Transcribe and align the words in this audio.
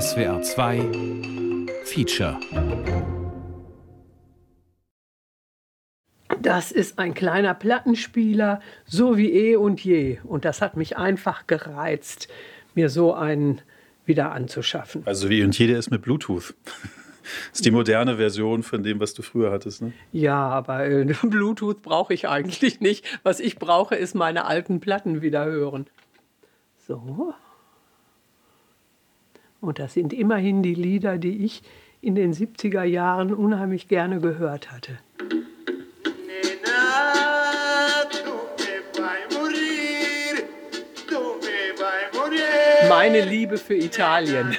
SWR 0.00 0.40
2 0.40 0.80
Feature 1.84 2.40
Das 6.40 6.72
ist 6.72 6.98
ein 6.98 7.12
kleiner 7.12 7.52
Plattenspieler, 7.52 8.62
so 8.86 9.18
wie 9.18 9.30
eh 9.30 9.56
und 9.56 9.84
je. 9.84 10.18
Und 10.24 10.46
das 10.46 10.62
hat 10.62 10.78
mich 10.78 10.96
einfach 10.96 11.46
gereizt, 11.46 12.28
mir 12.74 12.88
so 12.88 13.12
einen 13.12 13.60
wieder 14.06 14.32
anzuschaffen. 14.32 15.02
Also 15.04 15.28
wie 15.28 15.42
und 15.42 15.58
je, 15.58 15.66
der 15.66 15.78
ist 15.78 15.90
mit 15.90 16.00
Bluetooth. 16.00 16.54
Das 16.64 17.52
ist 17.52 17.66
die 17.66 17.70
moderne 17.70 18.16
Version 18.16 18.62
von 18.62 18.82
dem, 18.82 18.98
was 18.98 19.12
du 19.12 19.20
früher 19.20 19.52
hattest, 19.52 19.82
ne? 19.82 19.92
Ja, 20.10 20.48
aber 20.48 20.86
äh, 20.86 21.04
Bluetooth 21.22 21.82
brauche 21.82 22.14
ich 22.14 22.30
eigentlich 22.30 22.80
nicht. 22.80 23.04
Was 23.24 23.40
ich 23.40 23.58
brauche, 23.58 23.94
ist 23.94 24.14
meine 24.14 24.46
alten 24.46 24.80
Platten 24.80 25.20
wieder 25.20 25.44
hören. 25.44 25.86
So. 26.88 27.34
Und 29.62 29.78
das 29.78 29.94
sind 29.94 30.12
immerhin 30.12 30.64
die 30.64 30.74
Lieder, 30.74 31.18
die 31.18 31.44
ich 31.44 31.62
in 32.00 32.16
den 32.16 32.34
70er 32.34 32.82
Jahren 32.82 33.32
unheimlich 33.32 33.86
gerne 33.86 34.18
gehört 34.18 34.72
hatte. 34.72 34.98
Meine 42.88 43.20
Liebe 43.24 43.56
für 43.56 43.76
Italien. 43.76 44.56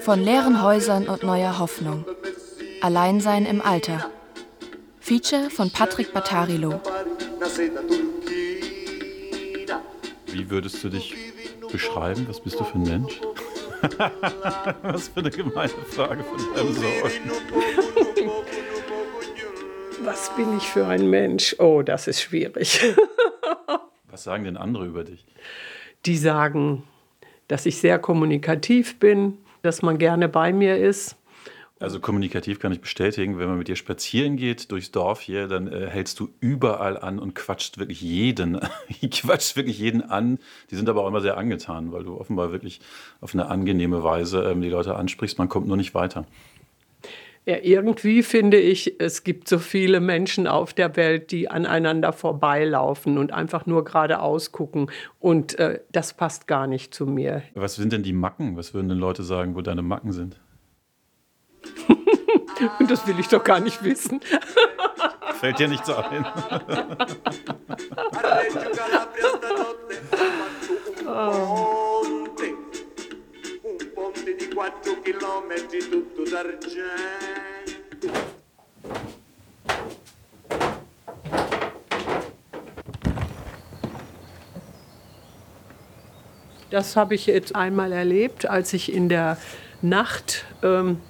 Von 0.00 0.20
leeren 0.22 0.62
Häusern 0.62 1.06
und 1.06 1.22
neuer 1.22 1.58
Hoffnung. 1.58 2.06
Alleinsein 2.80 3.44
im 3.44 3.60
Alter. 3.60 4.10
Feature 5.04 5.50
von 5.50 5.70
Patrick 5.70 6.14
Battarilo. 6.14 6.80
Wie 10.28 10.48
würdest 10.48 10.82
du 10.82 10.88
dich 10.88 11.14
beschreiben? 11.70 12.24
Was 12.26 12.40
bist 12.40 12.58
du 12.58 12.64
für 12.64 12.78
ein 12.78 12.84
Mensch? 12.84 13.20
Was 14.82 15.08
für 15.08 15.20
eine 15.20 15.28
gemeine 15.28 15.68
Frage 15.68 16.24
von 16.24 16.38
deinem 16.54 16.72
Sohn. 16.72 16.90
Was 20.04 20.34
bin 20.36 20.56
ich 20.56 20.62
für 20.62 20.86
ein 20.86 21.10
Mensch? 21.10 21.54
Oh, 21.58 21.82
das 21.82 22.08
ist 22.08 22.22
schwierig. 22.22 22.80
Was 24.08 24.24
sagen 24.24 24.44
denn 24.44 24.56
andere 24.56 24.86
über 24.86 25.04
dich? 25.04 25.26
Die 26.06 26.16
sagen, 26.16 26.82
dass 27.48 27.66
ich 27.66 27.76
sehr 27.76 27.98
kommunikativ 27.98 28.98
bin, 28.98 29.36
dass 29.60 29.82
man 29.82 29.98
gerne 29.98 30.30
bei 30.30 30.54
mir 30.54 30.78
ist. 30.78 31.16
Also 31.80 31.98
kommunikativ 31.98 32.60
kann 32.60 32.72
ich 32.72 32.80
bestätigen, 32.80 33.36
wenn 33.38 33.48
man 33.48 33.58
mit 33.58 33.66
dir 33.66 33.74
spazieren 33.74 34.36
geht 34.36 34.70
durchs 34.70 34.92
Dorf 34.92 35.20
hier, 35.20 35.48
dann 35.48 35.66
äh, 35.66 35.88
hältst 35.88 36.20
du 36.20 36.28
überall 36.38 36.96
an 36.96 37.18
und 37.18 37.34
quatscht 37.34 37.78
wirklich 37.78 38.00
jeden, 38.00 38.60
quatscht 39.10 39.56
wirklich 39.56 39.78
jeden 39.80 40.02
an. 40.02 40.38
Die 40.70 40.76
sind 40.76 40.88
aber 40.88 41.02
auch 41.02 41.08
immer 41.08 41.20
sehr 41.20 41.36
angetan, 41.36 41.90
weil 41.90 42.04
du 42.04 42.16
offenbar 42.16 42.52
wirklich 42.52 42.80
auf 43.20 43.34
eine 43.34 43.46
angenehme 43.46 44.04
Weise 44.04 44.44
ähm, 44.44 44.60
die 44.60 44.68
Leute 44.68 44.94
ansprichst. 44.94 45.36
Man 45.38 45.48
kommt 45.48 45.66
nur 45.66 45.76
nicht 45.76 45.94
weiter. 45.94 46.26
Ja, 47.46 47.56
irgendwie 47.60 48.22
finde 48.22 48.58
ich, 48.58 48.98
es 49.00 49.22
gibt 49.22 49.48
so 49.48 49.58
viele 49.58 50.00
Menschen 50.00 50.46
auf 50.46 50.72
der 50.72 50.96
Welt, 50.96 51.30
die 51.30 51.50
aneinander 51.50 52.14
vorbeilaufen 52.14 53.18
und 53.18 53.32
einfach 53.32 53.66
nur 53.66 53.84
geradeaus 53.84 54.50
gucken. 54.50 54.90
Und 55.18 55.58
äh, 55.58 55.80
das 55.92 56.14
passt 56.14 56.46
gar 56.46 56.66
nicht 56.66 56.94
zu 56.94 57.04
mir. 57.04 57.42
Was 57.54 57.74
sind 57.74 57.92
denn 57.92 58.02
die 58.02 58.14
Macken? 58.14 58.56
Was 58.56 58.72
würden 58.72 58.88
denn 58.88 58.98
Leute 58.98 59.24
sagen, 59.24 59.56
wo 59.56 59.60
deine 59.60 59.82
Macken 59.82 60.12
sind? 60.12 60.40
Das 62.88 63.06
will 63.06 63.18
ich 63.18 63.28
doch 63.28 63.44
gar 63.44 63.60
nicht 63.60 63.82
wissen. 63.84 64.20
Fällt 65.40 65.58
dir 65.58 65.68
nicht 65.68 65.84
so 65.84 65.96
ein. 65.96 66.26
oh. 71.06 71.84
Das 86.74 86.96
habe 86.96 87.14
ich 87.14 87.26
jetzt 87.26 87.54
einmal 87.54 87.92
erlebt, 87.92 88.50
als 88.50 88.72
ich 88.72 88.92
in 88.92 89.08
der 89.08 89.38
Nacht, 89.80 90.44
ähm, 90.64 91.00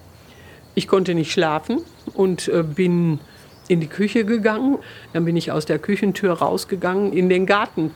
ich 0.74 0.88
konnte 0.88 1.14
nicht 1.14 1.32
schlafen 1.32 1.80
und 2.14 2.48
äh, 2.48 2.62
bin 2.62 3.20
in 3.68 3.80
die 3.80 3.86
Küche 3.86 4.24
gegangen. 4.24 4.78
Dann 5.12 5.24
bin 5.24 5.36
ich 5.36 5.52
aus 5.52 5.66
der 5.66 5.78
Küchentür 5.78 6.32
rausgegangen 6.34 7.12
in 7.12 7.28
den 7.28 7.46
Garten 7.46 7.92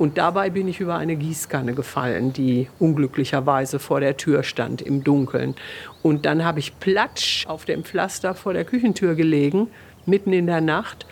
und 0.00 0.16
dabei 0.16 0.48
bin 0.48 0.66
ich 0.66 0.80
über 0.80 0.94
eine 0.94 1.14
Gießkanne 1.14 1.74
gefallen, 1.74 2.32
die 2.32 2.68
unglücklicherweise 2.78 3.78
vor 3.78 4.00
der 4.00 4.16
Tür 4.16 4.42
stand 4.42 4.80
im 4.80 5.04
Dunkeln. 5.04 5.54
Und 6.02 6.24
dann 6.24 6.42
habe 6.42 6.58
ich 6.58 6.80
platsch 6.80 7.46
auf 7.46 7.66
dem 7.66 7.84
Pflaster 7.84 8.34
vor 8.34 8.54
der 8.54 8.64
Küchentür 8.64 9.14
gelegen, 9.14 9.68
mitten 10.06 10.32
in 10.32 10.46
der 10.46 10.62
Nacht. 10.62 11.04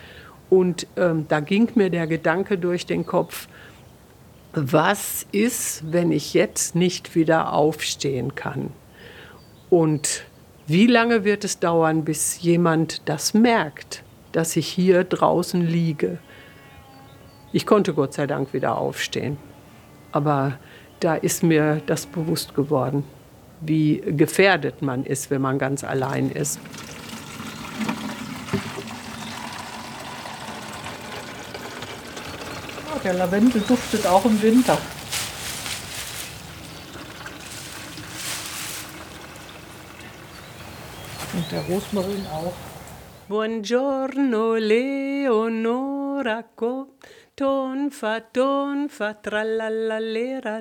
Und 0.49 0.87
ähm, 0.97 1.25
da 1.27 1.39
ging 1.39 1.69
mir 1.75 1.91
der 1.91 2.07
Gedanke 2.07 2.57
durch 2.57 2.87
den 2.87 3.05
Kopf, 3.05 3.47
was 4.53 5.27
ist, 5.31 5.83
wenn 5.91 6.11
ich 6.11 6.33
jetzt 6.33 6.73
nicht 6.73 7.13
wieder 7.13 7.53
aufstehen 7.53 8.33
kann? 8.33 8.71
Und 9.69 10.23
wie 10.69 10.85
lange 10.85 11.23
wird 11.23 11.43
es 11.45 11.57
dauern, 11.57 12.05
bis 12.05 12.41
jemand 12.41 13.09
das 13.09 13.33
merkt, 13.33 14.03
dass 14.33 14.55
ich 14.55 14.67
hier 14.67 15.03
draußen 15.03 15.65
liege? 15.65 16.19
Ich 17.51 17.65
konnte 17.65 17.95
Gott 17.95 18.13
sei 18.13 18.27
Dank 18.27 18.53
wieder 18.53 18.77
aufstehen. 18.77 19.37
Aber 20.11 20.59
da 20.99 21.15
ist 21.15 21.41
mir 21.41 21.81
das 21.87 22.05
bewusst 22.05 22.53
geworden, 22.53 23.03
wie 23.61 23.99
gefährdet 24.05 24.83
man 24.83 25.05
ist, 25.05 25.31
wenn 25.31 25.41
man 25.41 25.57
ganz 25.57 25.83
allein 25.83 26.29
ist. 26.29 26.59
Der 33.03 33.13
Lavendel 33.13 33.61
duftet 33.67 34.05
auch 34.05 34.23
im 34.25 34.39
Winter. 34.39 34.77
Der 41.51 41.61
Rosmarin 41.61 42.25
auch. 42.31 42.53
Buongiorno 43.27 44.55
Leonora. 44.55 46.43
Tonfa, 47.35 48.19
tonfa, 48.33 49.13
tralala, 49.13 49.99
la, 49.99 50.59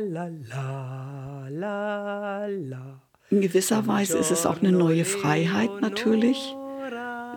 la, 1.49 2.47
la. 2.47 3.01
In 3.31 3.41
gewisser 3.41 3.87
Weise 3.89 4.17
ist 4.19 4.31
es 4.31 4.47
auch 4.47 4.61
eine 4.61 4.71
neue 4.71 5.05
Freiheit 5.05 5.81
natürlich. 5.81 6.55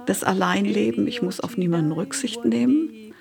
Das 0.06 0.24
Alleinleben, 0.24 1.08
ich 1.08 1.24
muss 1.24 1.40
auf 1.40 1.58
niemanden 1.58 1.92
Rücksicht 1.92 2.46
nehmen. 2.46 3.14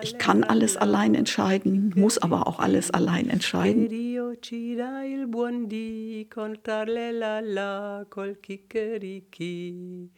Ich 0.00 0.16
kann 0.18 0.42
alles 0.42 0.76
allein 0.76 1.14
entscheiden, 1.14 1.92
muss 1.96 2.18
aber 2.18 2.46
auch 2.46 2.60
alles 2.60 2.90
allein 2.90 3.28
entscheiden. 3.28 4.07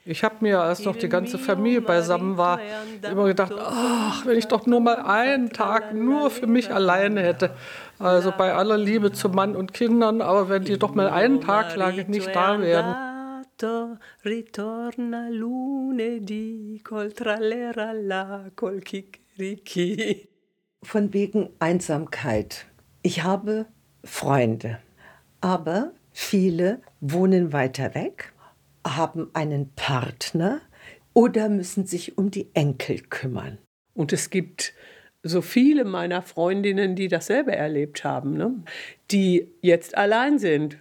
Ich 0.05 0.25
habe 0.25 0.37
mir, 0.41 0.61
als 0.61 0.85
noch 0.85 0.97
die 0.97 1.09
ganze 1.09 1.39
Familie 1.39 1.81
beisammen 1.81 2.37
war, 2.37 2.61
immer 3.03 3.27
gedacht, 3.27 3.53
ach, 3.59 4.27
wenn 4.27 4.39
ich 4.39 4.47
doch 4.47 4.67
nur 4.67 4.81
mal 4.81 4.97
einen 4.97 5.51
Tag 5.51 5.95
nur 5.95 6.31
für 6.31 6.47
mich 6.47 6.73
alleine 6.73 7.23
hätte. 7.23 7.51
Also 7.99 8.33
bei 8.37 8.53
aller 8.53 8.79
Liebe 8.79 9.13
zu 9.13 9.29
Mann 9.29 9.57
und 9.57 9.73
Kindern, 9.75 10.21
aber 10.21 10.49
wenn 10.49 10.65
die 10.65 10.79
doch 10.79 10.95
mal 10.95 11.09
einen 11.09 11.41
Tag 11.41 11.77
lang 11.77 12.09
nicht 12.09 12.35
da 12.35 12.61
wären. 12.61 13.11
Ritorna 14.25 15.29
lunedì 15.29 16.81
col 16.83 17.13
tralleralla 17.13 18.51
col 18.57 18.81
Ricky. 19.39 20.29
Von 20.83 21.13
wegen 21.13 21.51
Einsamkeit. 21.59 22.67
Ich 23.03 23.23
habe 23.23 23.67
Freunde, 24.05 24.79
aber 25.41 25.93
viele 26.13 26.81
wohnen 27.01 27.53
weiter 27.53 27.95
weg, 27.95 28.33
haben 28.87 29.31
einen 29.35 29.71
Partner 29.75 30.61
oder 31.13 31.49
müssen 31.49 31.87
sich 31.87 32.17
um 32.19 32.31
die 32.31 32.49
Enkel 32.55 33.01
kümmern. 33.01 33.59
Und 33.95 34.13
es 34.13 34.31
gibt 34.31 34.75
so 35.23 35.43
viele 35.43 35.85
meiner 35.85 36.23
Freundinnen, 36.23 36.97
die 36.97 37.09
dasselbe 37.09 37.55
erlebt 37.55 38.05
haben, 38.05 38.37
ne? 38.37 38.55
die 39.11 39.49
jetzt 39.61 39.97
allein 39.97 40.39
sind, 40.39 40.79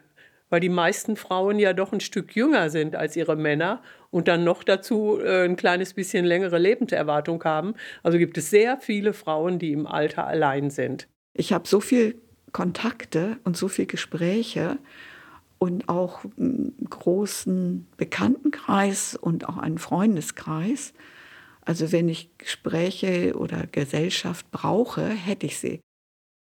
weil 0.50 0.62
die 0.62 0.70
meisten 0.70 1.16
Frauen 1.16 1.60
ja 1.60 1.74
doch 1.74 1.92
ein 1.92 2.00
Stück 2.00 2.36
jünger 2.36 2.70
sind 2.70 2.96
als 2.96 3.16
ihre 3.16 3.36
Männer 3.36 3.84
und 4.12 4.28
dann 4.28 4.44
noch 4.44 4.64
dazu 4.64 5.20
äh, 5.20 5.46
ein 5.46 5.56
kleines 5.56 5.94
bisschen 5.94 6.26
längere 6.26 6.58
Lebenserwartung 6.58 7.44
haben. 7.44 7.76
Also 8.02 8.18
gibt 8.18 8.38
es 8.38 8.50
sehr 8.50 8.78
viele 8.78 9.14
Frauen, 9.14 9.60
die 9.60 9.72
im 9.72 9.86
Alter 9.86 10.26
allein 10.26 10.70
sind. 10.70 11.08
Ich 11.34 11.54
habe 11.54 11.68
so 11.68 11.80
viele 11.82 12.16
Kontakte 12.52 13.38
und 13.44 13.58
so 13.58 13.68
viele 13.68 13.88
Gespräche 13.88 14.78
und 15.58 15.90
auch 15.90 16.24
einen 16.38 16.88
großen 16.90 17.88
Bekanntenkreis 17.98 19.16
und 19.16 19.48
auch 19.48 19.58
einen 19.58 19.78
Freundeskreis. 19.78 20.94
Also 21.62 21.92
wenn 21.92 22.08
ich 22.10 22.38
Gespräche 22.38 23.36
oder 23.36 23.68
Gesellschaft 23.68 24.50
brauche, 24.52 25.06
hätte 25.06 25.46
ich 25.46 25.60
sie. 25.60 25.82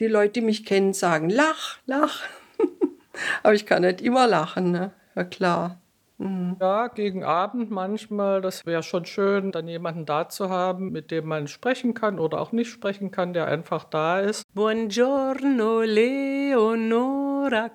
Die 0.00 0.06
Leute, 0.06 0.34
die 0.34 0.40
mich 0.40 0.64
kennen, 0.64 0.94
sagen, 0.94 1.28
lach, 1.28 1.78
lach. 1.87 2.22
Aber 3.43 3.55
ich 3.55 3.66
kann 3.66 3.82
nicht 3.82 4.00
immer 4.00 4.26
lachen, 4.26 4.72
ne? 4.72 4.93
Ja 5.14 5.25
klar. 5.25 5.81
Mhm. 6.22 6.56
Ja, 6.60 6.86
gegen 6.88 7.24
Abend 7.24 7.70
manchmal. 7.70 8.40
Das 8.40 8.64
wäre 8.64 8.82
schon 8.82 9.04
schön, 9.04 9.50
dann 9.50 9.66
jemanden 9.66 10.06
da 10.06 10.28
zu 10.28 10.48
haben, 10.48 10.90
mit 10.90 11.10
dem 11.10 11.26
man 11.26 11.48
sprechen 11.48 11.94
kann 11.94 12.19
oder 12.19 12.40
auch 12.40 12.52
nicht 12.52 12.70
sprechen 12.70 13.10
kann, 13.10 13.32
der 13.32 13.46
einfach 13.46 13.84
da 13.84 14.20
ist. 14.20 14.44
Buongiorno 14.54 15.82
Leonora 15.82 17.70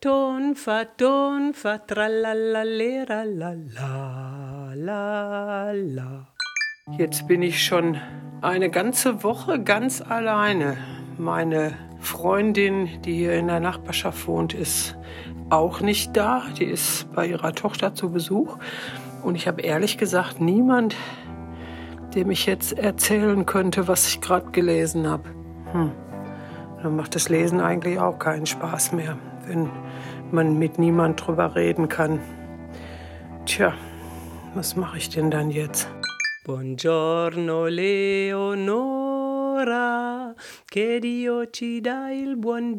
ton 0.00 0.54
fa 0.54 0.84
ton 0.96 1.52
fa 1.52 1.78
tralallalera 1.78 3.24
la 3.24 3.52
la 3.52 4.72
la 4.74 5.72
la. 5.72 6.28
Jetzt 6.96 7.28
bin 7.28 7.42
ich 7.42 7.62
schon 7.62 7.98
eine 8.40 8.70
ganze 8.70 9.22
Woche 9.22 9.62
ganz 9.62 10.00
alleine. 10.00 10.78
Meine 11.18 11.74
Freundin, 12.00 12.88
die 13.04 13.12
hier 13.12 13.34
in 13.34 13.48
der 13.48 13.60
Nachbarschaft 13.60 14.26
wohnt, 14.26 14.54
ist 14.54 14.96
auch 15.50 15.80
nicht 15.80 16.16
da. 16.16 16.42
Die 16.58 16.64
ist 16.64 17.12
bei 17.12 17.26
ihrer 17.26 17.52
Tochter 17.52 17.94
zu 17.94 18.10
Besuch. 18.10 18.56
Und 19.22 19.34
ich 19.34 19.46
habe 19.46 19.62
ehrlich 19.62 19.98
gesagt 19.98 20.40
niemand, 20.40 20.96
dem 22.14 22.30
ich 22.30 22.46
jetzt 22.46 22.72
erzählen 22.78 23.44
könnte, 23.46 23.86
was 23.88 24.08
ich 24.08 24.20
gerade 24.20 24.50
gelesen 24.50 25.08
habe. 25.08 25.28
Hm. 25.72 25.92
Dann 26.82 26.96
macht 26.96 27.14
das 27.14 27.28
Lesen 27.28 27.60
eigentlich 27.60 27.98
auch 27.98 28.18
keinen 28.18 28.46
Spaß 28.46 28.92
mehr, 28.92 29.18
wenn 29.46 29.68
man 30.32 30.58
mit 30.58 30.78
niemand 30.78 31.26
drüber 31.26 31.54
reden 31.54 31.88
kann. 31.88 32.20
Tja, 33.44 33.74
was 34.54 34.76
mache 34.76 34.98
ich 34.98 35.10
denn 35.10 35.30
dann 35.30 35.50
jetzt? 35.50 35.88
Buongiorno 36.44 37.66
Leonora, 39.64 40.34
che 40.64 40.98
Dio 41.00 41.50
ci 41.50 41.80
dà 41.80 42.10
il 42.10 42.36
buon 42.36 42.76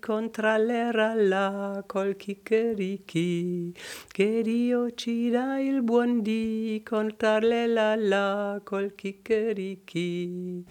contra 0.00 0.56
l'eralla 0.56 1.82
col 1.86 2.16
chiccherichi. 2.16 3.74
Che 4.06 4.42
Dio 4.42 4.94
ci 4.94 5.30
dà 5.30 5.58
il 5.58 5.82
buon 5.82 6.22
contra 6.84 7.38
l'eralla 7.38 8.60
col 8.62 8.94
chiccherichi. 8.94 10.64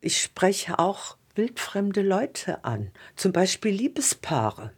Ich 0.00 0.20
spreche 0.20 0.78
auch 0.78 1.16
wildfremde 1.34 2.02
Leute 2.02 2.62
an, 2.62 2.90
zum 3.16 3.32
Beispiel 3.32 3.74
Liebespaare 3.74 4.72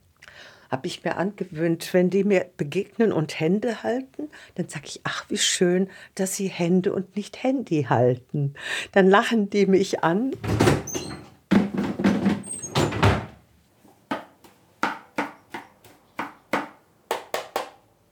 habe 0.70 0.86
ich 0.86 1.04
mir 1.04 1.16
angewöhnt, 1.16 1.92
wenn 1.94 2.10
die 2.10 2.24
mir 2.24 2.46
begegnen 2.56 3.12
und 3.12 3.38
Hände 3.38 3.82
halten, 3.82 4.28
dann 4.54 4.68
sage 4.68 4.86
ich, 4.86 5.00
ach, 5.04 5.24
wie 5.28 5.38
schön, 5.38 5.88
dass 6.14 6.36
sie 6.36 6.48
Hände 6.48 6.92
und 6.92 7.16
nicht 7.16 7.42
Handy 7.42 7.84
halten. 7.84 8.54
Dann 8.92 9.08
lachen 9.08 9.50
die 9.50 9.66
mich 9.66 10.02
an. 10.02 10.32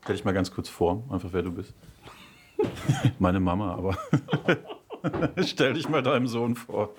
Stell 0.03 0.15
dich 0.15 0.25
mal 0.25 0.33
ganz 0.33 0.51
kurz 0.51 0.69
vor, 0.69 1.03
einfach 1.09 1.29
wer 1.31 1.41
du 1.41 1.51
bist. 1.51 1.73
Meine 3.19 3.39
Mama, 3.39 3.73
aber. 3.73 3.97
Stell 5.45 5.73
dich 5.73 5.89
mal 5.89 6.01
deinem 6.01 6.27
Sohn 6.27 6.55
vor. 6.55 6.93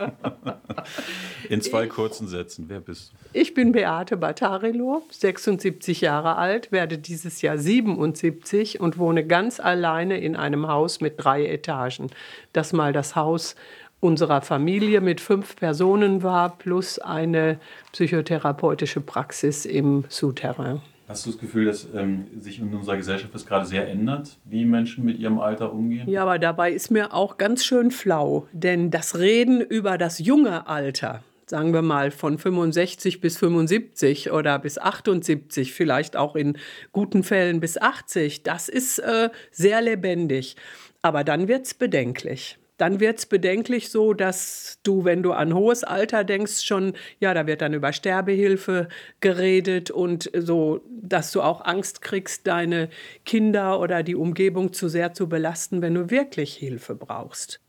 In 1.49 1.61
zwei 1.61 1.85
ich, 1.85 1.91
kurzen 1.91 2.29
Sätzen. 2.29 2.67
Wer 2.69 2.81
bist 2.81 3.13
du? 3.13 3.17
Ich 3.33 3.55
bin 3.55 3.73
Beate 3.73 4.17
Battarilo, 4.17 5.03
76 5.11 6.01
Jahre 6.01 6.37
alt, 6.37 6.73
werde 6.73 6.99
dieses 6.99 7.43
Jahr 7.43 7.59
77 7.59 8.81
und 8.81 8.99
wohne 8.99 9.27
ganz 9.27 9.61
alleine 9.61 10.19
in 10.21 10.37
einem 10.37 10.69
Haus 10.69 11.01
mit 11.01 11.15
drei 11.17 11.47
Etagen. 11.47 12.11
Das 12.53 12.73
mal 12.73 12.93
das 12.93 13.17
Haus 13.17 13.57
unserer 14.01 14.43
Familie 14.43 15.01
mit 15.01 15.21
fünf 15.21 15.57
Personen 15.57 16.23
war, 16.23 16.59
plus 16.59 16.99
eine 16.99 17.59
psychotherapeutische 17.93 19.01
Praxis 19.01 19.65
im 19.65 20.05
Souterrain. 20.09 20.81
Hast 21.09 21.25
du 21.25 21.31
das 21.31 21.39
Gefühl, 21.39 21.67
dass 21.67 21.87
ähm, 21.95 22.27
sich 22.37 22.59
in 22.59 22.75
unserer 22.75 22.97
Gesellschaft 22.97 23.33
das 23.33 23.47
gerade 23.47 23.65
sehr 23.65 23.89
ändert, 23.89 24.39
wie 24.45 24.65
Menschen 24.65 25.05
mit 25.05 25.19
ihrem 25.19 25.39
Alter 25.39 25.73
umgehen? 25.73 26.09
Ja, 26.09 26.23
aber 26.23 26.41
dabei 26.41 26.73
ist 26.73 26.91
mir 26.91 27.15
auch 27.15 27.39
ganz 27.39 27.65
schön 27.65 27.93
flau, 27.93 28.49
denn 28.53 28.91
das 28.91 29.17
Reden 29.17 29.61
über 29.61 29.99
das 29.99 30.19
junge 30.19 30.67
Alter, 30.67 31.23
sagen 31.47 31.73
wir 31.73 31.83
mal 31.83 32.11
von 32.11 32.39
65 32.39 33.21
bis 33.21 33.39
75 33.39 34.33
oder 34.33 34.59
bis 34.59 34.79
78, 34.79 35.73
vielleicht 35.73 36.17
auch 36.17 36.35
in 36.35 36.59
guten 36.91 37.23
Fällen 37.23 37.61
bis 37.61 37.79
80, 37.79 38.43
das 38.43 38.69
ist 38.69 38.99
äh, 38.99 39.31
sehr 39.53 39.81
lebendig. 39.83 40.57
Aber 41.03 41.23
dann 41.23 41.47
wird 41.47 41.67
es 41.67 41.75
bedenklich 41.75 42.59
dann 42.77 43.01
wird 43.01 43.19
es 43.19 43.27
bedenklich 43.27 43.91
so, 43.91 44.13
dass 44.13 44.79
du, 44.83 45.05
wenn 45.05 45.23
du 45.23 45.33
an 45.33 45.55
hohes 45.55 45.85
Alter 45.85 46.25
denkst, 46.25 46.63
schon, 46.63 46.93
ja, 47.21 47.33
da 47.33 47.47
wird 47.47 47.63
dann 47.63 47.75
über 47.75 47.93
Sterbehilfe 47.93 48.89
geredet 49.21 49.91
und 49.91 50.31
so, 50.37 50.83
dass 50.89 51.33
du 51.33 51.43
auch 51.43 51.65
Angst 51.65 52.03
kriegst, 52.03 52.47
deine 52.47 52.89
Kinder 53.25 53.81
oder 53.81 54.03
die 54.03 54.15
Umgebung 54.15 54.73
zu 54.73 54.89
sehr 54.89 55.15
zu 55.15 55.29
belasten, 55.29 55.81
wenn 55.81 55.95
du 55.95 56.11
wirklich 56.11 56.55
Hilfe 56.55 56.95
brauchst. 56.95 57.61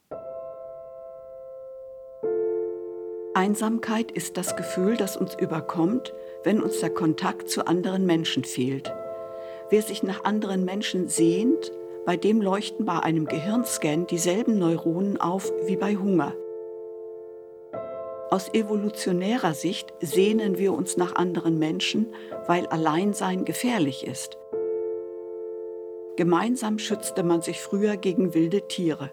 Einsamkeit 3.33 4.11
ist 4.11 4.35
das 4.35 4.55
Gefühl, 4.55 4.97
das 4.97 5.15
uns 5.15 5.35
überkommt, 5.35 6.11
wenn 6.43 6.59
uns 6.59 6.79
der 6.79 6.89
Kontakt 6.89 7.49
zu 7.49 7.67
anderen 7.67 8.05
Menschen 8.05 8.43
fehlt. 8.43 8.91
Wer 9.69 9.83
sich 9.83 10.01
nach 10.01 10.23
anderen 10.23 10.65
Menschen 10.65 11.07
sehnt, 11.07 11.71
bei 12.07 12.15
dem 12.15 12.41
leuchten 12.41 12.85
bei 12.85 13.01
einem 13.01 13.25
Gehirnscan 13.25 14.07
dieselben 14.07 14.57
Neuronen 14.57 15.19
auf 15.19 15.51
wie 15.65 15.75
bei 15.75 15.97
Hunger. 15.97 16.33
Aus 18.29 18.47
evolutionärer 18.53 19.53
Sicht 19.53 19.93
sehnen 19.99 20.57
wir 20.57 20.71
uns 20.71 20.95
nach 20.95 21.15
anderen 21.15 21.59
Menschen, 21.59 22.15
weil 22.47 22.65
Alleinsein 22.67 23.43
gefährlich 23.43 24.07
ist. 24.07 24.37
Gemeinsam 26.15 26.79
schützte 26.79 27.23
man 27.23 27.41
sich 27.41 27.59
früher 27.59 27.97
gegen 27.97 28.33
wilde 28.33 28.65
Tiere 28.69 29.11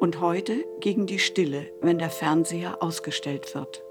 und 0.00 0.22
heute 0.22 0.64
gegen 0.80 1.04
die 1.04 1.18
Stille, 1.18 1.66
wenn 1.82 1.98
der 1.98 2.08
Fernseher 2.08 2.82
ausgestellt 2.82 3.54
wird. 3.54 3.84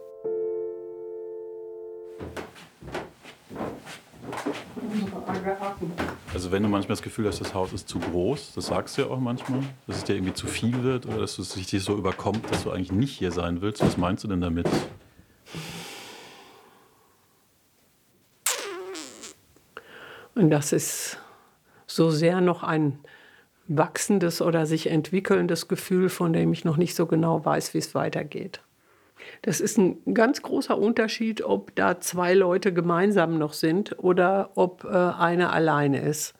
Also 6.33 6.49
wenn 6.51 6.63
du 6.63 6.69
manchmal 6.69 6.95
das 6.95 7.01
Gefühl 7.01 7.27
hast, 7.27 7.41
das 7.41 7.53
Haus 7.53 7.73
ist 7.73 7.89
zu 7.89 7.99
groß, 7.99 8.53
das 8.55 8.67
sagst 8.67 8.97
du 8.97 9.01
ja 9.01 9.09
auch 9.09 9.19
manchmal, 9.19 9.59
dass 9.85 9.97
es 9.97 10.03
dir 10.05 10.15
irgendwie 10.15 10.33
zu 10.33 10.47
viel 10.47 10.81
wird 10.81 11.05
oder 11.05 11.17
dass 11.19 11.37
es 11.37 11.49
dich 11.49 11.83
so 11.83 11.97
überkommt, 11.97 12.49
dass 12.49 12.63
du 12.63 12.71
eigentlich 12.71 12.93
nicht 12.93 13.17
hier 13.17 13.33
sein 13.33 13.61
willst. 13.61 13.81
Was 13.81 13.97
meinst 13.97 14.23
du 14.23 14.29
denn 14.29 14.39
damit? 14.39 14.65
Und 20.35 20.49
das 20.49 20.71
ist 20.71 21.17
so 21.85 22.09
sehr 22.09 22.39
noch 22.39 22.63
ein 22.63 22.99
wachsendes 23.67 24.41
oder 24.41 24.65
sich 24.65 24.89
entwickelndes 24.89 25.67
Gefühl, 25.67 26.07
von 26.07 26.31
dem 26.31 26.53
ich 26.53 26.63
noch 26.63 26.77
nicht 26.77 26.95
so 26.95 27.07
genau 27.07 27.43
weiß, 27.43 27.73
wie 27.73 27.79
es 27.79 27.93
weitergeht. 27.93 28.61
Das 29.41 29.59
ist 29.59 29.77
ein 29.77 30.13
ganz 30.13 30.41
großer 30.41 30.77
Unterschied, 30.77 31.43
ob 31.43 31.75
da 31.75 31.99
zwei 31.99 32.33
Leute 32.33 32.73
gemeinsam 32.73 33.37
noch 33.37 33.53
sind 33.53 33.97
oder 33.99 34.51
ob 34.55 34.83
äh, 34.83 34.87
einer 34.89 35.53
alleine 35.53 36.01
ist. 36.01 36.33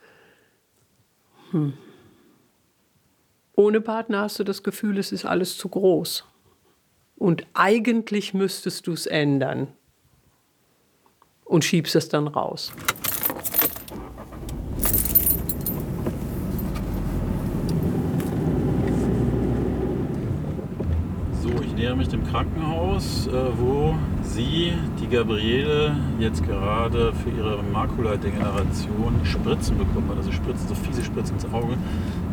Hm. 1.51 1.73
Ohne 3.55 3.81
Partner 3.81 4.21
hast 4.21 4.39
du 4.39 4.43
das 4.43 4.63
Gefühl, 4.63 4.97
es 4.97 5.11
ist 5.11 5.25
alles 5.25 5.57
zu 5.57 5.69
groß. 5.69 6.25
Und 7.17 7.45
eigentlich 7.53 8.33
müsstest 8.33 8.87
du 8.87 8.93
es 8.93 9.05
ändern. 9.05 9.67
Und 11.43 11.65
schiebst 11.65 11.95
es 11.95 12.09
dann 12.09 12.27
raus. 12.27 12.71
Nähere 21.91 21.97
mich 21.97 22.07
dem 22.07 22.25
Krankenhaus, 22.25 23.27
äh, 23.27 23.31
wo 23.57 23.95
Sie, 24.21 24.73
die 25.01 25.07
Gabriele, 25.09 25.93
jetzt 26.19 26.41
gerade 26.45 27.11
für 27.13 27.29
ihre 27.29 27.61
Makuladegeneration 27.63 29.19
Spritzen 29.25 29.77
bekommen 29.77 30.09
hat. 30.09 30.17
Also 30.17 30.31
Spritzen, 30.31 30.69
so 30.69 30.75
fiese 30.75 31.03
Spritzen 31.03 31.35
ins 31.35 31.45
Auge. 31.51 31.75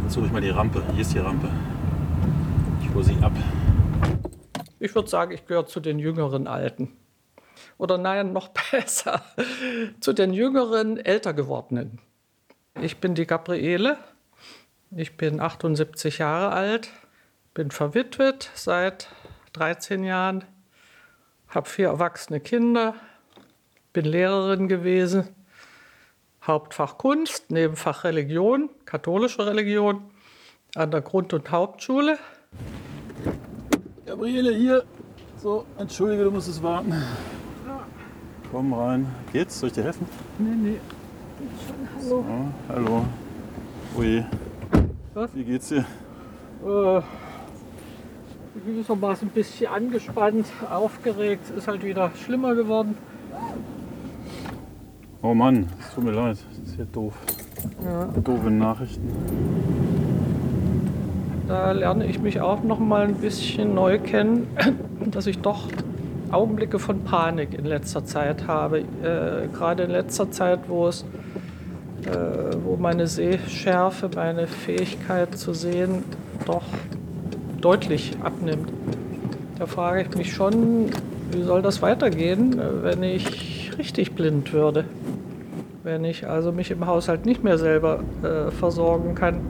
Jetzt 0.04 0.14
suche 0.14 0.26
ich 0.26 0.32
mal 0.32 0.40
die 0.40 0.50
Rampe. 0.50 0.80
Hier 0.92 1.00
ist 1.00 1.12
die 1.12 1.18
Rampe. 1.18 1.48
Ich 2.82 2.94
hole 2.94 3.02
sie 3.02 3.16
ab. 3.20 3.32
Ich 4.78 4.94
würde 4.94 5.08
sagen, 5.08 5.32
ich 5.32 5.44
gehöre 5.44 5.66
zu 5.66 5.80
den 5.80 5.98
jüngeren 5.98 6.46
Alten. 6.46 6.92
Oder 7.78 7.98
nein, 7.98 8.32
noch 8.32 8.48
besser, 8.70 9.22
zu 9.98 10.12
den 10.12 10.32
jüngeren, 10.32 10.98
älter 10.98 11.34
gewordenen. 11.34 11.98
Ich 12.80 12.98
bin 12.98 13.16
die 13.16 13.26
Gabriele. 13.26 13.98
Ich 14.94 15.16
bin 15.16 15.40
78 15.40 16.18
Jahre 16.18 16.52
alt, 16.52 16.90
bin 17.54 17.70
verwitwet 17.72 18.50
seit 18.54 19.08
13 19.58 20.04
Jahren, 20.04 20.44
habe 21.48 21.68
vier 21.68 21.88
erwachsene 21.88 22.40
Kinder 22.40 22.94
bin 23.92 24.04
Lehrerin 24.04 24.68
gewesen, 24.68 25.24
Hauptfach 26.46 26.98
Kunst, 26.98 27.50
Nebenfach 27.50 28.04
Religion, 28.04 28.70
katholische 28.84 29.44
Religion 29.44 30.02
an 30.76 30.92
der 30.92 31.00
Grund- 31.00 31.32
und 31.34 31.50
Hauptschule. 31.50 32.18
Gabriele, 34.06 34.54
hier. 34.54 34.84
So, 35.36 35.66
entschuldige, 35.78 36.24
du 36.24 36.30
musst 36.30 36.48
es 36.48 36.62
warten. 36.62 36.94
Komm 38.52 38.72
rein. 38.72 39.12
Geht's? 39.32 39.58
Soll 39.58 39.68
ich 39.68 39.74
dir 39.74 39.84
helfen? 39.84 40.06
Nee, 40.38 40.54
nee. 40.54 40.80
So, 42.00 42.24
hallo. 42.68 43.04
Ui. 43.96 44.24
Was? 45.14 45.34
Wie 45.34 45.44
geht's 45.44 45.68
dir? 45.68 45.84
Äh, 46.64 47.02
gewissermaßen 48.64 49.28
ein 49.28 49.30
bisschen 49.30 49.70
angespannt, 49.70 50.46
aufgeregt, 50.70 51.50
ist 51.56 51.68
halt 51.68 51.84
wieder 51.84 52.10
schlimmer 52.24 52.54
geworden. 52.54 52.96
Oh 55.22 55.34
Mann, 55.34 55.66
es 55.80 55.94
tut 55.94 56.04
mir 56.04 56.12
leid. 56.12 56.36
Das 56.50 56.68
ist 56.68 56.76
hier 56.76 56.84
doof. 56.86 57.14
Ja. 57.84 58.04
Doofe 58.22 58.50
Nachrichten. 58.50 59.08
Da 61.48 61.72
lerne 61.72 62.06
ich 62.06 62.20
mich 62.20 62.40
auch 62.40 62.62
noch 62.62 62.78
mal 62.78 63.06
ein 63.06 63.14
bisschen 63.14 63.74
neu 63.74 63.98
kennen, 63.98 64.46
dass 65.10 65.26
ich 65.26 65.38
doch 65.40 65.68
Augenblicke 66.30 66.78
von 66.78 67.04
Panik 67.04 67.54
in 67.54 67.64
letzter 67.64 68.04
Zeit 68.04 68.46
habe. 68.46 68.80
Äh, 68.80 69.48
Gerade 69.52 69.84
in 69.84 69.90
letzter 69.90 70.30
Zeit, 70.30 70.60
wo 70.68 70.86
es 70.86 71.04
äh, 72.06 72.56
wo 72.64 72.76
meine 72.76 73.06
Sehschärfe, 73.06 74.08
meine 74.14 74.46
Fähigkeit 74.46 75.36
zu 75.36 75.52
sehen 75.52 76.04
doch 76.46 76.62
deutlich 77.60 78.16
abnimmt. 78.22 78.70
Da 79.58 79.66
frage 79.66 80.02
ich 80.02 80.16
mich 80.16 80.32
schon, 80.32 80.90
wie 81.32 81.42
soll 81.42 81.62
das 81.62 81.82
weitergehen, 81.82 82.58
äh, 82.58 82.82
wenn 82.82 83.02
ich 83.02 83.76
richtig 83.78 84.14
blind 84.14 84.52
würde? 84.52 84.84
Wenn 85.82 86.04
ich 86.04 86.26
also 86.26 86.52
mich 86.52 86.70
im 86.70 86.86
Haushalt 86.86 87.26
nicht 87.26 87.42
mehr 87.42 87.58
selber 87.58 88.00
äh, 88.22 88.50
versorgen 88.50 89.14
kann. 89.14 89.40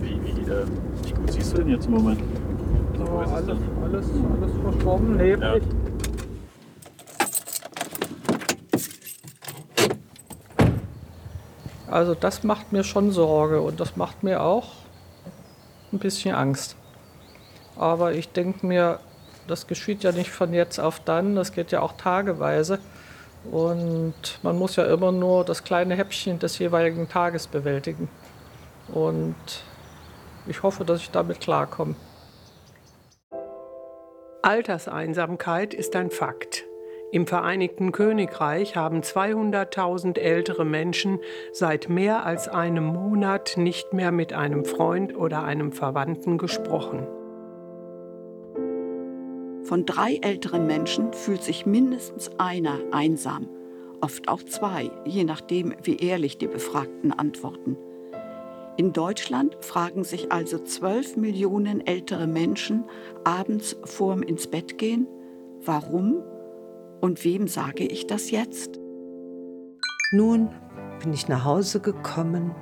Wie, 0.00 0.20
wie, 0.24 0.40
äh, 0.50 0.64
wie 1.04 1.12
gut 1.12 1.32
siehst 1.32 1.52
du 1.52 1.58
denn 1.58 1.68
jetzt 1.68 1.86
im 1.86 1.92
Moment? 1.92 2.20
So, 2.98 3.22
es 3.24 3.32
alles, 3.32 3.46
denn? 3.46 3.58
alles, 3.82 4.06
alles 4.36 4.52
verschwommen, 4.62 5.16
neblig. 5.16 5.62
Also 11.90 12.14
das 12.14 12.44
macht 12.44 12.72
mir 12.72 12.84
schon 12.84 13.10
Sorge 13.10 13.60
und 13.60 13.80
das 13.80 13.96
macht 13.96 14.22
mir 14.22 14.42
auch 14.42 14.68
ein 15.92 15.98
bisschen 15.98 16.34
Angst. 16.34 16.76
Aber 17.76 18.12
ich 18.12 18.30
denke 18.32 18.66
mir, 18.66 19.00
das 19.46 19.66
geschieht 19.66 20.02
ja 20.04 20.12
nicht 20.12 20.30
von 20.30 20.52
jetzt 20.52 20.78
auf 20.78 21.00
dann, 21.00 21.34
das 21.34 21.52
geht 21.52 21.72
ja 21.72 21.80
auch 21.80 21.92
tageweise. 21.92 22.78
Und 23.50 24.38
man 24.42 24.58
muss 24.58 24.76
ja 24.76 24.84
immer 24.84 25.12
nur 25.12 25.44
das 25.44 25.64
kleine 25.64 25.96
Häppchen 25.96 26.38
des 26.38 26.58
jeweiligen 26.58 27.08
Tages 27.08 27.46
bewältigen. 27.46 28.08
Und 28.88 29.34
ich 30.46 30.62
hoffe, 30.62 30.84
dass 30.84 31.00
ich 31.00 31.10
damit 31.10 31.40
klarkomme. 31.40 31.94
Alterseinsamkeit 34.42 35.74
ist 35.74 35.96
ein 35.96 36.10
Fakt. 36.10 36.64
Im 37.12 37.26
Vereinigten 37.26 37.92
Königreich 37.92 38.76
haben 38.76 39.00
200.000 39.00 40.18
ältere 40.18 40.64
Menschen 40.64 41.18
seit 41.52 41.88
mehr 41.88 42.24
als 42.24 42.48
einem 42.48 42.84
Monat 42.84 43.56
nicht 43.56 43.92
mehr 43.92 44.12
mit 44.12 44.32
einem 44.32 44.64
Freund 44.64 45.16
oder 45.16 45.42
einem 45.42 45.72
Verwandten 45.72 46.38
gesprochen. 46.38 47.06
Von 49.70 49.86
drei 49.86 50.16
älteren 50.16 50.66
Menschen 50.66 51.12
fühlt 51.12 51.44
sich 51.44 51.64
mindestens 51.64 52.28
einer 52.38 52.80
einsam, 52.90 53.48
oft 54.00 54.26
auch 54.26 54.42
zwei, 54.42 54.90
je 55.04 55.22
nachdem, 55.22 55.76
wie 55.84 55.94
ehrlich 55.94 56.38
die 56.38 56.48
Befragten 56.48 57.12
antworten. 57.12 57.76
In 58.76 58.92
Deutschland 58.92 59.56
fragen 59.60 60.02
sich 60.02 60.32
also 60.32 60.58
12 60.58 61.18
Millionen 61.18 61.86
ältere 61.86 62.26
Menschen 62.26 62.82
abends 63.22 63.76
vorm 63.84 64.24
ins 64.24 64.48
Bett 64.48 64.76
gehen, 64.76 65.06
warum 65.64 66.20
und 67.00 67.24
wem 67.24 67.46
sage 67.46 67.84
ich 67.84 68.08
das 68.08 68.32
jetzt? 68.32 68.80
Nun 70.10 70.50
bin 71.00 71.12
ich 71.12 71.28
nach 71.28 71.44
Hause 71.44 71.78
gekommen. 71.78 72.56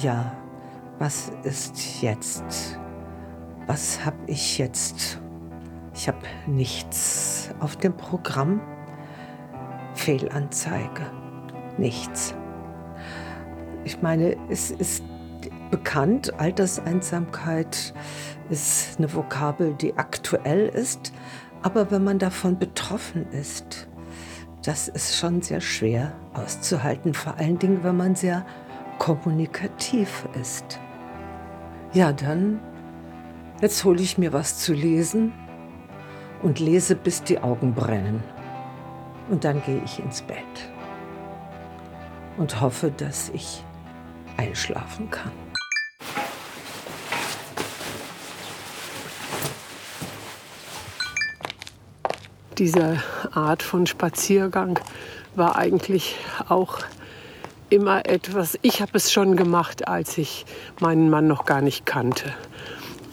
Ja, 0.00 0.36
was 1.00 1.32
ist 1.42 2.00
jetzt? 2.00 2.78
Was 3.66 4.06
habe 4.06 4.18
ich 4.28 4.58
jetzt? 4.58 5.20
Ich 5.94 6.08
habe 6.08 6.18
nichts 6.46 7.50
auf 7.60 7.76
dem 7.76 7.96
Programm. 7.96 8.60
Fehlanzeige. 9.94 11.06
Nichts. 11.78 12.34
Ich 13.84 14.02
meine, 14.02 14.36
es 14.48 14.72
ist 14.72 15.04
bekannt, 15.70 16.38
Alterseinsamkeit 16.38 17.94
ist 18.50 18.98
eine 18.98 19.12
Vokabel, 19.14 19.74
die 19.74 19.96
aktuell 19.96 20.68
ist. 20.68 21.12
Aber 21.62 21.90
wenn 21.92 22.02
man 22.02 22.18
davon 22.18 22.58
betroffen 22.58 23.26
ist, 23.30 23.88
das 24.64 24.88
ist 24.88 25.16
schon 25.16 25.42
sehr 25.42 25.60
schwer 25.60 26.12
auszuhalten, 26.32 27.14
vor 27.14 27.36
allen 27.38 27.58
Dingen, 27.58 27.84
wenn 27.84 27.96
man 27.96 28.16
sehr 28.16 28.44
kommunikativ 28.98 30.26
ist. 30.40 30.80
Ja, 31.92 32.12
dann, 32.12 32.60
jetzt 33.60 33.84
hole 33.84 34.02
ich 34.02 34.18
mir 34.18 34.32
was 34.32 34.58
zu 34.58 34.72
lesen 34.72 35.32
und 36.44 36.60
lese, 36.60 36.94
bis 36.94 37.22
die 37.22 37.38
Augen 37.40 37.74
brennen. 37.74 38.22
Und 39.30 39.44
dann 39.44 39.62
gehe 39.64 39.82
ich 39.82 39.98
ins 39.98 40.20
Bett 40.22 40.44
und 42.36 42.60
hoffe, 42.60 42.92
dass 42.94 43.30
ich 43.30 43.64
einschlafen 44.36 45.10
kann. 45.10 45.32
Diese 52.58 53.02
Art 53.32 53.62
von 53.62 53.86
Spaziergang 53.86 54.78
war 55.34 55.56
eigentlich 55.56 56.16
auch 56.48 56.78
immer 57.70 58.06
etwas, 58.06 58.58
ich 58.62 58.82
habe 58.82 58.92
es 58.94 59.10
schon 59.10 59.34
gemacht, 59.34 59.88
als 59.88 60.18
ich 60.18 60.44
meinen 60.78 61.10
Mann 61.10 61.26
noch 61.26 61.46
gar 61.46 61.62
nicht 61.62 61.86
kannte. 61.86 62.32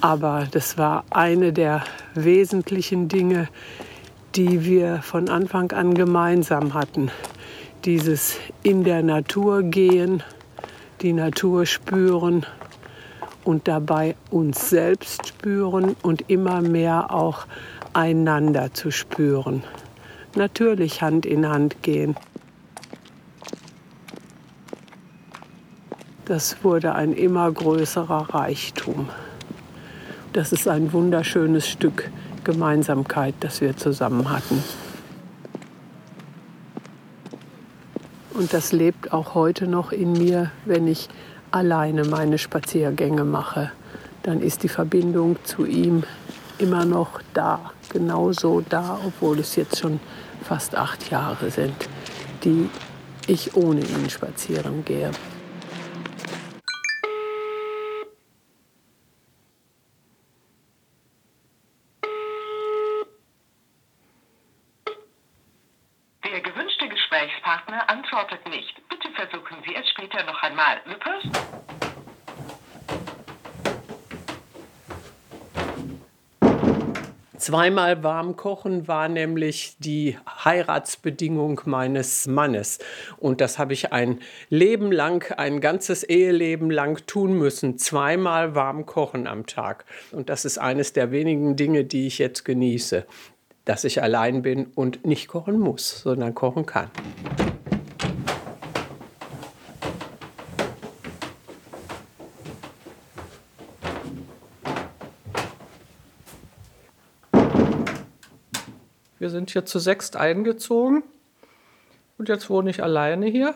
Aber 0.02 0.48
das 0.50 0.80
war 0.80 1.04
eine 1.12 1.54
der 1.54 1.84
wesentlichen 2.16 3.08
Dinge, 3.08 3.48
die 4.36 4.66
wir 4.66 5.04
von 5.04 5.30
Anfang 5.30 5.72
an 5.74 5.94
gemeinsam 5.94 6.74
hatten. 6.74 7.12
Dieses 7.86 8.38
in 8.64 8.84
der 8.84 9.04
Natur 9.04 9.62
gehen, 9.62 10.24
die 11.02 11.14
Natur 11.14 11.68
spüren 11.68 12.48
und 13.44 13.68
dabei 13.68 14.16
uns 14.32 14.70
selbst 14.70 15.28
spüren 15.28 15.96
und 16.02 16.30
immer 16.30 16.62
mehr 16.62 17.14
auch 17.14 17.46
einander 17.94 18.74
zu 18.74 18.90
spüren. 18.90 19.64
Natürlich 20.36 21.04
Hand 21.04 21.28
in 21.28 21.48
Hand 21.48 21.84
gehen. 21.84 22.16
Das 26.26 26.64
wurde 26.64 26.96
ein 26.96 27.14
immer 27.14 27.52
größerer 27.52 28.34
Reichtum. 28.34 29.10
Das 30.34 30.54
ist 30.54 30.66
ein 30.70 30.94
wunderschönes 30.94 31.68
Stück 31.68 32.10
Gemeinsamkeit, 32.46 33.36
das 33.42 33.60
wir 33.60 33.76
zusammen 33.76 34.30
hatten. 34.32 34.64
Und 38.34 38.54
das 38.54 38.72
lebt 38.72 39.12
auch 39.12 39.36
heute 39.36 39.68
noch 39.68 39.92
in 39.92 40.14
mir, 40.14 40.50
wenn 40.66 40.88
ich 40.88 41.10
alleine 41.52 42.06
meine 42.06 42.38
Spaziergänge 42.38 43.26
mache. 43.26 43.72
Dann 44.24 44.42
ist 44.42 44.64
die 44.64 44.70
Verbindung 44.70 45.36
zu 45.44 45.66
ihm 45.66 46.04
immer 46.60 46.86
noch 46.86 47.22
da, 47.34 47.74
genauso 47.90 48.62
da, 48.62 49.00
obwohl 49.06 49.40
es 49.40 49.58
jetzt 49.58 49.80
schon 49.80 50.00
fast 50.44 50.76
acht 50.76 51.12
Jahre 51.12 51.50
sind, 51.52 51.90
die 52.46 52.70
ich 53.28 53.56
ohne 53.58 53.82
ihn 53.82 54.10
spazieren 54.10 54.86
gehe. 54.86 55.12
Der 66.24 66.40
gewünschte 66.40 66.88
Gesprächspartner 66.88 67.90
antwortet 67.90 68.48
nicht. 68.48 68.74
Bitte 68.88 69.10
versuchen 69.16 69.58
Sie 69.66 69.76
es 69.76 69.86
The 70.86 70.96
person 70.96 71.32
Zweimal 77.38 78.04
warm 78.04 78.36
kochen 78.36 78.88
war 78.88 79.10
nämlich 79.10 79.76
die 79.80 80.16
Heiratsbedingung 80.46 81.62
meines 81.66 82.28
Mannes. 82.28 82.78
Und 83.18 83.42
das 83.42 83.58
habe 83.58 83.74
ich 83.74 83.92
ein 83.92 84.20
Leben 84.50 84.92
lang, 84.92 85.34
ein 85.38 85.60
ganzes 85.60 86.04
Eheleben 86.04 86.70
lang 86.70 87.04
tun 87.08 87.34
müssen. 87.34 87.80
Zweimal 87.80 88.54
warm 88.54 88.86
kochen 88.86 89.26
am 89.26 89.48
Tag. 89.48 89.86
Und 90.12 90.30
das 90.30 90.46
ist 90.46 90.60
eines 90.60 90.94
der 90.94 91.12
wenigen 91.12 91.56
Dinge, 91.56 91.84
die 91.84 92.06
ich 92.06 92.20
jetzt 92.20 92.46
genieße. 92.46 93.08
dass 93.66 93.84
ich 93.84 94.02
allein 94.02 94.42
bin 94.42 94.72
und 94.74 95.06
nicht 95.06 95.28
kochen 95.28 95.60
muss, 95.60 96.02
sondern 96.02 96.34
kochen 96.34 96.66
kann. 96.66 96.90
Wir 109.22 109.30
sind 109.30 109.52
hier 109.52 109.66
zu 109.66 109.78
sechst 109.78 110.16
eingezogen 110.16 111.04
und 112.18 112.28
jetzt 112.28 112.50
wohne 112.50 112.72
ich 112.72 112.82
alleine 112.82 113.28
hier. 113.28 113.54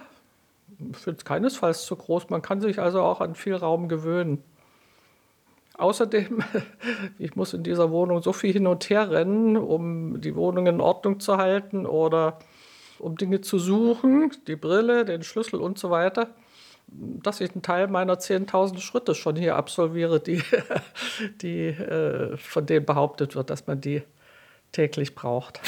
Ich 0.92 0.98
finde 0.98 1.18
es 1.18 1.26
keinesfalls 1.26 1.88
zu 1.88 1.96
groß. 1.96 2.30
Man 2.30 2.44
kann 2.44 2.62
sich 2.62 2.78
also 2.78 3.02
auch 3.02 3.20
an 3.20 3.34
viel 3.34 3.56
Raum 3.56 3.90
gewöhnen. 3.90 4.44
Außerdem, 5.76 6.44
ich 7.18 7.36
muss 7.36 7.56
in 7.56 7.64
dieser 7.64 7.90
Wohnung 7.90 8.22
so 8.22 8.32
viel 8.32 8.54
hin 8.54 8.68
und 8.68 8.88
her 8.92 9.10
rennen, 9.10 9.58
um 9.58 10.22
die 10.22 10.36
Wohnung 10.36 10.68
in 10.68 10.82
Ordnung 10.82 11.20
zu 11.20 11.38
halten 11.38 11.88
oder 11.88 12.38
um 13.00 13.18
Dinge 13.18 13.42
zu 13.42 13.58
suchen, 13.58 14.34
die 14.46 14.56
Brille, 14.56 15.04
den 15.04 15.24
Schlüssel 15.24 15.60
und 15.60 15.80
so 15.80 15.90
weiter, 15.90 16.30
dass 16.86 17.42
ich 17.42 17.54
einen 17.54 17.64
Teil 17.64 17.88
meiner 17.88 18.20
10.000 18.20 18.78
Schritte 18.78 19.16
schon 19.16 19.36
hier 19.36 19.56
absolviere, 19.56 20.20
die, 20.20 20.44
die 21.42 21.70
äh, 21.70 22.38
von 22.38 22.68
denen 22.68 22.86
behauptet 22.86 23.36
wird, 23.36 23.50
dass 23.50 23.66
man 23.66 23.82
die 23.82 24.04
täglich 24.76 25.16
braucht. 25.16 25.62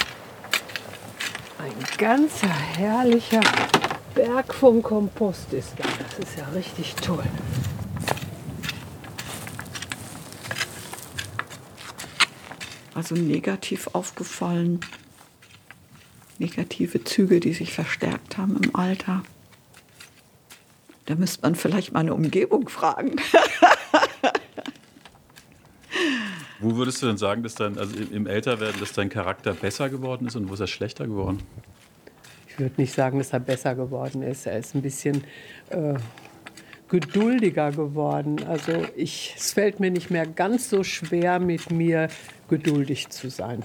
Ein 1.58 1.74
ganzer 1.98 2.50
herrlicher 2.50 3.42
Berg 4.14 4.54
vom 4.54 4.84
Kompost 4.84 5.54
ist 5.54 5.74
da. 5.78 5.84
Das 5.84 6.20
ist 6.20 6.38
ja 6.38 6.46
richtig 6.50 6.94
toll. 6.96 7.24
Also 12.94 13.16
negativ 13.16 13.90
aufgefallen. 13.94 14.82
Negative 16.38 17.04
Züge, 17.04 17.40
die 17.40 17.54
sich 17.54 17.74
verstärkt 17.74 18.38
haben 18.38 18.60
im 18.62 18.76
Alter. 18.76 19.24
Da 21.06 21.16
müsste 21.16 21.44
man 21.44 21.56
vielleicht 21.56 21.94
mal 21.94 22.02
eine 22.02 22.14
Umgebung 22.14 22.68
fragen. 22.68 23.16
Wo 26.60 26.76
würdest 26.76 27.02
du 27.02 27.08
denn 27.08 27.18
sagen, 27.18 27.44
dass 27.44 27.56
dein, 27.56 27.78
also 27.78 27.96
im 28.12 28.26
Älterwerden, 28.26 28.80
dass 28.80 28.94
dein 28.94 29.10
Charakter 29.10 29.54
besser 29.54 29.90
geworden 29.90 30.28
ist 30.28 30.36
und 30.36 30.50
wo 30.50 30.56
ist 30.56 30.60
er 30.60 30.68
schlechter 30.68 31.06
geworden? 31.06 31.44
Ich 32.48 32.58
würde 32.58 32.76
nicht 32.78 32.94
sagen, 32.94 33.20
dass 33.20 33.32
er 33.32 33.40
besser 33.40 33.76
geworden 33.76 34.24
ist. 34.24 34.48
Er 34.48 34.58
ist 34.58 34.74
ein 34.74 34.82
bisschen 34.82 35.24
äh, 35.70 35.94
geduldiger 36.88 37.72
geworden. 37.72 38.44
Also 38.48 38.72
ich, 38.96 39.36
es 39.38 39.54
fällt 39.54 39.80
mir 39.80 39.92
nicht 39.92 40.10
mehr 40.10 40.26
ganz 40.26 40.70
so 40.70 40.84
schwer, 40.84 41.40
mit 41.40 41.70
mir 41.70 42.08
geduldig 42.50 43.10
zu 43.10 43.30
sein. 43.30 43.64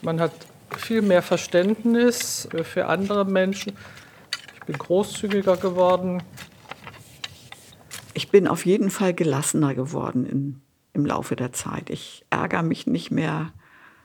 Man 0.00 0.20
hat 0.20 0.32
viel 0.78 1.02
mehr 1.02 1.20
Verständnis 1.20 2.48
für 2.62 2.86
andere 2.86 3.26
Menschen. 3.26 3.74
Ich 4.54 4.64
bin 4.64 4.78
großzügiger 4.78 5.58
geworden. 5.58 6.22
Ich 8.14 8.30
bin 8.30 8.48
auf 8.48 8.64
jeden 8.64 8.90
Fall 8.90 9.12
gelassener 9.12 9.74
geworden 9.74 10.24
in 10.24 10.62
im 10.92 11.06
Laufe 11.06 11.36
der 11.36 11.52
Zeit. 11.52 11.90
Ich 11.90 12.24
ärgere 12.30 12.62
mich 12.62 12.86
nicht 12.86 13.10
mehr 13.10 13.52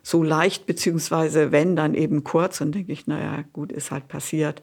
so 0.04 0.22
leicht, 0.22 0.66
beziehungsweise 0.66 1.52
wenn, 1.52 1.76
dann 1.76 1.96
eben 1.96 2.24
kurz 2.24 2.62
und 2.62 2.74
denke 2.74 2.92
ich, 2.92 3.08
naja, 3.08 3.44
gut, 3.54 3.72
ist 3.72 3.92
halt 3.92 4.08
passiert. 4.08 4.62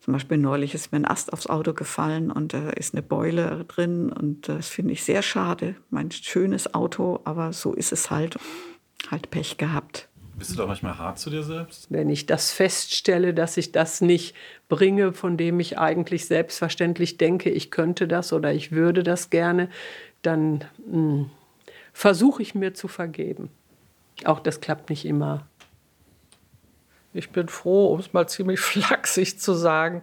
Zum 0.00 0.12
Beispiel 0.12 0.36
neulich 0.36 0.74
ist 0.74 0.92
mir 0.92 0.96
ein 0.96 1.06
Ast 1.06 1.32
aufs 1.32 1.46
Auto 1.46 1.72
gefallen 1.72 2.30
und 2.30 2.52
da 2.52 2.68
äh, 2.68 2.78
ist 2.78 2.94
eine 2.94 3.02
Beule 3.02 3.64
drin 3.66 4.12
und 4.12 4.48
das 4.48 4.68
finde 4.68 4.92
ich 4.92 5.02
sehr 5.02 5.22
schade. 5.22 5.76
Mein 5.88 6.10
schönes 6.10 6.74
Auto, 6.74 7.20
aber 7.24 7.52
so 7.54 7.72
ist 7.72 7.92
es 7.92 8.10
halt. 8.10 8.38
Halt 9.10 9.30
Pech 9.30 9.58
gehabt. 9.58 10.08
Bist 10.36 10.50
du 10.50 10.56
doch 10.56 10.66
manchmal 10.66 10.98
hart 10.98 11.18
zu 11.18 11.30
dir 11.30 11.42
selbst? 11.42 11.86
Wenn 11.90 12.10
ich 12.10 12.26
das 12.26 12.52
feststelle, 12.52 13.34
dass 13.34 13.56
ich 13.56 13.72
das 13.72 14.00
nicht 14.00 14.34
bringe, 14.68 15.12
von 15.12 15.36
dem 15.36 15.60
ich 15.60 15.78
eigentlich 15.78 16.26
selbstverständlich 16.26 17.16
denke, 17.18 17.50
ich 17.50 17.70
könnte 17.70 18.08
das 18.08 18.32
oder 18.32 18.52
ich 18.52 18.72
würde 18.72 19.02
das 19.04 19.30
gerne, 19.30 19.68
dann 20.26 20.64
hm, 20.90 21.30
versuche 21.92 22.42
ich 22.42 22.54
mir 22.54 22.74
zu 22.74 22.88
vergeben. 22.88 23.50
Auch 24.24 24.40
das 24.40 24.60
klappt 24.60 24.90
nicht 24.90 25.04
immer. 25.04 25.46
Ich 27.12 27.30
bin 27.30 27.48
froh, 27.48 27.92
um 27.92 28.00
es 28.00 28.12
mal 28.12 28.28
ziemlich 28.28 28.60
flachsig 28.60 29.38
zu 29.38 29.54
sagen. 29.54 30.02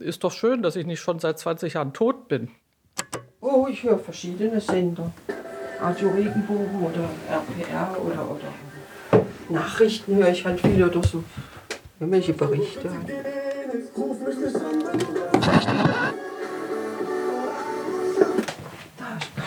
Ist 0.00 0.22
doch 0.22 0.32
schön, 0.32 0.62
dass 0.62 0.76
ich 0.76 0.86
nicht 0.86 1.00
schon 1.00 1.18
seit 1.18 1.38
20 1.38 1.74
Jahren 1.74 1.92
tot 1.92 2.28
bin. 2.28 2.50
Oh, 3.40 3.66
ich 3.68 3.82
höre 3.82 3.98
verschiedene 3.98 4.60
Sender. 4.60 5.12
Radio 5.80 6.10
Regenbogen 6.10 6.80
oder 6.80 7.10
RPR 7.28 8.00
oder, 8.00 8.30
oder 8.30 8.54
Nachrichten 9.48 10.16
höre 10.16 10.28
ich 10.28 10.44
halt 10.44 10.60
viel 10.60 10.82
oder 10.82 11.02
so. 11.02 11.24
Irgendwelche 11.98 12.32
Berichte. 12.32 12.90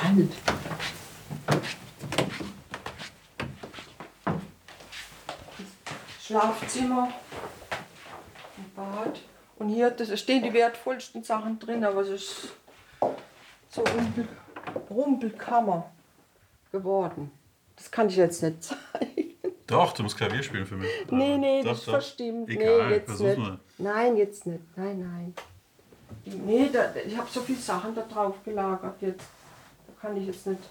Kalt. 0.08 0.32
Schlafzimmer, 6.22 7.10
ein 8.58 8.72
Bad. 8.76 9.20
Und 9.60 9.70
hier 9.70 9.90
das 9.92 10.20
stehen 10.20 10.44
die 10.44 10.54
wertvollsten 10.54 11.24
Sachen 11.24 11.58
drin, 11.60 11.84
aber 11.84 12.02
es 12.02 12.10
ist 12.10 12.50
so 13.70 13.82
Rumpel, 13.82 14.28
Rumpelkammer 14.90 15.90
geworden. 16.72 17.32
Das 17.76 17.90
kann 17.90 18.10
ich 18.10 18.18
jetzt 18.18 18.44
nicht 18.44 18.64
zeigen. 18.64 19.34
Doch, 19.66 19.94
du 19.94 20.04
musst 20.04 20.18
Klavier 20.18 20.44
spielen 20.44 20.66
für 20.66 20.76
mich. 20.76 20.90
Nee, 21.10 21.38
nee, 21.38 21.62
doch, 21.62 21.72
das 21.72 21.80
ist 21.80 21.90
verstimmt. 21.90 22.50
Egal, 22.50 22.88
nee, 22.88 22.96
jetzt 22.96 23.20
nicht. 23.20 23.38
Mal. 23.38 23.60
Nein, 23.78 24.18
jetzt 24.18 24.46
nicht. 24.46 24.78
Nein, 24.78 25.00
nein. 25.00 25.34
Nee, 26.26 26.70
da, 26.72 26.94
ich 27.06 27.18
habe 27.18 27.28
so 27.30 27.42
viele 27.42 27.60
Sachen 27.60 27.96
da 27.96 28.02
drauf 28.02 28.36
gelagert 28.44 29.02
jetzt 29.02 29.26
kann 30.02 30.18
ich 30.18 30.28
jetzt 30.28 30.48
nicht. 30.48 30.62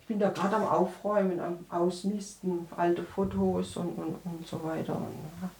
Ich 0.00 0.06
bin 0.06 0.18
da 0.18 0.30
gerade 0.30 0.56
am 0.56 0.64
Aufräumen, 0.64 1.40
am 1.40 1.64
Ausmisten, 1.68 2.66
alte 2.76 3.02
Fotos 3.02 3.76
und, 3.76 3.90
und, 3.96 4.16
und 4.24 4.46
so 4.46 4.62
weiter. 4.64 4.96
Und. 4.96 5.50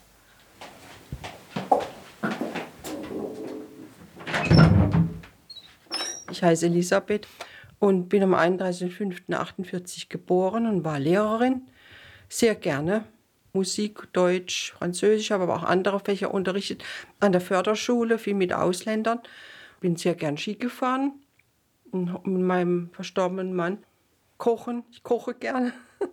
Ich 6.30 6.42
heiße 6.42 6.66
Elisabeth 6.66 7.28
und 7.78 8.08
bin 8.08 8.22
am 8.22 8.34
31.05.48 8.34 10.08
geboren 10.08 10.66
und 10.66 10.84
war 10.84 10.98
Lehrerin. 10.98 11.62
Sehr 12.28 12.54
gerne 12.54 13.04
Musik, 13.52 14.12
Deutsch, 14.12 14.72
Französisch, 14.72 15.30
habe 15.32 15.44
aber 15.44 15.56
auch 15.56 15.64
andere 15.64 16.00
Fächer 16.00 16.32
unterrichtet. 16.32 16.84
An 17.18 17.32
der 17.32 17.40
Förderschule, 17.40 18.18
viel 18.18 18.34
mit 18.34 18.52
Ausländern. 18.52 19.20
Bin 19.80 19.96
sehr 19.96 20.14
gern 20.14 20.36
Ski 20.36 20.54
gefahren 20.54 21.12
mit 21.92 22.24
meinem 22.24 22.90
verstorbenen 22.92 23.55
Mann 23.55 23.79
kochen. 24.38 24.85
Ich 24.90 25.03
koche 25.03 25.35
gerne. 25.35 25.72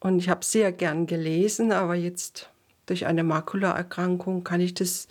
Und 0.00 0.18
ich 0.18 0.28
habe 0.28 0.44
sehr 0.44 0.70
gern 0.70 1.06
gelesen, 1.06 1.72
aber 1.72 1.96
jetzt 1.96 2.50
durch 2.86 3.06
eine 3.06 3.24
Makulaerkrankung 3.24 4.44
kann 4.44 4.60
ich 4.60 4.74
das 4.74 5.08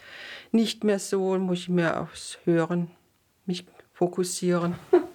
nicht 0.51 0.83
mehr 0.83 0.99
so, 0.99 1.37
muss 1.37 1.59
ich 1.59 1.69
mehr 1.69 2.01
aufs 2.01 2.39
Hören 2.45 2.89
mich 3.45 3.65
fokussieren. 3.93 4.75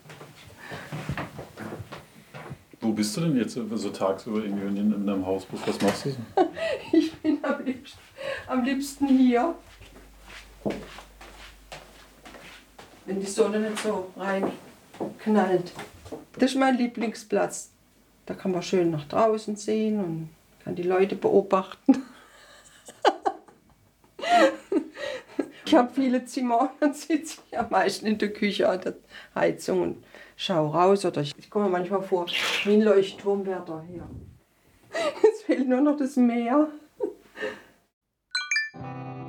Wo 2.81 2.93
bist 2.93 3.17
du 3.17 3.21
denn 3.21 3.37
jetzt 3.37 3.55
so 3.55 3.91
tagsüber 3.91 4.43
irgendwie 4.43 4.67
in, 4.67 4.93
in 4.93 5.07
deinem 5.07 5.25
Haus 5.25 5.45
bist? 5.47 5.67
Was 5.69 5.81
machst 5.81 6.05
du 6.07 6.11
so? 6.11 6.19
ich 6.93 7.15
bin 7.15 7.39
am 7.43 7.65
liebsten, 7.65 8.01
am 8.49 8.65
liebsten 8.65 9.07
hier. 9.07 9.55
Wenn 13.07 13.21
die 13.21 13.27
Sonne 13.27 13.61
nicht 13.61 13.79
so 13.83 14.11
rein 14.17 14.51
knallt. 15.19 15.73
Das 16.35 16.51
ist 16.53 16.59
mein 16.59 16.77
Lieblingsplatz. 16.77 17.71
Da 18.27 18.35
kann 18.35 18.53
man 18.53 18.63
schön 18.63 18.91
nach 18.91 19.07
draußen 19.09 19.57
sehen 19.57 19.99
und 19.99 20.29
kann 20.63 20.77
die 20.77 20.85
Leute 20.85 21.17
beobachten. 21.17 22.03
ich 25.65 25.75
habe 25.75 25.93
viele 25.93 26.25
Zimmer 26.25 26.61
und 26.61 26.71
dann 26.81 26.95
sitze 26.95 27.41
ich 27.51 27.59
am 27.59 27.71
meisten 27.71 28.07
in 28.07 28.19
der 28.19 28.33
Küche 28.33 28.69
an 28.69 28.81
der 28.81 28.95
Heizung 29.35 29.83
und 29.83 30.05
schaue 30.37 30.73
raus. 30.73 31.05
Oder 31.05 31.23
ich, 31.23 31.35
ich 31.37 31.51
komme 31.51 31.69
manchmal 31.69 32.03
vor 32.03 32.27
wie 32.65 32.75
ein 32.75 32.83
Leuchtturmwärter 32.83 33.85
hier. 33.89 34.09
Es 35.23 35.43
fehlt 35.43 35.69
nur 35.69 35.81
noch 35.81 35.97
das 35.97 36.17
Meer. 36.17 36.69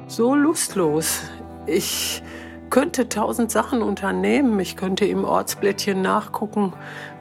So 0.07 0.35
lustlos. 0.35 1.21
Ich 1.65 2.21
könnte 2.73 3.07
tausend 3.07 3.51
Sachen 3.51 3.83
unternehmen. 3.83 4.59
Ich 4.59 4.75
könnte 4.75 5.05
im 5.05 5.25
Ortsblättchen 5.25 6.01
nachgucken, 6.01 6.73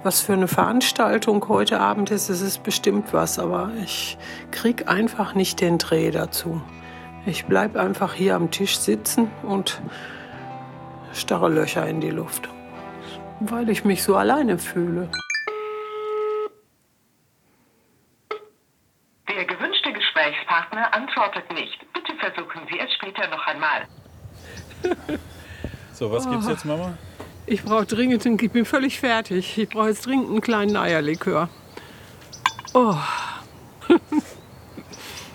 was 0.02 0.22
für 0.22 0.32
eine 0.32 0.48
Veranstaltung 0.48 1.46
heute 1.46 1.78
Abend 1.78 2.10
ist. 2.10 2.30
Es 2.30 2.40
ist 2.40 2.62
bestimmt 2.62 3.12
was, 3.12 3.38
aber 3.38 3.70
ich 3.84 4.16
krieg 4.50 4.88
einfach 4.88 5.34
nicht 5.34 5.60
den 5.60 5.76
Dreh 5.76 6.10
dazu. 6.10 6.62
Ich 7.26 7.44
bleib 7.44 7.76
einfach 7.76 8.14
hier 8.14 8.34
am 8.34 8.50
Tisch 8.50 8.78
sitzen 8.78 9.30
und 9.42 9.82
starre 11.12 11.50
Löcher 11.50 11.86
in 11.86 12.00
die 12.00 12.08
Luft, 12.08 12.48
weil 13.40 13.68
ich 13.68 13.84
mich 13.84 14.02
so 14.02 14.16
alleine 14.16 14.56
fühle. 14.56 15.10
antwortet 20.92 21.52
nicht. 21.52 21.78
Bitte 21.92 22.14
versuchen 22.16 22.66
Sie 22.70 22.78
es 22.78 22.92
später 22.94 23.26
noch 23.28 23.46
einmal. 23.46 23.86
So, 26.02 26.10
was 26.10 26.28
gibt's 26.28 26.48
jetzt, 26.48 26.64
Mama? 26.64 26.98
Ich 27.46 27.62
brauche 27.62 27.86
dringend, 27.86 28.26
ich 28.26 28.50
bin 28.50 28.64
völlig 28.64 28.98
fertig. 28.98 29.56
Ich 29.56 29.68
brauche 29.68 29.90
jetzt 29.90 30.04
dringend 30.04 30.30
einen 30.30 30.40
kleinen 30.40 30.76
Eierlikör. 30.76 31.48
Oh. 32.74 32.96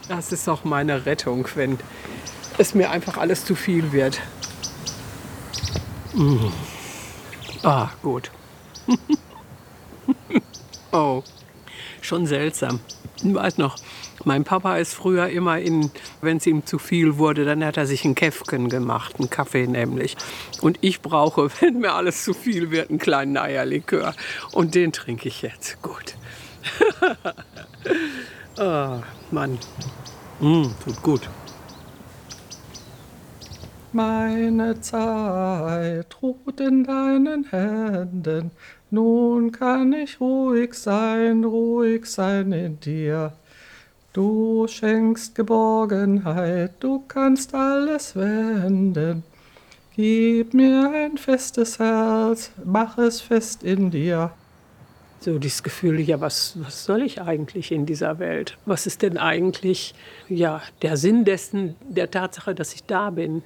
Das 0.09 0.33
ist 0.33 0.47
auch 0.49 0.65
meine 0.65 1.05
Rettung, 1.05 1.47
wenn 1.55 1.77
es 2.57 2.73
mir 2.73 2.91
einfach 2.91 3.17
alles 3.17 3.45
zu 3.45 3.55
viel 3.55 3.93
wird. 3.93 4.21
Mm. 6.13 6.47
Ah, 7.63 7.89
gut. 8.01 8.31
oh, 10.91 11.23
schon 12.01 12.25
seltsam. 12.25 12.79
Ich 13.21 13.33
weiß 13.33 13.57
noch, 13.57 13.77
mein 14.23 14.43
Papa 14.43 14.77
ist 14.77 14.93
früher 14.93 15.29
immer 15.29 15.59
in, 15.59 15.91
wenn 16.21 16.37
es 16.37 16.47
ihm 16.47 16.65
zu 16.65 16.79
viel 16.79 17.17
wurde, 17.17 17.45
dann 17.45 17.63
hat 17.63 17.77
er 17.77 17.85
sich 17.85 18.05
einen 18.05 18.15
Käffchen 18.15 18.69
gemacht, 18.69 19.15
einen 19.19 19.29
Kaffee 19.29 19.67
nämlich. 19.67 20.15
Und 20.61 20.77
ich 20.81 21.01
brauche, 21.01 21.49
wenn 21.61 21.79
mir 21.79 21.93
alles 21.93 22.23
zu 22.23 22.33
viel 22.33 22.71
wird, 22.71 22.89
einen 22.89 22.99
kleinen 22.99 23.37
Eierlikör. 23.37 24.13
Und 24.51 24.75
den 24.75 24.91
trinke 24.91 25.27
ich 25.27 25.41
jetzt. 25.41 25.81
Gut. 25.81 26.15
oh, 28.57 28.99
Mann. 29.31 29.57
Mm, 30.39 30.65
tut 30.83 31.01
gut. 31.01 31.29
Meine 33.93 34.79
Zeit 34.81 36.21
ruht 36.21 36.59
in 36.59 36.83
deinen 36.83 37.45
Händen. 37.45 38.51
Nun 38.91 39.51
kann 39.51 39.93
ich 39.93 40.19
ruhig 40.19 40.73
sein, 40.73 41.43
ruhig 41.43 42.05
sein 42.05 42.51
in 42.51 42.79
dir. 42.79 43.33
Du 44.17 44.65
schenkst 44.67 45.35
Geborgenheit, 45.35 46.71
du 46.79 47.03
kannst 47.07 47.53
alles 47.53 48.15
wenden. 48.15 49.21
Gib 49.95 50.55
mir 50.55 50.91
ein 50.91 51.19
festes 51.19 51.77
Herz, 51.77 52.49
mach 52.65 52.97
es 52.97 53.21
fest 53.21 53.61
in 53.61 53.91
dir. 53.91 54.31
So 55.19 55.37
dieses 55.37 55.61
Gefühl, 55.61 55.99
ja, 55.99 56.19
was, 56.19 56.57
was 56.59 56.85
soll 56.85 57.03
ich 57.03 57.21
eigentlich 57.21 57.71
in 57.71 57.85
dieser 57.85 58.17
Welt? 58.17 58.57
Was 58.65 58.87
ist 58.87 59.03
denn 59.03 59.19
eigentlich 59.19 59.93
ja, 60.29 60.63
der 60.81 60.97
Sinn 60.97 61.23
dessen, 61.23 61.75
der 61.87 62.09
Tatsache, 62.09 62.55
dass 62.55 62.73
ich 62.73 62.85
da 62.85 63.11
bin 63.11 63.43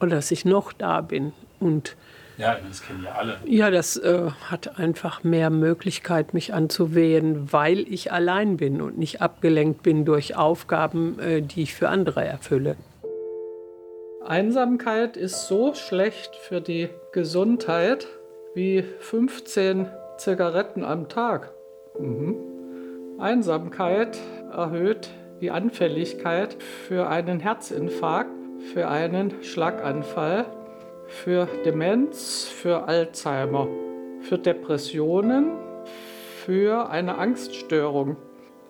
oder 0.00 0.16
dass 0.16 0.30
ich 0.30 0.44
noch 0.44 0.74
da 0.74 1.00
bin? 1.00 1.32
Und 1.60 1.96
Ja, 2.36 2.56
das 2.66 2.82
kennen 2.82 3.04
ja 3.04 3.12
alle. 3.12 3.36
ja, 3.44 3.70
das 3.70 3.96
äh, 3.96 4.30
hat 4.50 4.78
einfach 4.78 5.22
mehr 5.22 5.50
Möglichkeit, 5.50 6.34
mich 6.34 6.52
anzuwehen, 6.52 7.52
weil 7.52 7.80
ich 7.80 8.12
allein 8.12 8.56
bin 8.56 8.80
und 8.80 8.98
nicht 8.98 9.22
abgelenkt 9.22 9.82
bin 9.82 10.04
durch 10.04 10.36
Aufgaben, 10.36 11.18
äh, 11.20 11.42
die 11.42 11.62
ich 11.62 11.74
für 11.74 11.88
andere 11.88 12.24
erfülle. 12.24 12.76
Einsamkeit 14.24 15.16
ist 15.16 15.48
so 15.48 15.74
schlecht 15.74 16.34
für 16.34 16.60
die 16.60 16.88
Gesundheit 17.12 18.06
wie 18.54 18.82
15 18.82 19.86
Zigaretten 20.16 20.82
am 20.82 21.08
Tag. 21.08 21.52
Mhm. 21.98 22.36
Einsamkeit 23.18 24.18
erhöht 24.50 25.10
die 25.40 25.50
Anfälligkeit 25.50 26.56
für 26.62 27.08
einen 27.08 27.38
Herzinfarkt, 27.38 28.30
für 28.72 28.88
einen 28.88 29.42
Schlaganfall, 29.42 30.46
für 31.06 31.46
Demenz, 31.64 32.44
für 32.44 32.84
Alzheimer, 32.88 33.68
für 34.20 34.38
Depressionen, 34.38 35.52
für 36.44 36.90
eine 36.90 37.18
Angststörung. 37.18 38.16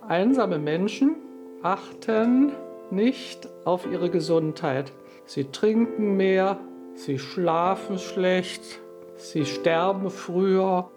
Einsame 0.07 0.59
Menschen 0.59 1.17
achten 1.63 2.53
nicht 2.91 3.49
auf 3.65 3.87
ihre 3.91 4.11
Gesundheit. 4.11 4.93
Sie 5.27 5.45
trinken 5.45 6.17
mehr, 6.17 6.59
sie 6.95 7.19
schlafen 7.19 7.99
schlecht, 7.99 8.81
sie 9.17 9.47
sterben 9.47 10.11
früher. 10.11 10.91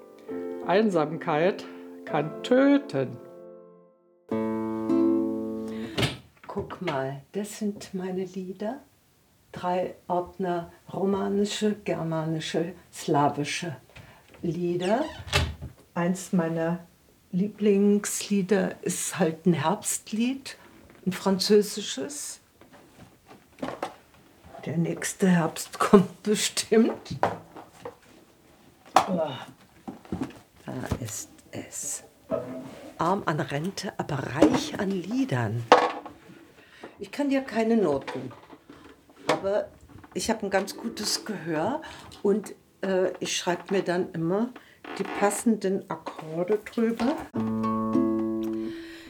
Einsamkeit 0.66 1.64
kann 2.06 2.44
töten. 2.44 3.18
Guck 6.48 6.82
mal, 6.82 7.22
das 7.32 7.60
sind 7.60 7.94
meine 7.94 8.26
Lieder. 8.26 8.82
Drei 9.60 9.96
Ordner 10.08 10.72
romanische, 10.94 11.78
germanische, 11.84 12.74
slawische 12.94 13.76
Lieder. 14.44 15.04
Eins 15.96 16.32
meiner 16.32 16.86
Lieblingslieder 17.32 18.76
ist 18.84 19.18
halt 19.18 19.48
ein 19.48 19.54
Herbstlied, 19.54 20.58
ein 21.08 21.12
französisches. 21.12 22.40
Der 24.64 24.78
nächste 24.78 25.28
Herbst 25.28 25.80
kommt 25.80 26.22
bestimmt. 26.22 27.18
Oh. 28.94 29.32
Da 30.68 30.74
ist 31.04 31.30
es. 31.50 32.04
Arm 33.00 33.24
an 33.26 33.40
Rente, 33.40 33.92
aber 33.98 34.20
reich 34.36 34.80
an 34.80 34.92
Liedern. 34.92 35.64
Ich 37.00 37.12
kann 37.12 37.30
dir 37.30 37.42
keine 37.42 37.76
Noten, 37.76 38.32
aber 39.28 39.68
ich 40.14 40.30
habe 40.30 40.46
ein 40.46 40.50
ganz 40.50 40.76
gutes 40.78 41.26
Gehör 41.26 41.82
und 42.24 42.54
äh, 42.82 43.12
ich 43.20 43.38
schreibe 43.38 43.74
mir 43.74 43.84
dann 43.84 44.12
immer 44.14 44.50
die 44.98 45.04
passenden 45.04 45.90
Akkorde 45.90 46.60
drüber. 46.60 47.16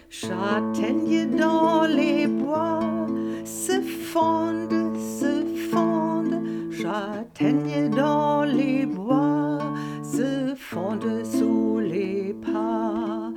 Châtaigne 0.10 1.28
dans 1.38 1.86
les 1.86 2.28
bois 2.28 3.08
se 3.44 3.82
fondent, 3.82 4.96
se 4.98 5.46
fondent. 5.70 6.72
Châtaigne 6.72 7.90
dans 7.90 8.44
les 8.44 8.86
bois 8.86 9.60
se 10.02 10.56
fondent 10.56 11.26
sous 11.26 11.80
les 11.80 12.34
pas. 12.34 13.32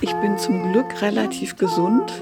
Ich 0.00 0.12
bin 0.14 0.38
zum 0.38 0.72
Glück 0.72 1.02
relativ 1.02 1.56
gesund, 1.56 2.12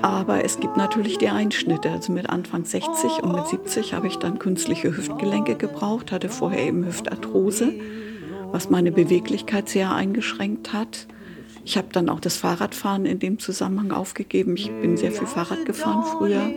aber 0.00 0.44
es 0.44 0.60
gibt 0.60 0.76
natürlich 0.76 1.18
die 1.18 1.28
Einschnitte. 1.28 1.90
Also 1.90 2.12
mit 2.12 2.28
Anfang 2.28 2.64
60 2.64 3.22
und 3.22 3.32
mit 3.32 3.46
70 3.46 3.94
habe 3.94 4.06
ich 4.06 4.16
dann 4.16 4.38
künstliche 4.38 4.96
Hüftgelenke 4.96 5.54
gebraucht, 5.56 6.12
hatte 6.12 6.28
vorher 6.28 6.66
eben 6.66 6.84
Hüftarthrose, 6.84 7.72
was 8.50 8.70
meine 8.70 8.92
Beweglichkeit 8.92 9.68
sehr 9.68 9.92
eingeschränkt 9.92 10.72
hat. 10.72 11.06
Ich 11.64 11.78
habe 11.78 11.88
dann 11.92 12.08
auch 12.10 12.20
das 12.20 12.36
Fahrradfahren 12.36 13.06
in 13.06 13.18
dem 13.18 13.38
Zusammenhang 13.38 13.92
aufgegeben. 13.92 14.56
Ich 14.56 14.70
bin 14.70 14.96
sehr 14.96 15.12
viel 15.12 15.26
Fahrrad 15.26 15.64
gefahren 15.64 16.04
früher. 16.04 16.50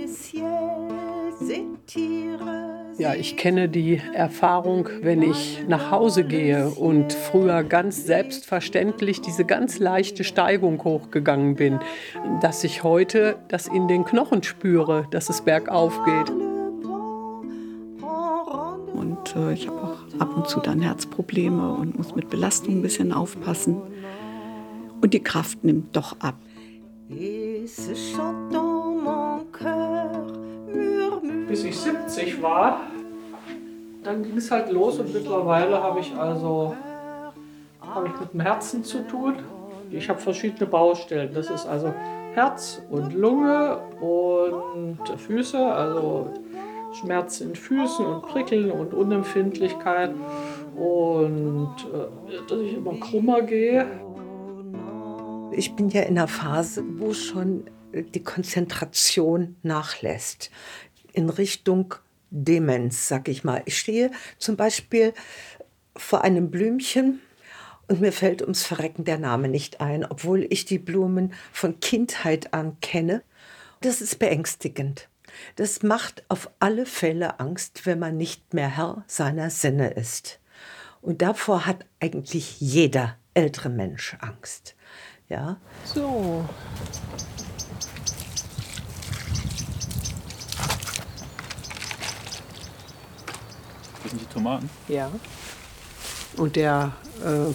Ja, 2.98 3.14
ich 3.14 3.38
kenne 3.38 3.70
die 3.70 4.02
Erfahrung, 4.14 4.90
wenn 5.02 5.22
ich 5.22 5.64
nach 5.68 5.92
Hause 5.92 6.24
gehe 6.24 6.70
und 6.70 7.14
früher 7.14 7.64
ganz 7.64 8.06
selbstverständlich 8.06 9.22
diese 9.22 9.46
ganz 9.46 9.78
leichte 9.78 10.24
Steigung 10.24 10.84
hochgegangen 10.84 11.56
bin, 11.56 11.80
dass 12.42 12.64
ich 12.64 12.82
heute 12.82 13.38
das 13.50 13.68
in 13.68 13.88
den 13.88 14.04
Knochen 14.04 14.42
spüre, 14.42 15.06
dass 15.12 15.30
es 15.30 15.42
bergauf 15.42 16.00
geht. 16.06 16.32
Und 18.94 19.36
äh, 19.36 19.54
ich 19.54 19.68
habe 19.68 19.78
auch 19.78 20.20
ab 20.20 20.36
und 20.36 20.48
zu 20.48 20.60
dann 20.60 20.82
Herzprobleme 20.82 21.74
und 21.74 22.00
muss 22.00 22.16
mit 22.16 22.32
Belastung 22.32 22.80
ein 22.80 22.82
bisschen 22.82 23.14
aufpassen. 23.14 23.80
Und 25.02 25.14
die 25.14 25.22
Kraft 25.22 25.64
nimmt 25.64 25.96
doch 25.96 26.20
ab. 26.20 26.36
Et 27.10 27.68
ce 27.68 27.96
chant 27.96 28.52
dans 28.52 29.02
mon 29.02 29.46
cœur. 29.54 30.17
Bis 31.48 31.64
ich 31.64 31.78
70 31.78 32.42
war, 32.42 32.82
dann 34.04 34.24
ging 34.24 34.38
es 34.38 34.52
halt 34.52 34.72
los 34.72 35.00
und 35.00 35.14
mittlerweile 35.14 35.82
habe 35.82 36.00
ich 36.00 36.16
also 36.16 36.76
habe 37.82 38.08
ich 38.08 38.20
mit 38.20 38.34
dem 38.34 38.40
Herzen 38.42 38.84
zu 38.84 39.08
tun. 39.08 39.36
Ich 39.90 40.10
habe 40.10 40.20
verschiedene 40.20 40.66
Baustellen. 40.66 41.34
Das 41.34 41.50
ist 41.50 41.66
also 41.66 41.94
Herz 42.34 42.82
und 42.90 43.14
Lunge 43.14 43.78
und 44.02 45.00
Füße, 45.18 45.58
also 45.58 46.34
Schmerz 46.94 47.42
in 47.42 47.56
Füßen 47.56 48.06
und 48.06 48.22
Prickeln 48.24 48.72
und 48.72 48.94
Unempfindlichkeit 48.94 50.14
und 50.76 51.76
äh, 51.94 52.48
dass 52.48 52.60
ich 52.60 52.76
immer 52.76 53.00
krummer 53.00 53.42
gehe. 53.42 53.88
Ich 55.52 55.76
bin 55.76 55.90
ja 55.90 56.02
in 56.02 56.18
einer 56.18 56.28
Phase, 56.28 56.84
wo 56.98 57.14
schon 57.14 57.66
die 57.94 58.24
Konzentration 58.24 59.56
nachlässt. 59.64 60.52
In 61.18 61.32
Richtung 61.32 61.96
Demenz, 62.30 63.08
sag 63.08 63.28
ich 63.28 63.44
mal. 63.44 63.64
Ich 63.66 63.80
stehe 63.80 64.12
zum 64.38 64.56
Beispiel 64.56 65.16
vor 65.96 66.24
einem 66.24 66.52
Blümchen 66.52 67.22
und 67.88 68.02
mir 68.02 68.12
fällt 68.12 68.44
ums 68.44 68.64
Verrecken 68.64 69.04
der 69.04 69.18
Name 69.18 69.48
nicht 69.48 69.82
ein, 69.82 70.06
obwohl 70.06 70.46
ich 70.48 70.66
die 70.66 70.78
Blumen 70.78 71.34
von 71.52 71.80
Kindheit 71.80 72.54
an 72.54 72.80
kenne. 72.82 73.24
Das 73.82 74.00
ist 74.00 74.20
beängstigend. 74.20 75.10
Das 75.56 75.82
macht 75.82 76.24
auf 76.30 76.52
alle 76.60 76.86
Fälle 76.86 77.40
Angst, 77.40 77.88
wenn 77.88 77.98
man 77.98 78.16
nicht 78.16 78.54
mehr 78.54 78.78
Herr 78.78 79.04
seiner 79.08 79.50
Sinne 79.50 79.90
ist. 79.90 80.40
Und 81.02 81.24
davor 81.24 81.66
hat 81.66 81.88
eigentlich 82.00 82.62
jeder 82.62 83.18
ältere 83.34 83.70
Mensch 83.70 84.16
Angst. 84.22 84.76
Ja, 85.30 85.58
So. 85.84 86.48
Das 94.08 94.12
sind 94.12 94.22
die 94.30 94.34
Tomaten. 94.34 94.70
Ja. 94.88 95.12
Und 96.38 96.56
der 96.56 96.94
äh, 97.26 97.54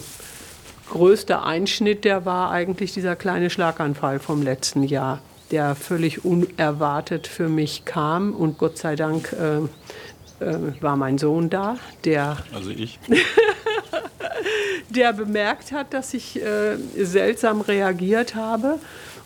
größte 0.91 1.41
Einschnitt, 1.41 2.05
der 2.05 2.25
war 2.25 2.51
eigentlich 2.51 2.93
dieser 2.93 3.15
kleine 3.15 3.49
Schlaganfall 3.49 4.19
vom 4.19 4.43
letzten 4.43 4.83
Jahr, 4.83 5.19
der 5.49 5.73
völlig 5.73 6.25
unerwartet 6.25 7.25
für 7.25 7.49
mich 7.49 7.85
kam. 7.85 8.33
Und 8.33 8.59
Gott 8.59 8.77
sei 8.77 8.95
Dank 8.95 9.33
äh, 9.33 10.45
äh, 10.45 10.57
war 10.79 10.95
mein 10.95 11.17
Sohn 11.17 11.49
da, 11.49 11.77
der 12.05 12.37
Also 12.53 12.69
ich. 12.69 12.99
der 14.89 15.13
bemerkt 15.13 15.71
hat, 15.71 15.91
dass 15.95 16.13
ich 16.13 16.39
äh, 16.39 16.77
seltsam 16.97 17.61
reagiert 17.61 18.35
habe 18.35 18.77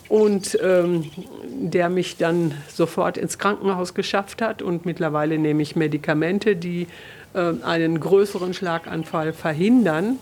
und 0.08 0.58
ähm, 0.62 1.10
der 1.44 1.88
mich 1.90 2.16
dann 2.16 2.54
sofort 2.68 3.16
ins 3.18 3.38
Krankenhaus 3.38 3.94
geschafft 3.94 4.40
hat. 4.40 4.62
Und 4.62 4.86
mittlerweile 4.86 5.38
nehme 5.38 5.62
ich 5.62 5.76
Medikamente, 5.76 6.56
die 6.56 6.86
äh, 7.34 7.52
einen 7.62 8.00
größeren 8.00 8.54
Schlaganfall 8.54 9.32
verhindern, 9.32 10.18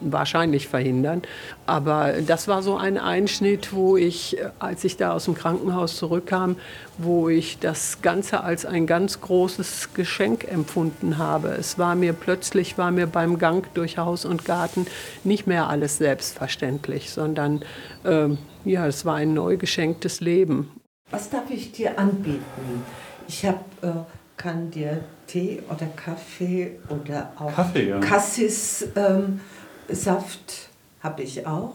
wahrscheinlich 0.00 0.68
verhindern. 0.68 1.22
Aber 1.66 2.14
das 2.26 2.48
war 2.48 2.62
so 2.62 2.76
ein 2.76 2.98
Einschnitt, 2.98 3.72
wo 3.72 3.96
ich, 3.96 4.38
äh, 4.38 4.50
als 4.58 4.84
ich 4.84 4.96
da 4.96 5.12
aus 5.12 5.24
dem 5.24 5.34
Krankenhaus 5.34 5.96
zurückkam, 5.96 6.56
wo 6.98 7.28
ich 7.28 7.58
das 7.58 8.02
Ganze 8.02 8.42
als 8.42 8.66
ein 8.66 8.86
ganz 8.86 9.20
großes 9.20 9.94
Geschenk 9.94 10.44
empfunden 10.44 11.16
habe. 11.16 11.48
Es 11.48 11.78
war 11.78 11.94
mir 11.94 12.12
plötzlich, 12.12 12.76
war 12.76 12.90
mir 12.90 13.06
beim 13.06 13.38
Gang 13.38 13.72
durch 13.74 13.96
Haus 13.96 14.24
und 14.24 14.44
Garten 14.44 14.86
nicht 15.24 15.46
mehr 15.46 15.68
alles 15.68 15.98
selbstverständlich, 15.98 17.10
sondern 17.10 17.62
ähm, 18.04 18.38
ja, 18.68 18.86
es 18.86 19.04
war 19.04 19.16
ein 19.16 19.34
neu 19.34 19.56
geschenktes 19.56 20.20
Leben. 20.20 20.70
Was 21.10 21.30
darf 21.30 21.50
ich 21.50 21.72
dir 21.72 21.98
anbieten? 21.98 22.84
Ich 23.26 23.44
hab, 23.44 23.64
äh, 23.82 23.90
kann 24.36 24.70
dir 24.70 25.04
Tee 25.26 25.62
oder 25.68 25.86
Kaffee 25.96 26.78
oder 26.88 27.32
auch 27.38 27.52
Kaffee, 27.54 27.88
ja. 27.88 28.00
Cassis 28.00 28.86
ähm, 28.94 29.40
Saft 29.88 30.68
habe 31.00 31.22
ich 31.22 31.46
auch. 31.46 31.74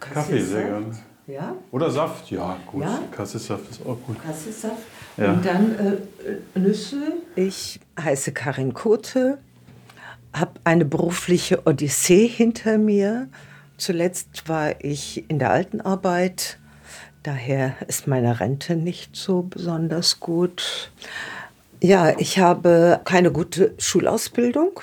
Kaffee 0.00 0.40
sehr 0.40 0.64
gerne. 0.64 0.86
Ja, 1.26 1.56
Oder 1.72 1.90
Saft, 1.90 2.30
ja 2.30 2.56
gut. 2.70 2.82
Ja? 2.82 3.00
Kassesaft 3.10 3.68
ist 3.68 3.80
auch 3.84 3.98
gut. 4.06 4.16
Cassis-Saft. 4.22 4.76
Ja. 5.16 5.32
Und 5.32 5.44
dann 5.44 5.74
äh, 6.54 6.58
Nüsse. 6.58 7.14
Ich 7.34 7.80
heiße 8.00 8.30
Karin 8.30 8.74
Kote, 8.74 9.38
habe 10.32 10.52
eine 10.62 10.84
berufliche 10.84 11.66
Odyssee 11.66 12.28
hinter 12.28 12.78
mir. 12.78 13.28
Zuletzt 13.78 14.48
war 14.48 14.82
ich 14.82 15.28
in 15.28 15.38
der 15.38 15.50
Altenarbeit. 15.50 16.58
Daher 17.22 17.74
ist 17.88 18.06
meine 18.06 18.40
Rente 18.40 18.76
nicht 18.76 19.16
so 19.16 19.42
besonders 19.42 20.20
gut. 20.20 20.90
Ja, 21.82 22.18
ich 22.18 22.38
habe 22.38 23.00
keine 23.04 23.30
gute 23.30 23.74
Schulausbildung. 23.78 24.80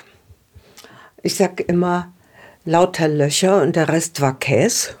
Ich 1.22 1.34
sage 1.36 1.64
immer 1.64 2.12
lauter 2.64 3.08
Löcher 3.08 3.62
und 3.62 3.74
der 3.76 3.88
Rest 3.88 4.20
war 4.20 4.38
Käse. 4.38 4.94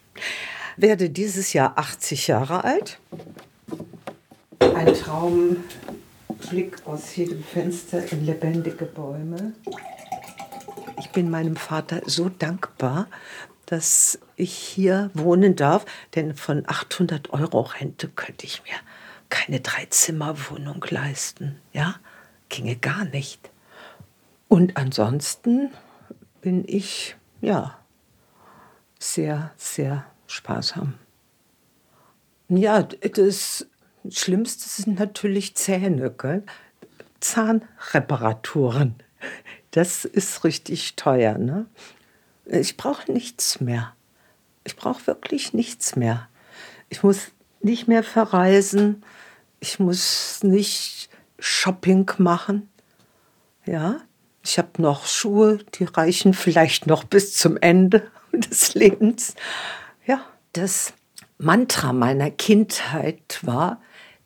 Werde 0.76 1.10
dieses 1.10 1.52
Jahr 1.52 1.76
80 1.76 2.28
Jahre 2.28 2.64
alt. 2.64 2.98
Ein 4.60 4.94
Traumblick 4.94 6.76
aus 6.86 7.14
jedem 7.16 7.42
Fenster 7.42 8.10
in 8.10 8.24
lebendige 8.24 8.86
Bäume. 8.86 9.52
Ich 10.98 11.10
bin 11.10 11.30
meinem 11.30 11.56
Vater 11.56 12.02
so 12.06 12.28
dankbar, 12.28 13.06
dass 13.66 14.18
ich 14.36 14.52
hier 14.52 15.10
wohnen 15.14 15.54
darf, 15.54 15.84
denn 16.14 16.34
von 16.34 16.64
800 16.66 17.32
Euro 17.32 17.60
Rente 17.60 18.08
könnte 18.08 18.46
ich 18.46 18.62
mir 18.64 18.74
keine 19.28 19.60
Dreizimmerwohnung 19.60 20.84
leisten. 20.90 21.60
Ja, 21.72 21.96
ginge 22.48 22.76
gar 22.76 23.04
nicht. 23.04 23.50
Und 24.48 24.76
ansonsten 24.76 25.70
bin 26.40 26.64
ich, 26.66 27.16
ja, 27.40 27.78
sehr, 28.98 29.52
sehr 29.56 30.04
sparsam. 30.26 30.94
Ja, 32.48 32.82
das 32.82 33.66
Schlimmste 34.08 34.68
sind 34.68 34.98
natürlich 34.98 35.54
Zähne, 35.54 36.10
gell? 36.10 36.42
Zahnreparaturen. 37.20 38.96
Das 39.70 40.04
ist 40.04 40.44
richtig 40.44 40.96
teuer, 40.96 41.36
ne? 41.38 41.66
Ich 42.46 42.76
brauche 42.76 43.12
nichts 43.12 43.60
mehr. 43.60 43.94
Ich 44.64 44.76
brauche 44.76 45.06
wirklich 45.06 45.52
nichts 45.52 45.96
mehr. 45.96 46.28
Ich 46.88 47.02
muss 47.02 47.32
nicht 47.60 47.88
mehr 47.88 48.02
verreisen. 48.02 49.04
Ich 49.60 49.78
muss 49.78 50.42
nicht 50.42 51.10
Shopping 51.38 52.10
machen. 52.18 52.68
Ja, 53.66 54.00
ich 54.42 54.58
habe 54.58 54.80
noch 54.80 55.06
Schuhe, 55.06 55.58
die 55.74 55.84
reichen 55.84 56.32
vielleicht 56.32 56.86
noch 56.86 57.04
bis 57.04 57.34
zum 57.34 57.58
Ende 57.58 58.10
des 58.32 58.74
Lebens. 58.74 59.34
Ja, 60.06 60.24
das 60.54 60.94
Mantra 61.36 61.92
meiner 61.92 62.30
Kindheit 62.30 63.40
war, 63.42 63.80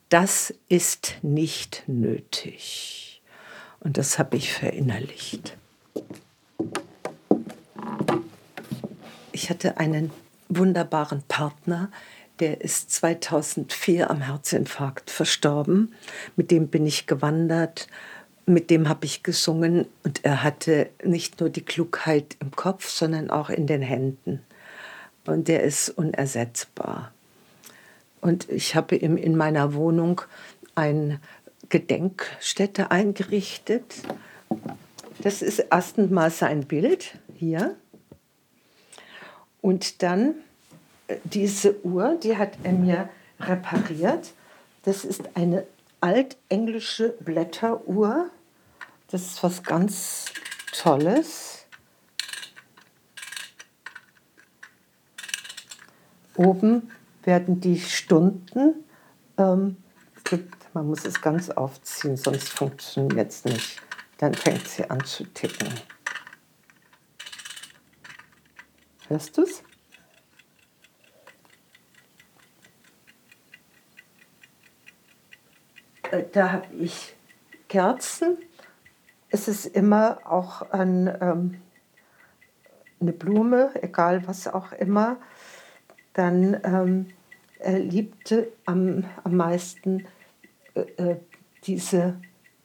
das 0.09 0.55
ist 0.69 1.15
nicht 1.23 1.83
nötig. 1.87 3.02
Und 3.83 3.99
das 3.99 4.19
habe 4.19 4.37
ich 4.37 4.53
verinnerlicht. 4.53 5.57
Ich 9.33 9.51
hatte 9.51 9.79
einen 9.79 10.11
wunderbaren 10.49 11.23
Partner, 11.27 11.91
der 12.39 12.61
ist 12.61 12.91
2004 12.93 14.11
am 14.11 14.21
Herzinfarkt 14.21 15.11
verstorben. 15.11 15.95
Mit 16.37 16.51
dem 16.51 16.69
bin 16.69 16.87
ich 16.87 17.07
gewandert, 17.07 17.89
mit 18.47 18.71
dem 18.71 18.89
habe 18.89 19.05
ich 19.05 19.23
gesungen 19.23 19.87
und 20.05 20.25
er 20.25 20.43
hatte 20.43 20.91
nicht 21.05 21.41
nur 21.41 21.51
die 21.51 21.65
Klugheit 21.65 22.37
im 22.41 22.51
Kopf, 22.51 22.89
sondern 22.89 23.31
auch 23.31 23.51
in 23.51 23.67
den 23.67 23.83
Händen. 23.83 24.43
Und 25.25 25.49
der 25.49 25.63
ist 25.63 25.91
unersetzbar. 25.91 27.13
Und 28.21 28.49
ich 28.49 28.75
habe 28.75 28.97
ihm 28.97 29.17
in 29.17 29.37
meiner 29.37 29.75
Wohnung 29.75 30.23
eine 30.75 31.21
Gedenkstätte 31.73 32.91
eingerichtet. 32.91 34.03
Das 35.23 35.41
ist 35.41 35.59
erstmal 35.59 36.31
sein 36.31 36.67
Bild 36.67 37.19
hier. 37.35 37.77
Und 39.63 40.03
dann 40.03 40.35
äh, 41.09 41.17
diese 41.25 41.83
Uhr, 41.83 42.19
die 42.23 42.37
hat 42.37 42.59
er 42.63 42.73
mir 42.73 43.09
repariert. 43.41 44.35
Das 44.83 45.07
ist 45.07 45.35
eine 45.35 45.67
altenglische 46.03 47.15
Blätteruhr. 47.21 48.29
Das 49.11 49.23
ist 49.23 49.43
was 49.43 49.63
ganz 49.63 50.27
Tolles. 50.73 51.65
Oben 56.37 56.91
werden 57.23 57.61
die 57.61 57.81
Stunden, 57.81 58.85
ähm, 59.39 59.79
man 60.75 60.87
muss 60.87 61.05
es 61.05 61.21
ganz 61.21 61.51
aufziehen, 61.51 62.17
sonst 62.17 62.49
funktioniert 62.49 63.31
es 63.31 63.45
nicht. 63.45 63.83
Dann 64.19 64.35
fängt 64.35 64.67
sie 64.69 64.89
an 64.89 65.05
zu 65.05 65.25
ticken. 65.25 65.69
Hörst 69.09 69.37
du 69.37 69.43
es? 69.43 69.63
Äh, 76.11 76.25
Da 76.33 76.53
habe 76.53 76.75
ich 76.75 77.15
Kerzen. 77.69 78.39
Es 79.29 79.49
ist 79.49 79.67
immer 79.67 80.21
auch 80.25 80.71
ein, 80.71 81.07
ähm, 81.21 81.63
eine 83.01 83.13
Blume, 83.13 83.71
egal 83.83 84.27
was 84.27 84.47
auch 84.47 84.73
immer. 84.73 85.17
Dann 86.13 86.61
ähm, 86.65 87.13
er 87.59 87.79
liebte 87.79 88.53
am, 88.67 89.05
am 89.25 89.37
meisten 89.37 90.07
äh, 90.75 90.81
äh, 91.03 91.17
diese 91.65 92.21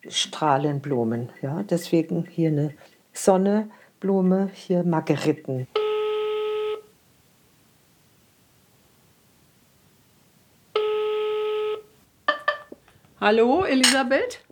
Strahlenblumen. 0.08 1.30
Ja? 1.42 1.64
Deswegen 1.64 2.26
hier 2.26 2.50
eine 2.50 2.74
Sonneblume, 3.14 4.50
hier 4.54 4.84
Margeriten. 4.84 5.68
Hallo, 13.20 13.64
Elisabeth? 13.64 14.44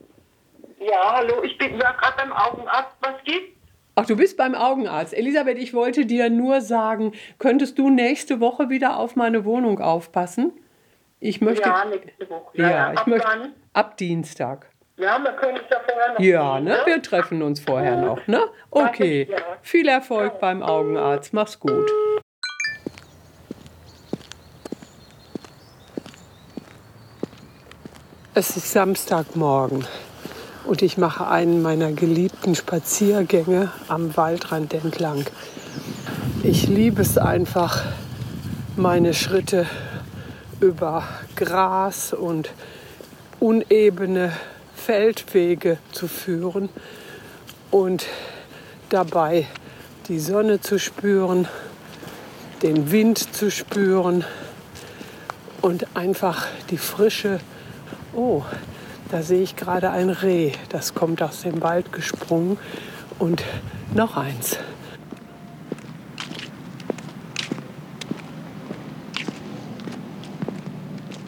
Ja, 0.79 1.15
hallo, 1.15 1.43
ich 1.43 1.55
bin 1.57 1.77
ja 1.77 1.91
gerade 1.91 2.17
beim 2.17 2.33
Augenarzt. 2.33 2.95
Was 2.99 3.23
geht? 3.23 3.55
Ach, 3.93 4.05
du 4.05 4.17
bist 4.17 4.37
beim 4.37 4.55
Augenarzt. 4.55 5.13
Elisabeth, 5.13 5.57
ich 5.57 5.73
wollte 5.73 6.05
dir 6.05 6.29
nur 6.29 6.61
sagen, 6.61 7.13
könntest 7.37 7.77
du 7.77 7.89
nächste 7.89 8.39
Woche 8.39 8.69
wieder 8.69 8.97
auf 8.97 9.15
meine 9.15 9.45
Wohnung 9.45 9.79
aufpassen? 9.79 10.51
Ich 11.19 11.41
möchte. 11.41 11.67
Ja, 11.67 11.85
nächste 11.85 12.29
Woche. 12.29 12.57
Ja, 12.57 12.91
ich 12.93 12.99
ab 12.99 13.07
möchte. 13.07 13.27
wann? 13.27 13.53
Ab 13.73 13.97
Dienstag. 13.97 14.69
Ja, 14.97 15.19
wir 15.21 15.31
können 15.33 15.57
es 15.57 15.69
ja 15.69 15.77
vorher 15.85 16.13
noch 16.13 16.19
Ja, 16.19 16.55
sehen, 16.55 16.63
ne? 16.65 16.77
Wir 16.85 17.01
treffen 17.01 17.41
uns 17.41 17.59
vorher 17.59 17.97
noch, 17.97 18.25
ne? 18.27 18.41
Okay. 18.71 19.27
Ja. 19.29 19.37
Viel 19.61 19.87
Erfolg 19.89 20.39
beim 20.39 20.63
Augenarzt. 20.63 21.33
Mach's 21.33 21.59
gut. 21.59 21.89
Es 28.33 28.57
ist 28.57 28.71
Samstagmorgen 28.71 29.85
und 30.65 30.81
ich 30.81 30.97
mache 30.97 31.27
einen 31.27 31.61
meiner 31.61 31.91
geliebten 31.93 32.55
Spaziergänge 32.55 33.71
am 33.87 34.15
Waldrand 34.17 34.73
entlang. 34.73 35.25
Ich 36.43 36.67
liebe 36.67 37.01
es 37.01 37.17
einfach, 37.17 37.83
meine 38.75 39.13
Schritte 39.13 39.65
über 40.65 41.03
Gras 41.35 42.11
und 42.11 42.49
unebene 43.39 44.33
Feldwege 44.75 45.77
zu 45.91 46.07
führen 46.07 46.69
und 47.69 48.07
dabei 48.89 49.45
die 50.07 50.19
Sonne 50.19 50.59
zu 50.59 50.79
spüren, 50.79 51.47
den 52.63 52.91
Wind 52.91 53.35
zu 53.35 53.51
spüren 53.51 54.25
und 55.61 55.85
einfach 55.95 56.47
die 56.71 56.79
frische, 56.79 57.39
oh, 58.15 58.41
da 59.11 59.21
sehe 59.21 59.43
ich 59.43 59.55
gerade 59.55 59.91
ein 59.91 60.09
Reh, 60.09 60.51
das 60.69 60.95
kommt 60.95 61.21
aus 61.21 61.41
dem 61.41 61.61
Wald 61.61 61.93
gesprungen 61.93 62.57
und 63.19 63.43
noch 63.93 64.17
eins. 64.17 64.57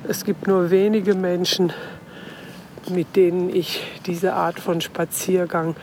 Es 0.10 0.24
gibt 0.24 0.48
nur 0.48 0.72
wenige 0.72 1.15
Menschen, 1.15 1.74
mit 2.89 3.17
denen 3.17 3.54
ich 3.54 3.82
diese 4.06 4.36
Art 4.36 4.58
von 4.58 4.80
Spaziergang 4.80 5.76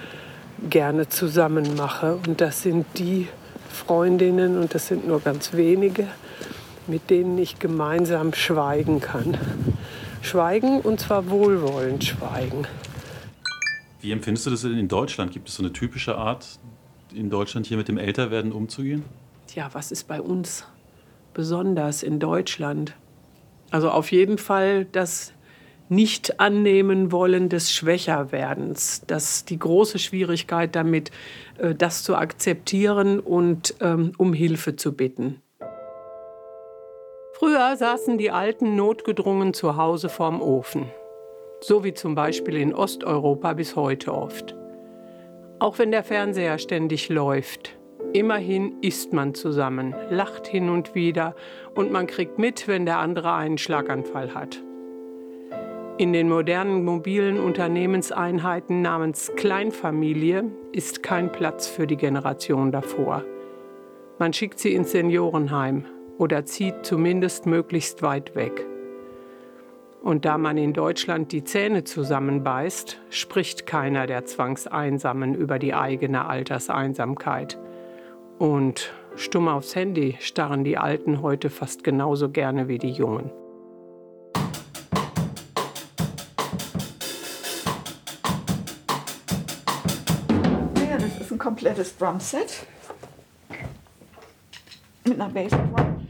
gerne 0.71 1.11
zusammen 1.11 1.77
mache. 1.77 2.17
Und 2.27 2.41
das 2.41 2.63
sind 2.63 2.87
die 2.97 3.29
Freundinnen, 3.69 4.57
und 4.57 4.75
das 4.75 4.87
sind 4.87 5.07
nur 5.07 5.21
ganz 5.21 5.53
wenige, 5.53 6.09
mit 6.87 7.11
denen 7.11 7.37
ich 7.37 7.59
gemeinsam 7.59 8.33
schweigen 8.33 9.03
kann. 9.03 9.37
Schweigen 10.23 10.81
und 10.81 11.01
zwar 11.01 11.29
wohlwollend 11.29 12.05
schweigen. 12.05 12.67
Wie 14.01 14.11
empfindest 14.11 14.47
du 14.47 14.51
das 14.53 14.65
in 14.65 14.89
Deutschland? 14.89 15.33
Gibt 15.33 15.51
es 15.51 15.57
so 15.57 15.63
eine 15.63 15.75
typische 15.75 16.17
Art, 16.17 16.59
in 17.13 17.29
Deutschland 17.29 17.67
hier 17.67 17.77
mit 17.77 17.89
dem 17.89 17.99
Älterwerden 17.99 18.53
umzugehen? 18.53 19.05
Tja, 19.49 19.69
was 19.73 19.93
ist 19.93 20.09
bei 20.09 20.23
uns 20.23 20.65
besonders 21.35 22.03
in 22.03 22.21
Deutschland? 22.21 22.95
Also 23.75 23.91
auf 23.91 24.13
jeden 24.13 24.39
Fall 24.39 24.85
das 24.85 25.33
nicht 25.89 26.39
annehmen 26.39 27.11
wollen 27.11 27.49
des 27.49 27.73
Schwächerwerdens. 27.73 29.03
Das 29.09 29.47
die 29.47 29.59
große 29.59 29.99
Schwierigkeit 29.99 30.77
damit, 30.77 31.11
äh, 31.59 31.75
das 31.75 32.05
zu 32.05 32.15
akzeptieren 32.15 33.19
und 33.19 33.75
ähm, 33.81 34.13
um 34.17 34.33
Hilfe 34.33 34.77
zu 34.77 34.93
bitten. 34.93 35.43
Früher 37.33 37.75
saßen 37.77 38.17
die 38.17 38.31
Alten 38.31 38.77
notgedrungen 38.77 39.55
zu 39.55 39.77
Hause 39.77 40.09
vorm 40.09 40.41
Ofen. 40.41 40.89
So 41.61 41.83
wie 41.83 41.95
zum 41.95 42.15
Beispiel 42.15 42.55
in 42.59 42.73
Osteuropa 42.73 43.55
bis 43.55 43.75
heute 43.75 44.15
oft. 44.15 44.55
Auch 45.59 45.81
wenn 45.81 45.91
der 45.91 46.05
Fernseher 46.05 46.59
ständig 46.59 47.09
läuft. 47.09 47.77
Immerhin 48.15 48.77
isst 48.81 49.13
man 49.13 49.35
zusammen, 49.35 49.95
lacht 50.09 50.47
hin 50.47 50.71
und 50.71 50.95
wieder 50.95 51.35
und 51.75 51.91
man 51.91 52.07
kriegt 52.07 52.39
mit, 52.39 52.69
wenn 52.69 52.87
der 52.87 53.01
andere 53.01 53.35
einen 53.35 53.59
Schlaganfall 53.59 54.35
hat. 54.35 54.63
In 55.99 56.13
den 56.13 56.29
modernen 56.29 56.85
mobilen 56.85 57.41
Unternehmenseinheiten 57.41 58.83
namens 58.83 59.33
Kleinfamilie 59.35 60.45
ist 60.73 61.03
kein 61.03 61.33
Platz 61.33 61.67
für 61.67 61.89
die 61.89 61.97
Generation 61.97 62.73
davor. 62.73 63.25
Man 64.21 64.33
schickt 64.33 64.61
sie 64.61 64.75
ins 64.75 64.93
Seniorenheim, 64.93 65.85
oder 66.17 66.45
zieht 66.45 66.87
zumindest 66.87 67.47
möglichst 67.47 68.03
weit 68.03 68.35
weg. 68.37 68.65
Und 70.03 70.25
da 70.25 70.39
man 70.39 70.59
in 70.59 70.73
Deutschland 70.73 71.33
die 71.33 71.45
Zähne 71.45 71.85
zusammenbeißt, 71.85 73.01
spricht 73.11 73.67
keiner 73.67 74.07
der 74.07 74.25
Zwangseinsamen 74.25 75.35
über 75.35 75.59
die 75.59 75.75
eigene 75.75 76.27
Alterseinsamkeit. 76.27 77.59
Und 78.39 78.93
stumm 79.17 79.49
aufs 79.49 79.75
Handy 79.75 80.17
starren 80.21 80.65
die 80.65 80.77
Alten 80.77 81.23
heute 81.23 81.51
fast 81.51 81.85
genauso 81.85 82.31
gerne 82.31 82.69
wie 82.69 82.79
die 82.79 82.93
Jungen. 82.93 83.31
Ja, 90.77 90.99
das 90.99 91.21
ist 91.21 91.33
ein 91.33 91.39
komplettes 91.39 91.97
Drumset 91.97 92.67
mit 95.05 95.21
einer 95.21 95.29
Bassdrum. 95.29 96.05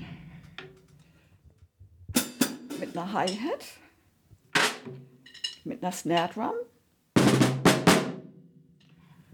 einer 2.96 3.12
Hi-Hat, 3.12 3.64
mit 5.64 5.82
einer 5.82 5.92
Snare 5.92 6.32
Drum, 6.32 6.54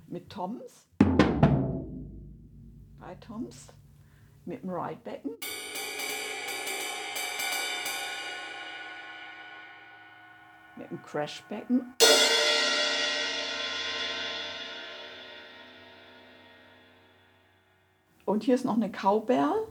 mit 0.09 0.31
Toms, 0.31 0.90
drei 3.11 3.17
Toms, 3.17 3.67
mit 4.45 4.63
dem 4.63 4.71
Ride-Becken. 4.71 5.33
Mit 10.77 10.91
dem 10.91 11.03
Crashbecken. 11.03 11.95
Und 18.27 18.45
hier 18.45 18.55
ist 18.55 18.65
noch 18.65 18.77
eine 18.77 18.91
Cowbell 18.91 19.67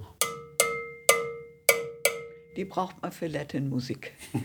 die 2.58 2.66
braucht 2.66 3.02
man 3.02 3.14
für 3.14 3.28
Latin-Musik. 3.28 4.12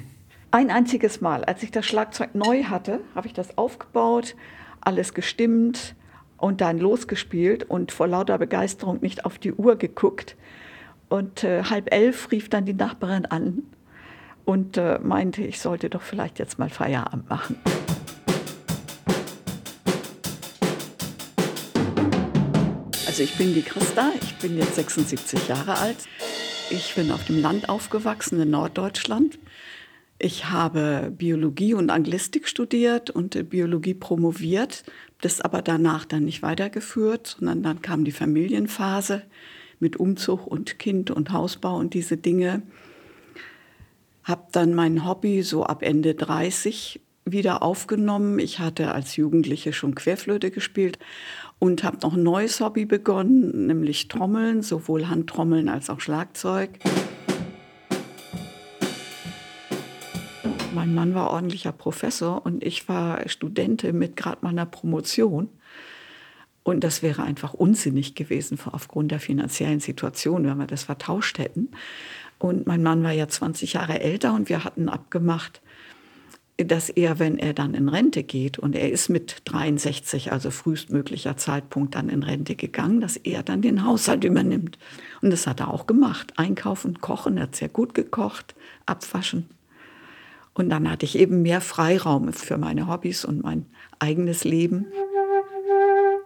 Ein 0.53 0.71
einziges 0.71 1.21
Mal, 1.21 1.45
als 1.45 1.65
ich 1.65 1.73
das 1.73 1.85
Schlagzeug 1.85 2.37
neu 2.37 2.63
hatte, 2.65 3.01
habe 3.17 3.27
ich 3.27 3.33
das 3.33 3.59
aufgebaut, 3.59 4.37
alles 4.81 5.15
gestimmt 5.15 5.97
und 6.45 6.61
dann 6.61 6.79
losgespielt 6.79 7.65
und 7.65 7.91
vor 7.91 8.07
lauter 8.07 8.37
Begeisterung 8.37 9.01
nicht 9.01 9.25
auf 9.25 9.39
die 9.39 9.55
Uhr 9.55 9.77
geguckt. 9.77 10.37
Und 11.09 11.43
äh, 11.43 11.63
halb 11.63 11.91
elf 11.91 12.31
rief 12.33 12.51
dann 12.51 12.67
die 12.67 12.75
Nachbarin 12.75 13.25
an 13.25 13.63
und 14.45 14.77
äh, 14.77 14.99
meinte, 14.99 15.43
ich 15.43 15.59
sollte 15.59 15.89
doch 15.89 16.03
vielleicht 16.03 16.39
jetzt 16.39 16.59
mal 16.59 16.69
Feierabend 16.69 17.31
machen. 17.31 17.57
Also 23.07 23.23
ich 23.23 23.39
bin 23.39 23.55
die 23.55 23.63
Christa, 23.63 24.11
ich 24.21 24.37
bin 24.37 24.59
jetzt 24.59 24.75
76 24.75 25.49
Jahre 25.49 25.79
alt. 25.79 25.97
Ich 26.69 26.95
bin 26.95 27.11
auf 27.11 27.25
dem 27.25 27.41
Land 27.41 27.71
aufgewachsen 27.71 28.39
in 28.39 28.51
Norddeutschland. 28.51 29.39
Ich 30.19 30.51
habe 30.51 31.11
Biologie 31.17 31.73
und 31.73 31.91
Anglistik 31.91 32.49
studiert 32.49 33.09
und 33.11 33.49
Biologie 33.49 33.95
promoviert, 33.95 34.85
das 35.25 35.41
aber 35.41 35.63
danach 35.63 36.05
dann 36.05 36.25
nicht 36.25 36.43
weitergeführt, 36.43 37.37
sondern 37.39 37.63
dann 37.63 37.83
kam 37.83 38.05
die 38.05 38.13
Familienphase 38.13 39.23
mit 39.81 39.97
Umzug 39.97 40.47
und 40.47 40.79
Kind 40.79 41.11
und 41.11 41.33
Hausbau 41.33 41.77
und 41.77 41.95
diese 41.95 42.17
Dinge. 42.17 42.63
Habe 44.23 44.47
dann 44.53 44.75
mein 44.75 45.07
Hobby 45.07 45.43
so 45.43 45.65
ab 45.65 45.83
Ende 45.83 46.15
30 46.15 47.01
wieder 47.25 47.63
aufgenommen. 47.63 48.39
Ich 48.39 48.59
hatte 48.59 48.93
als 48.93 49.17
Jugendliche 49.17 49.73
schon 49.73 49.95
Querflöte 49.95 50.51
gespielt 50.51 50.99
und 51.59 51.85
habe 51.85 51.99
noch 52.03 52.15
ein 52.15 52.23
neues 52.23 52.61
Hobby 52.61 52.85
begonnen, 52.85 53.67
nämlich 53.67 54.09
Trommeln, 54.09 54.63
sowohl 54.63 55.09
Handtrommeln 55.09 55.69
als 55.69 55.91
auch 55.91 56.01
Schlagzeug. 56.01 56.71
Mein 60.75 60.95
Mann 60.95 61.15
war 61.15 61.31
ordentlicher 61.31 61.73
Professor 61.73 62.45
und 62.45 62.65
ich 62.65 62.89
war 62.89 63.29
Studentin 63.29 63.99
mit 63.99 64.17
gerade 64.17 64.39
meiner 64.43 64.67
Promotion. 64.67 65.49
Und 66.63 66.83
das 66.83 67.03
wäre 67.03 67.23
einfach 67.23 67.55
unsinnig 67.55 68.15
gewesen 68.15 68.59
aufgrund 68.73 69.11
der 69.11 69.21
finanziellen 69.21 69.81
Situation, 69.81 70.45
wenn 70.45 70.59
wir 70.59 70.67
das 70.67 70.85
vertauscht 70.85 71.39
hätten. 71.39 71.69
Und 72.39 72.67
mein 72.67 72.83
Mann 72.83 73.03
war 73.05 73.13
ja 73.13 73.29
20 73.29 73.75
Jahre 73.75 74.01
älter 74.01 74.35
und 74.35 74.49
wir 74.49 74.65
hatten 74.65 74.89
abgemacht, 74.89 75.61
dass 76.57 76.89
er, 76.89 77.19
wenn 77.19 77.39
er 77.39 77.53
dann 77.53 77.75
in 77.75 77.89
Rente 77.89 78.23
geht, 78.23 78.59
und 78.59 78.77
er 78.77 78.91
ist 78.91 79.09
mit 79.09 79.43
63, 79.45 80.31
also 80.31 80.51
frühestmöglicher 80.51 81.37
Zeitpunkt 81.37 81.97
dann 81.97 82.09
in 82.09 82.23
Rente 82.23 82.55
gegangen, 82.55 83.01
dass 83.01 83.17
er 83.17 83.43
dann 83.43 83.61
den 83.61 83.85
Haushalt 83.85 84.25
übernimmt. 84.25 84.79
Und 85.21 85.31
das 85.31 85.47
hat 85.47 85.61
er 85.61 85.73
auch 85.73 85.87
gemacht. 85.87 86.33
Einkaufen, 86.37 87.01
kochen, 87.01 87.37
er 87.37 87.45
hat 87.45 87.57
sehr 87.57 87.69
gut 87.69 87.93
gekocht, 87.95 88.55
abwaschen. 88.87 89.49
Und 90.55 90.71
dann 90.71 90.89
hatte 90.91 91.05
ich 91.05 91.19
eben 91.19 91.43
mehr 91.43 91.61
Freiraum 91.61 92.33
für 92.33 92.59
meine 92.59 92.87
Hobbys 92.87 93.25
und 93.25 93.43
mein 93.43 93.67
eigenes 93.99 94.45
Leben. 94.45 94.87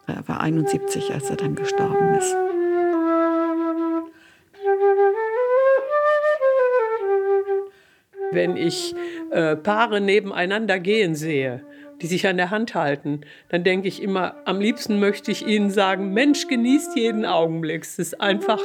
Er 0.06 0.26
war 0.28 0.40
71, 0.40 1.12
als 1.12 1.30
er 1.30 1.36
dann 1.36 1.54
gestorben 1.54 2.14
ist. 2.14 2.36
Wenn 8.30 8.56
ich 8.58 8.94
äh, 9.30 9.56
Paare 9.56 10.02
nebeneinander 10.02 10.78
gehen 10.78 11.14
sehe, 11.14 11.64
die 12.02 12.06
sich 12.06 12.26
an 12.26 12.36
der 12.36 12.50
Hand 12.50 12.74
halten, 12.74 13.22
dann 13.48 13.64
denke 13.64 13.88
ich 13.88 14.02
immer, 14.02 14.36
am 14.44 14.60
liebsten 14.60 15.00
möchte 15.00 15.30
ich 15.30 15.46
ihnen 15.46 15.70
sagen, 15.70 16.12
Mensch, 16.12 16.46
genießt 16.46 16.96
jeden 16.96 17.24
Augenblick. 17.24 17.82
Es 17.82 17.98
ist 17.98 18.20
einfach 18.20 18.62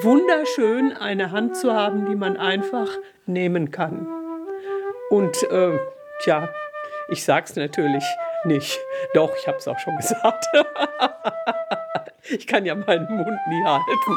wunderschön, 0.00 0.92
eine 0.92 1.30
Hand 1.30 1.56
zu 1.56 1.72
haben, 1.72 2.06
die 2.06 2.16
man 2.16 2.38
einfach 2.38 2.88
nehmen 3.26 3.70
kann. 3.70 4.21
Und 5.12 5.42
äh, 5.50 5.78
tja, 6.22 6.48
ich 7.10 7.22
sag's 7.22 7.54
natürlich, 7.54 8.02
nicht. 8.44 8.78
Doch, 9.12 9.30
ich 9.38 9.46
habe 9.46 9.58
es 9.58 9.68
auch 9.68 9.78
schon 9.78 9.94
gesagt. 9.98 10.46
ich 12.30 12.46
kann 12.46 12.64
ja 12.64 12.74
meinen 12.74 13.14
Mund 13.14 13.38
nie 13.46 13.62
halten. 13.62 14.16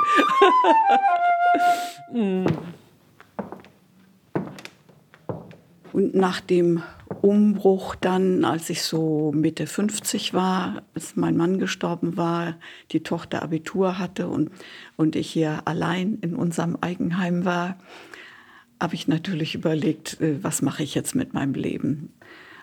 Mm. 2.14 2.46
Und 5.92 6.16
nach 6.16 6.40
dem 6.40 6.82
Umbruch 7.22 7.96
dann, 7.96 8.46
als 8.46 8.70
ich 8.70 8.82
so 8.82 9.34
Mitte 9.34 9.68
50 9.68 10.34
war, 10.34 10.84
als 10.94 11.18
mein 11.18 11.36
Mann 11.36 11.60
gestorben 11.60 12.16
war, 12.16 12.56
die 12.92 13.04
Tochter 13.04 13.44
Abitur 13.44 14.00
hatte 14.00 14.28
und, 14.28 14.50
und 14.96 15.18
ich 15.18 15.30
hier 15.30 15.62
allein 15.66 16.20
in 16.22 16.36
unserem 16.36 16.78
Eigenheim 16.80 17.44
war, 17.44 17.78
habe 18.82 18.96
ich 18.96 19.08
natürlich 19.08 19.56
überlegt, 19.56 20.20
äh, 20.22 20.44
was 20.44 20.62
mache 20.62 20.84
ich 20.84 20.96
jetzt 20.96 21.16
mit 21.16 21.34
meinem 21.34 21.54
Leben. 21.54 22.14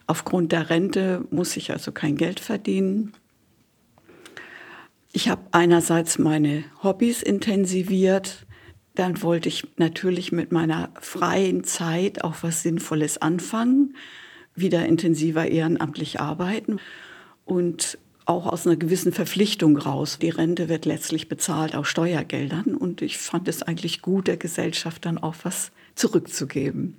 Aufgrund 0.06 0.52
der 0.52 0.70
Rente 0.70 1.24
muss 1.30 1.56
ich 1.56 1.70
also 1.70 1.92
kein 1.92 2.16
Geld 2.16 2.40
verdienen. 2.40 3.12
Ich 5.12 5.28
habe 5.28 5.42
einerseits 5.52 6.18
meine 6.18 6.64
Hobbys 6.82 7.22
intensiviert, 7.22 8.46
dann 8.94 9.22
wollte 9.22 9.48
ich 9.48 9.66
natürlich 9.76 10.32
mit 10.32 10.52
meiner 10.52 10.90
freien 11.00 11.64
Zeit 11.64 12.24
auch 12.24 12.36
was 12.42 12.62
Sinnvolles 12.62 13.18
anfangen, 13.18 13.96
wieder 14.54 14.84
intensiver 14.86 15.48
ehrenamtlich 15.48 16.20
arbeiten 16.20 16.78
und 17.44 17.98
auch 18.24 18.46
aus 18.46 18.66
einer 18.66 18.76
gewissen 18.76 19.12
Verpflichtung 19.12 19.76
raus. 19.76 20.18
Die 20.20 20.30
Rente 20.30 20.68
wird 20.68 20.84
letztlich 20.84 21.28
bezahlt 21.28 21.74
aus 21.74 21.88
Steuergeldern 21.88 22.74
und 22.74 23.02
ich 23.02 23.18
fand 23.18 23.48
es 23.48 23.62
eigentlich 23.62 24.02
gut, 24.02 24.28
der 24.28 24.36
Gesellschaft 24.36 25.04
dann 25.04 25.18
auch 25.18 25.34
was 25.42 25.72
zurückzugeben. 25.94 26.96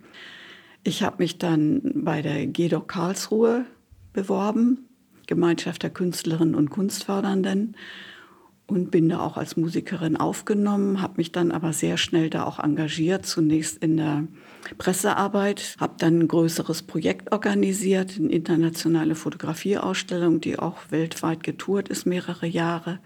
Ich 0.83 1.03
habe 1.03 1.23
mich 1.23 1.37
dann 1.37 1.81
bei 1.95 2.21
der 2.21 2.45
GEDOC 2.45 2.87
Karlsruhe 2.87 3.65
beworben, 4.11 4.89
Gemeinschaft 5.27 5.83
der 5.83 5.89
Künstlerinnen 5.89 6.55
und 6.55 6.69
Kunstfördernden 6.69 7.75
und 8.67 8.91
bin 8.91 9.09
da 9.09 9.19
auch 9.19 9.37
als 9.37 9.57
Musikerin 9.57 10.17
aufgenommen, 10.17 11.01
habe 11.01 11.15
mich 11.17 11.31
dann 11.31 11.51
aber 11.51 11.73
sehr 11.73 11.97
schnell 11.97 12.29
da 12.29 12.43
auch 12.43 12.59
engagiert, 12.59 13.25
zunächst 13.25 13.77
in 13.83 13.97
der 13.97 14.27
Pressearbeit, 14.77 15.75
habe 15.79 15.95
dann 15.97 16.19
ein 16.19 16.27
größeres 16.27 16.83
Projekt 16.83 17.31
organisiert, 17.31 18.15
eine 18.17 18.31
internationale 18.31 19.15
Fotografieausstellung, 19.15 20.41
die 20.41 20.59
auch 20.59 20.77
weltweit 20.89 21.43
getourt 21.43 21.89
ist, 21.89 22.05
mehrere 22.05 22.47
Jahre. 22.47 22.99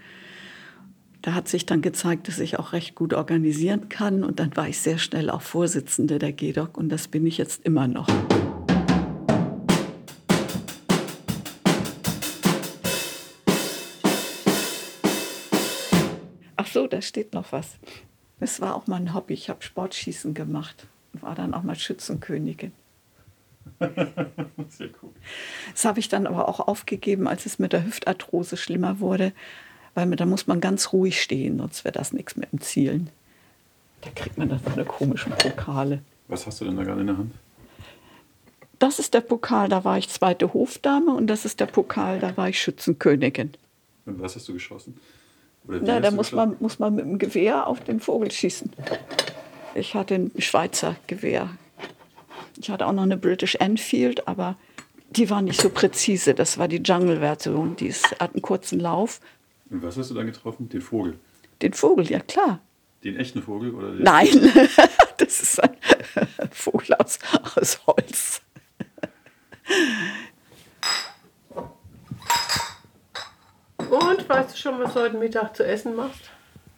Da 1.28 1.34
hat 1.34 1.49
sich 1.49 1.65
dann 1.65 1.82
gezeigt, 1.82 2.30
dass 2.30 2.39
ich 2.39 2.57
auch 2.57 2.71
recht 2.71 2.95
gut 2.95 3.13
organisieren 3.13 3.89
kann 3.89 4.23
und 4.23 4.39
dann 4.39 4.55
war 4.55 4.69
ich 4.69 4.80
sehr 4.80 4.97
schnell 4.97 5.30
auch 5.30 5.41
Vorsitzende 5.41 6.19
der 6.19 6.32
GEDOC 6.32 6.78
und 6.78 6.88
das 6.88 7.09
bin 7.09 7.28
ich 7.28 7.38
jetzt 7.38 7.65
immer 7.65 7.86
noch. 7.86 8.07
so, 16.63 16.88
da 16.88 17.01
steht 17.01 17.34
noch 17.34 17.51
was. 17.51 17.78
Das 18.39 18.61
war 18.61 18.75
auch 18.75 18.88
mein 18.88 19.13
Hobby. 19.13 19.34
Ich 19.34 19.49
habe 19.49 19.63
Sportschießen 19.63 20.34
gemacht 20.34 20.88
und 21.11 21.23
war 21.23 21.36
dann 21.36 21.53
auch 21.53 21.63
mal 21.63 21.75
Schützenkönigin. 21.75 22.71
Sehr 23.80 24.89
cool. 25.01 25.11
Das 25.73 25.84
habe 25.84 25.99
ich 25.99 26.07
dann 26.07 26.25
aber 26.25 26.47
auch 26.47 26.61
aufgegeben, 26.61 27.28
als 27.28 27.45
es 27.45 27.59
mit 27.59 27.73
der 27.73 27.86
Hüftarthrose 27.86 28.55
schlimmer 28.55 29.01
wurde, 29.01 29.34
weil 29.98 30.08
da 30.16 30.28
muss 30.28 30.45
man 30.45 30.62
ganz 30.62 30.93
ruhig 30.93 31.20
stehen, 31.20 31.58
sonst 31.58 31.84
wäre 31.84 31.91
das 31.91 32.14
nichts 32.14 32.36
mit 32.36 32.52
dem 32.52 32.62
Zielen. 32.62 33.10
Da 34.02 34.12
kriegt 34.12 34.38
man 34.38 34.48
dann 34.48 34.60
so 34.64 34.72
eine 34.72 34.86
komischen 34.86 35.32
Pokale. 35.32 36.04
Was 36.28 36.45
hast 36.45 36.62
du 36.62 36.66
denn 36.66 36.78
da 36.78 36.84
gerade 36.84 37.02
in 37.02 37.08
der 37.08 37.18
Hand? 37.18 37.34
Das 38.78 39.00
ist 39.00 39.16
der 39.16 39.22
Pokal, 39.22 39.70
da 39.70 39.84
war 39.84 39.98
ich 39.98 40.08
zweite 40.08 40.54
Hofdame 40.54 41.16
und 41.16 41.26
das 41.26 41.45
ist 41.45 41.60
der 41.60 41.66
Pokal, 41.66 42.20
da 42.20 42.38
war 42.38 42.48
ich 42.48 42.62
Schützenkönigin. 42.62 43.54
Und 44.06 44.22
was 44.22 44.36
hast 44.36 44.48
du 44.48 44.54
geschossen? 44.54 45.00
Na, 45.64 46.00
da 46.00 46.12
muss 46.12 46.32
man, 46.32 46.56
muss 46.60 46.78
man 46.78 46.93
mit 46.93 47.06
dem 47.06 47.18
Gewehr 47.18 47.66
auf 47.66 47.84
den 47.84 48.00
Vogel 48.00 48.30
schießen. 48.30 48.72
Ich 49.74 49.95
hatte 49.95 50.14
ein 50.14 50.32
Schweizer 50.38 50.95
Gewehr. 51.08 51.50
Ich 52.60 52.70
hatte 52.70 52.86
auch 52.86 52.93
noch 52.93 53.04
eine 53.04 53.18
British 53.18 53.56
Enfield, 53.56 54.28
aber 54.28 54.58
die 55.10 55.30
war 55.32 55.41
nicht 55.41 55.60
so 55.60 55.70
präzise. 55.70 56.36
Das 56.36 56.60
war 56.60 56.68
die 56.68 56.84
Jungle-Version. 56.84 57.76
Die 57.78 57.91
hat 57.91 58.34
einen 58.34 58.43
kurzen 58.43 58.80
Lauf. 58.80 59.20
Und 59.70 59.84
was 59.84 59.97
hast 59.97 60.11
du 60.11 60.15
da 60.15 60.24
getroffen? 60.24 60.70
Den 60.70 60.82
Vogel? 60.82 61.20
Den 61.61 61.74
Vogel, 61.74 62.09
ja 62.09 62.20
klar. 62.20 62.59
Den 63.03 63.18
echten 63.18 63.41
Vogel? 63.41 63.74
Oder 63.74 63.91
den 63.91 64.03
Nein, 64.03 64.30
das 65.18 65.41
ist 65.41 65.63
ein 65.63 65.76
Vogel 66.51 66.95
aus, 66.95 67.20
aus 67.55 67.80
Holz. 67.86 68.41
Und 73.78 74.30
weißt 74.30 74.53
du 74.53 74.57
schon, 74.57 74.80
was 74.80 74.93
du 74.93 75.01
heute 75.01 75.18
Mittag 75.18 75.55
zu 75.55 75.65
essen 75.65 75.95
machst? 75.95 76.30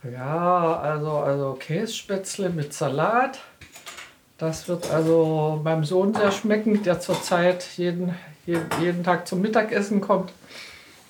Ja, 0.03 0.79
also, 0.79 1.11
also 1.11 1.57
Kässpätzle 1.59 2.49
mit 2.49 2.73
Salat. 2.73 3.39
Das 4.37 4.67
wird 4.67 4.89
also 4.89 5.59
meinem 5.63 5.83
Sohn 5.83 6.13
sehr 6.13 6.31
schmecken, 6.31 6.81
der 6.83 6.99
zurzeit 7.01 7.65
jeden, 7.75 8.15
jeden, 8.45 8.67
jeden 8.81 9.03
Tag 9.03 9.27
zum 9.27 9.41
Mittagessen 9.41 9.99
kommt. 9.99 10.31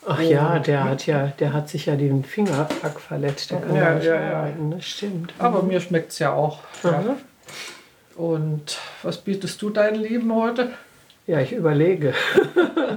Ach 0.07 0.21
ja, 0.21 0.59
der 0.59 0.85
hat 0.85 1.07
ja, 1.07 1.27
der 1.39 1.53
hat 1.53 1.69
sich 1.69 1.85
ja 1.85 1.95
den 1.95 2.23
Fingerpack 2.23 2.99
verletzt. 2.99 3.51
Der 3.51 3.61
kann 3.61 3.75
ja, 3.75 3.95
nicht 3.95 4.05
ja, 4.05 4.37
arbeiten, 4.37 4.71
das 4.71 4.85
stimmt. 4.85 5.33
Aber 5.37 5.63
mir 5.63 5.81
schmeckt 5.81 6.11
es 6.11 6.19
ja 6.19 6.33
auch. 6.33 6.59
Ja. 6.83 7.17
Und 8.15 8.79
was 9.03 9.17
bietest 9.17 9.61
du 9.61 9.69
deinen 9.69 10.01
Lieben 10.01 10.33
heute? 10.33 10.71
Ja, 11.27 11.39
ich 11.39 11.51
überlege. 11.51 12.13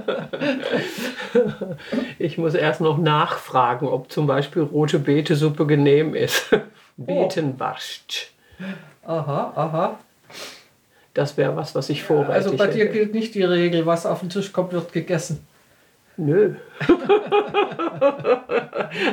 ich 2.19 2.37
muss 2.37 2.55
erst 2.55 2.81
noch 2.81 2.97
nachfragen, 2.97 3.87
ob 3.87 4.11
zum 4.11 4.25
Beispiel 4.25 4.63
rote 4.63 4.99
Beetesuppe 4.99 5.67
genehm 5.67 6.15
ist. 6.15 6.45
Oh. 6.95 7.05
Beetenbarst. 7.05 8.29
Aha, 9.03 9.51
aha. 9.55 9.99
Das 11.15 11.37
wäre 11.37 11.55
was, 11.55 11.73
was 11.73 11.89
ich 11.89 12.03
vorbereite. 12.03 12.33
Also 12.33 12.55
bei 12.55 12.67
dir 12.67 12.85
gilt 12.85 13.15
nicht 13.15 13.33
die 13.33 13.41
Regel, 13.41 13.87
was 13.87 14.05
auf 14.05 14.19
den 14.19 14.29
Tisch 14.29 14.53
kommt, 14.53 14.73
wird 14.73 14.93
gegessen. 14.93 15.43
Nö. 16.15 16.53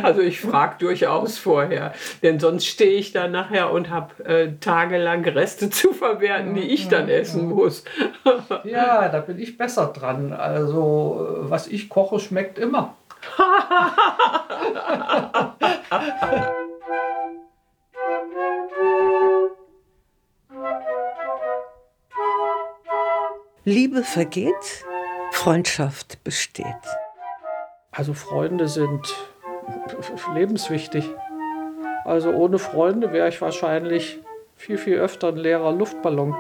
also 0.03 0.21
ich 0.21 0.41
frage 0.41 0.77
durchaus 0.81 1.39
vorher, 1.39 1.95
denn 2.23 2.39
sonst 2.39 2.67
stehe 2.67 2.99
ich 2.99 3.13
da 3.13 3.27
nachher 3.27 3.73
und 3.73 3.89
habe 3.89 4.23
äh, 4.25 4.53
tagelang 4.61 5.25
Reste 5.25 5.71
zu 5.71 5.95
verwerten, 5.95 6.55
die 6.55 6.61
ich 6.61 6.89
dann 6.89 7.09
essen 7.09 7.49
muss. 7.49 7.85
ja, 8.65 9.09
da 9.09 9.21
bin 9.21 9.39
ich 9.39 9.57
besser 9.57 9.87
dran. 9.87 10.35
Also 10.35 11.39
was 11.41 11.69
ich 11.69 11.89
koche, 11.89 12.21
schmeckt 12.21 12.59
immer. 12.59 12.95
Liebe 23.65 24.03
vergeht, 24.03 24.85
Freundschaft 25.41 26.22
besteht. 26.22 26.66
Also 27.93 28.12
Freunde 28.12 28.68
sind 28.68 29.16
lebenswichtig. 30.34 31.09
Also 32.05 32.30
ohne 32.30 32.59
Freunde 32.59 33.11
wäre 33.14 33.30
ich 33.30 33.41
wahrscheinlich 33.41 34.20
viel, 34.55 34.76
viel 34.76 34.99
öfter 34.99 35.28
ein 35.28 35.36
leerer 35.36 35.72
Luftballon. 35.72 36.36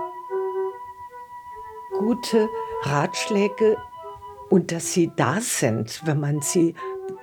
Gute 1.98 2.46
Ratschläge 2.82 3.78
und 4.50 4.70
dass 4.70 4.92
sie 4.92 5.10
da 5.16 5.40
sind, 5.40 6.02
wenn 6.04 6.20
man 6.20 6.42
sie 6.42 6.74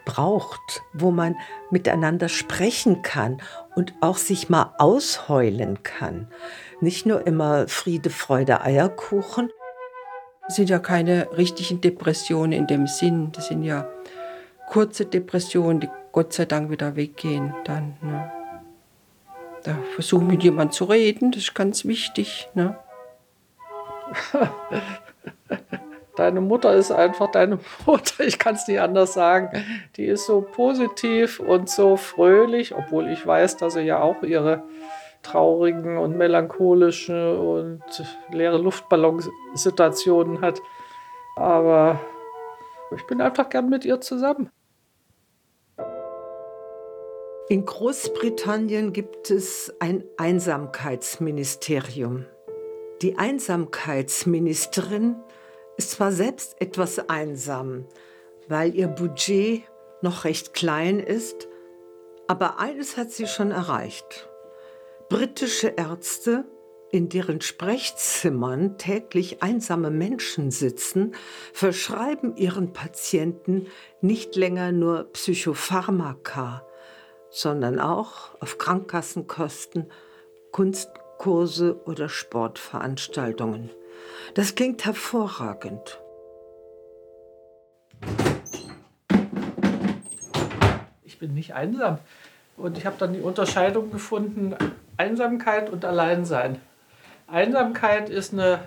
braucht, 0.04 0.82
wo 0.94 1.12
man 1.12 1.36
miteinander 1.70 2.28
sprechen 2.28 3.04
kann 3.04 3.40
und 3.76 3.94
auch 4.02 4.18
sich 4.18 4.50
mal 4.50 4.74
ausheulen 4.80 5.84
kann. 5.84 6.28
Nicht 6.82 7.06
nur 7.06 7.28
immer 7.28 7.68
Friede, 7.68 8.10
Freude, 8.10 8.62
Eierkuchen, 8.62 9.52
das 10.48 10.56
sind 10.56 10.70
ja 10.70 10.80
keine 10.80 11.28
richtigen 11.38 11.82
Depressionen 11.82 12.54
in 12.54 12.68
dem 12.68 12.88
Sinn. 12.88 13.32
Das 13.34 13.48
sind 13.48 13.64
ja 13.64 13.88
kurze 14.68 15.06
Depressionen, 15.06 15.82
die 15.82 15.90
Gott 16.12 16.34
sei 16.34 16.46
Dank 16.46 16.72
wieder 16.72 16.96
weggehen. 16.96 17.54
Dann, 17.66 17.98
ne? 18.02 18.32
Da 19.64 19.78
versuchen 19.96 20.28
mit 20.28 20.44
jemandem 20.44 20.72
zu 20.72 20.86
reden, 20.86 21.32
das 21.32 21.44
ist 21.44 21.54
ganz 21.54 21.84
wichtig. 21.86 22.50
Ne? 22.54 22.78
deine 26.16 26.42
Mutter 26.42 26.74
ist 26.74 26.92
einfach 26.92 27.30
deine 27.32 27.60
Mutter, 27.86 28.24
ich 28.24 28.40
kann 28.40 28.56
es 28.56 28.68
nicht 28.68 28.80
anders 28.80 29.14
sagen. 29.14 29.64
Die 29.98 30.06
ist 30.06 30.26
so 30.26 30.42
positiv 30.42 31.40
und 31.40 31.70
so 31.70 31.98
fröhlich, 31.98 32.74
obwohl 32.74 33.10
ich 33.10 33.26
weiß, 33.26 33.58
dass 33.58 33.74
sie 33.74 33.82
ja 33.82 34.00
auch 34.02 34.24
ihre 34.24 34.64
traurigen 35.32 35.98
und 35.98 36.18
melancholischen 36.18 37.38
und 37.38 37.82
leere 38.32 38.58
Luftballonsituationen 38.58 40.42
hat. 40.42 40.60
Aber 41.36 42.00
ich 42.96 43.06
bin 43.08 43.22
einfach 43.22 43.50
gern 43.50 43.70
mit 43.70 43.86
ihr 43.86 44.02
zusammen. 44.02 44.50
In 47.50 47.66
Großbritannien 47.66 48.92
gibt 48.92 49.32
es 49.32 49.74
ein 49.80 50.04
Einsamkeitsministerium. 50.18 52.26
Die 53.02 53.18
Einsamkeitsministerin 53.18 55.16
ist 55.78 55.92
zwar 55.92 56.12
selbst 56.12 56.60
etwas 56.60 57.08
einsam, 57.10 57.86
weil 58.50 58.76
ihr 58.76 58.88
Budget 58.88 59.64
noch 60.02 60.26
recht 60.26 60.54
klein 60.54 61.00
ist, 61.00 61.48
aber 62.28 62.60
eines 62.60 62.98
hat 62.98 63.12
sie 63.12 63.28
schon 63.28 63.52
erreicht. 63.52 64.28
Britische 65.10 65.70
Ärzte, 65.70 66.44
in 66.92 67.08
deren 67.08 67.40
Sprechzimmern 67.40 68.78
täglich 68.78 69.42
einsame 69.42 69.90
Menschen 69.90 70.52
sitzen, 70.52 71.16
verschreiben 71.54 72.36
ihren 72.36 72.74
Patienten 72.74 73.68
nicht 74.02 74.36
länger 74.36 74.74
nur 74.74 75.06
Psychopharmaka, 75.14 76.66
sondern 77.30 77.80
auch 77.80 78.36
auf 78.42 78.58
Krankenkassenkosten 78.58 79.90
Kunstkurse 80.52 81.82
oder 81.86 82.10
Sportveranstaltungen. 82.10 83.70
Das 84.34 84.56
klingt 84.56 84.84
hervorragend. 84.84 86.02
Ich 91.04 91.18
bin 91.18 91.34
nicht 91.34 91.54
einsam. 91.54 92.00
Und 92.58 92.78
ich 92.78 92.86
habe 92.86 92.96
dann 92.98 93.14
die 93.14 93.22
Unterscheidung 93.22 93.92
gefunden, 93.92 94.56
Einsamkeit 94.98 95.70
und 95.70 95.86
Alleinsein. 95.86 96.60
Einsamkeit 97.28 98.10
ist 98.10 98.34
eine 98.34 98.60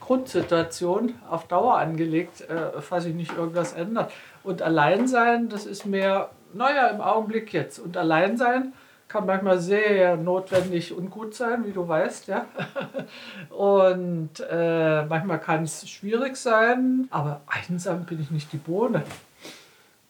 Grundsituation, 0.00 1.14
auf 1.28 1.48
Dauer 1.48 1.78
angelegt, 1.78 2.40
äh, 2.42 2.80
falls 2.80 3.04
sich 3.04 3.14
nicht 3.14 3.36
irgendwas 3.36 3.72
ändert. 3.72 4.12
Und 4.42 4.62
Alleinsein, 4.62 5.48
das 5.48 5.66
ist 5.66 5.84
mehr, 5.84 6.30
naja, 6.54 6.88
im 6.88 7.00
Augenblick 7.00 7.52
jetzt. 7.52 7.78
Und 7.78 7.96
Alleinsein 7.96 8.72
kann 9.08 9.26
manchmal 9.26 9.58
sehr 9.58 10.16
notwendig 10.16 10.94
und 10.94 11.10
gut 11.10 11.34
sein, 11.34 11.64
wie 11.66 11.72
du 11.72 11.86
weißt, 11.86 12.28
ja. 12.28 12.46
Und 13.50 14.30
äh, 14.50 15.04
manchmal 15.06 15.40
kann 15.40 15.64
es 15.64 15.88
schwierig 15.88 16.36
sein, 16.36 17.08
aber 17.10 17.40
einsam 17.46 18.04
bin 18.04 18.20
ich 18.20 18.30
nicht 18.30 18.52
die 18.52 18.58
Bohne. 18.58 19.02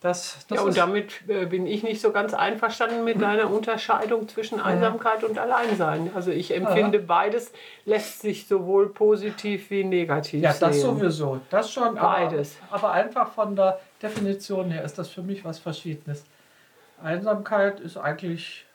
Das, 0.01 0.46
das 0.46 0.59
ja, 0.59 0.64
und 0.64 0.76
damit 0.76 1.28
äh, 1.28 1.46
bin 1.46 1.66
ich 1.66 1.82
nicht 1.82 2.01
so 2.01 2.12
ganz 2.12 2.32
einverstanden 2.32 3.03
mit 3.03 3.20
deiner 3.20 3.51
Unterscheidung 3.51 4.28
zwischen 4.28 4.61
Einsamkeit 4.61 5.24
und 5.24 5.38
Alleinsein. 5.40 6.12
Also 6.14 6.30
ich 6.30 6.55
empfinde, 6.55 7.01
beides 7.01 7.53
lässt 7.84 8.20
sich 8.20 8.46
sowohl 8.46 8.90
positiv 8.90 9.70
wie 9.70 9.82
negativ 9.82 10.40
ja, 10.40 10.53
sehen. 10.53 10.61
Ja, 10.62 10.68
das 10.68 10.80
sowieso. 10.80 11.40
Das 11.51 11.72
schon. 11.72 11.96
Beides. 11.96 12.57
Aber, 12.70 12.84
aber 12.84 12.92
einfach 12.92 13.32
von 13.32 13.57
der 13.57 13.80
Definition 14.01 14.70
her 14.70 14.84
ist 14.84 14.99
das 14.99 15.09
für 15.09 15.22
mich 15.22 15.44
was 15.44 15.59
Verschiedenes. 15.59 16.24
Einsamkeit 17.03 17.80
ist 17.80 17.96
eigentlich 17.96 18.66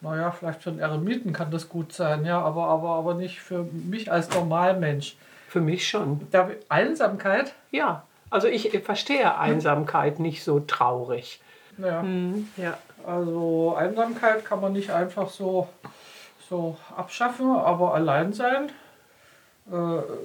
naja, 0.00 0.30
vielleicht 0.32 0.62
für 0.62 0.70
einen 0.70 0.80
Eremiten 0.80 1.32
kann 1.32 1.50
das 1.50 1.68
gut 1.68 1.92
sein, 1.92 2.26
ja, 2.26 2.38
aber, 2.38 2.66
aber, 2.66 2.90
aber 2.90 3.14
nicht 3.14 3.40
für 3.40 3.64
mich 3.64 4.12
als 4.12 4.28
Normalmensch. 4.34 5.16
Für 5.48 5.60
mich 5.60 5.88
schon. 5.88 6.26
Da, 6.30 6.50
Einsamkeit? 6.68 7.54
Ja, 7.70 8.04
also 8.34 8.48
ich 8.48 8.68
verstehe 8.82 9.38
Einsamkeit 9.38 10.18
nicht 10.18 10.42
so 10.42 10.58
traurig. 10.58 11.40
Ja. 11.78 12.02
Hm, 12.02 12.48
ja. 12.56 12.76
Also 13.06 13.76
Einsamkeit 13.76 14.44
kann 14.44 14.60
man 14.60 14.72
nicht 14.72 14.90
einfach 14.90 15.30
so, 15.30 15.68
so 16.48 16.76
abschaffen, 16.96 17.48
aber 17.54 17.94
allein 17.94 18.32
sein. 18.32 18.70
Äh, 19.70 19.76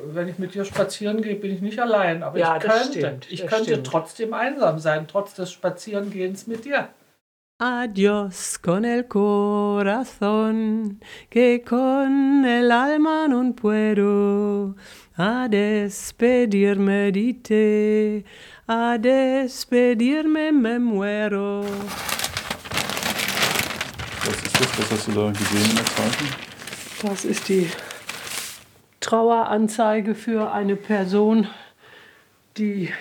wenn 0.08 0.28
ich 0.28 0.40
mit 0.40 0.56
dir 0.56 0.66
spazieren 0.66 1.22
gehe, 1.22 1.36
bin 1.36 1.54
ich 1.54 1.62
nicht 1.62 1.80
allein. 1.80 2.24
Aber 2.24 2.40
ja, 2.40 2.58
ich 2.58 2.64
könnte, 2.64 3.20
ich 3.30 3.46
könnte 3.46 3.72
stimmt. 3.74 3.88
trotzdem 3.88 4.34
einsam 4.34 4.80
sein, 4.80 5.08
trotz 5.08 5.36
des 5.36 5.52
Spazierengehens 5.52 6.48
mit 6.48 6.66
dir. 6.66 6.88
Adiós 7.62 8.58
con 8.58 8.86
el 8.86 9.10
corazón, 9.10 11.02
que 11.30 11.62
con 11.62 12.46
el 12.46 12.72
alma 12.72 13.28
no 13.28 13.54
puedo. 13.54 14.78
A 15.18 15.50
despedirme 15.50 17.12
de 17.12 17.34
ti, 17.34 18.24
a 18.66 18.98
despedirme 18.98 20.54
me 20.54 20.80
muero. 20.80 21.66
Was 24.26 24.42
ist 24.42 24.58
das? 24.58 24.80
Was 24.80 24.92
hast 24.92 25.08
du 25.10 25.12
da 25.12 25.30
gesehen 25.32 25.70
in 25.70 25.76
der 25.76 25.86
Zeichen? 25.86 26.28
Das 27.04 27.26
ist 27.26 27.50
die 27.50 27.70
Traueranzeige 29.02 30.16
für 30.16 30.54
eine 30.54 30.78
Person, 30.78 31.50
die 32.56 32.94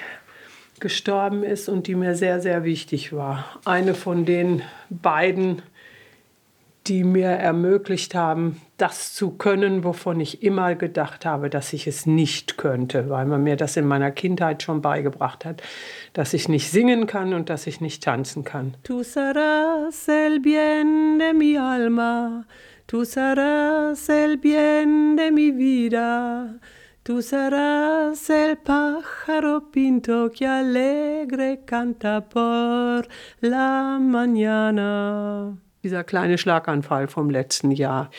gestorben 0.81 1.43
ist 1.43 1.69
und 1.69 1.87
die 1.87 1.95
mir 1.95 2.15
sehr, 2.15 2.41
sehr 2.41 2.65
wichtig 2.65 3.13
war. 3.13 3.45
Eine 3.65 3.95
von 3.95 4.25
den 4.25 4.63
beiden, 4.91 5.63
die 6.89 7.05
mir 7.05 7.29
ermöglicht 7.29 8.15
haben, 8.15 8.61
das 8.79 9.13
zu 9.13 9.33
können, 9.33 9.85
wovon 9.85 10.21
ich 10.21 10.43
immer 10.43 10.75
gedacht 10.75 11.27
habe, 11.27 11.51
dass 11.51 11.73
ich 11.73 11.87
es 11.87 12.07
nicht 12.07 12.57
könnte, 12.57 13.11
weil 13.11 13.27
man 13.27 13.43
mir 13.43 13.57
das 13.57 13.77
in 13.77 13.87
meiner 13.87 14.11
Kindheit 14.11 14.63
schon 14.63 14.81
beigebracht 14.81 15.45
hat, 15.45 15.63
dass 16.15 16.33
ich 16.33 16.49
nicht 16.49 16.71
singen 16.71 17.07
kann 17.07 17.35
und 17.35 17.51
dass 17.51 17.67
ich 17.67 17.81
nicht 17.81 18.03
tanzen 18.03 18.45
kann. 18.45 18.75
Tu 18.85 19.03
serás 19.03 20.09
el 20.09 20.41
bien 20.41 21.19
de 21.19 21.35
mi 21.35 21.59
alma, 21.59 22.45
tu 22.87 23.05
serás 23.05 24.09
el 24.09 24.39
bien 24.39 25.17
de 25.17 25.31
mi 25.31 25.59
vida. 25.59 26.59
Tú 27.09 27.23
serás 27.23 28.29
el 28.29 28.59
pájaro 28.59 29.71
pinto 29.73 30.31
que 30.31 30.47
alegre 30.47 31.61
canta 31.65 32.29
por 32.29 33.09
la 33.41 33.99
mañana. 33.99 35.57
Dieser 35.83 36.05
kleine 36.05 36.37
Schlaganfall 36.37 37.09
vom 37.09 37.31
letzten 37.31 37.71
Jahr. 37.71 38.11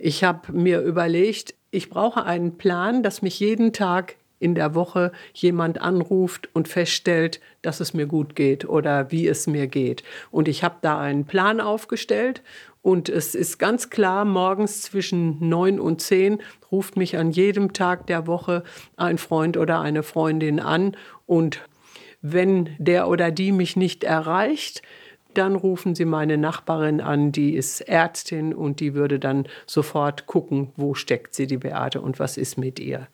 Ich 0.00 0.24
habe 0.24 0.52
mir 0.52 0.80
überlegt, 0.80 1.54
ich 1.70 1.88
brauche 1.88 2.24
einen 2.24 2.58
Plan, 2.58 3.04
dass 3.04 3.22
mich 3.22 3.38
jeden 3.38 3.72
Tag 3.72 4.16
in 4.40 4.56
der 4.56 4.74
Woche 4.74 5.12
jemand 5.32 5.80
anruft 5.80 6.48
und 6.54 6.66
feststellt, 6.66 7.40
dass 7.62 7.78
es 7.78 7.94
mir 7.94 8.06
gut 8.06 8.34
geht 8.34 8.68
oder 8.68 9.12
wie 9.12 9.28
es 9.28 9.46
mir 9.46 9.68
geht. 9.68 10.02
Und 10.32 10.48
ich 10.48 10.64
habe 10.64 10.78
da 10.82 10.98
einen 10.98 11.24
Plan 11.24 11.60
aufgestellt 11.60 12.42
und 12.84 13.08
es 13.08 13.34
ist 13.34 13.58
ganz 13.58 13.88
klar, 13.88 14.26
morgens 14.26 14.82
zwischen 14.82 15.38
neun 15.48 15.80
und 15.80 16.02
zehn 16.02 16.42
ruft 16.70 16.98
mich 16.98 17.16
an 17.16 17.30
jedem 17.30 17.72
Tag 17.72 18.06
der 18.08 18.26
Woche 18.26 18.62
ein 18.98 19.16
Freund 19.16 19.56
oder 19.56 19.80
eine 19.80 20.02
Freundin 20.02 20.60
an. 20.60 20.94
Und 21.24 21.66
wenn 22.20 22.76
der 22.76 23.08
oder 23.08 23.30
die 23.30 23.52
mich 23.52 23.74
nicht 23.74 24.04
erreicht, 24.04 24.82
dann 25.32 25.56
rufen 25.56 25.94
sie 25.94 26.04
meine 26.04 26.36
Nachbarin 26.36 27.00
an, 27.00 27.32
die 27.32 27.54
ist 27.54 27.80
Ärztin 27.80 28.52
und 28.52 28.80
die 28.80 28.92
würde 28.92 29.18
dann 29.18 29.48
sofort 29.64 30.26
gucken, 30.26 30.70
wo 30.76 30.92
steckt 30.92 31.34
sie, 31.34 31.46
die 31.46 31.56
Beate, 31.56 32.02
und 32.02 32.18
was 32.18 32.36
ist 32.36 32.58
mit 32.58 32.78
ihr. 32.78 33.08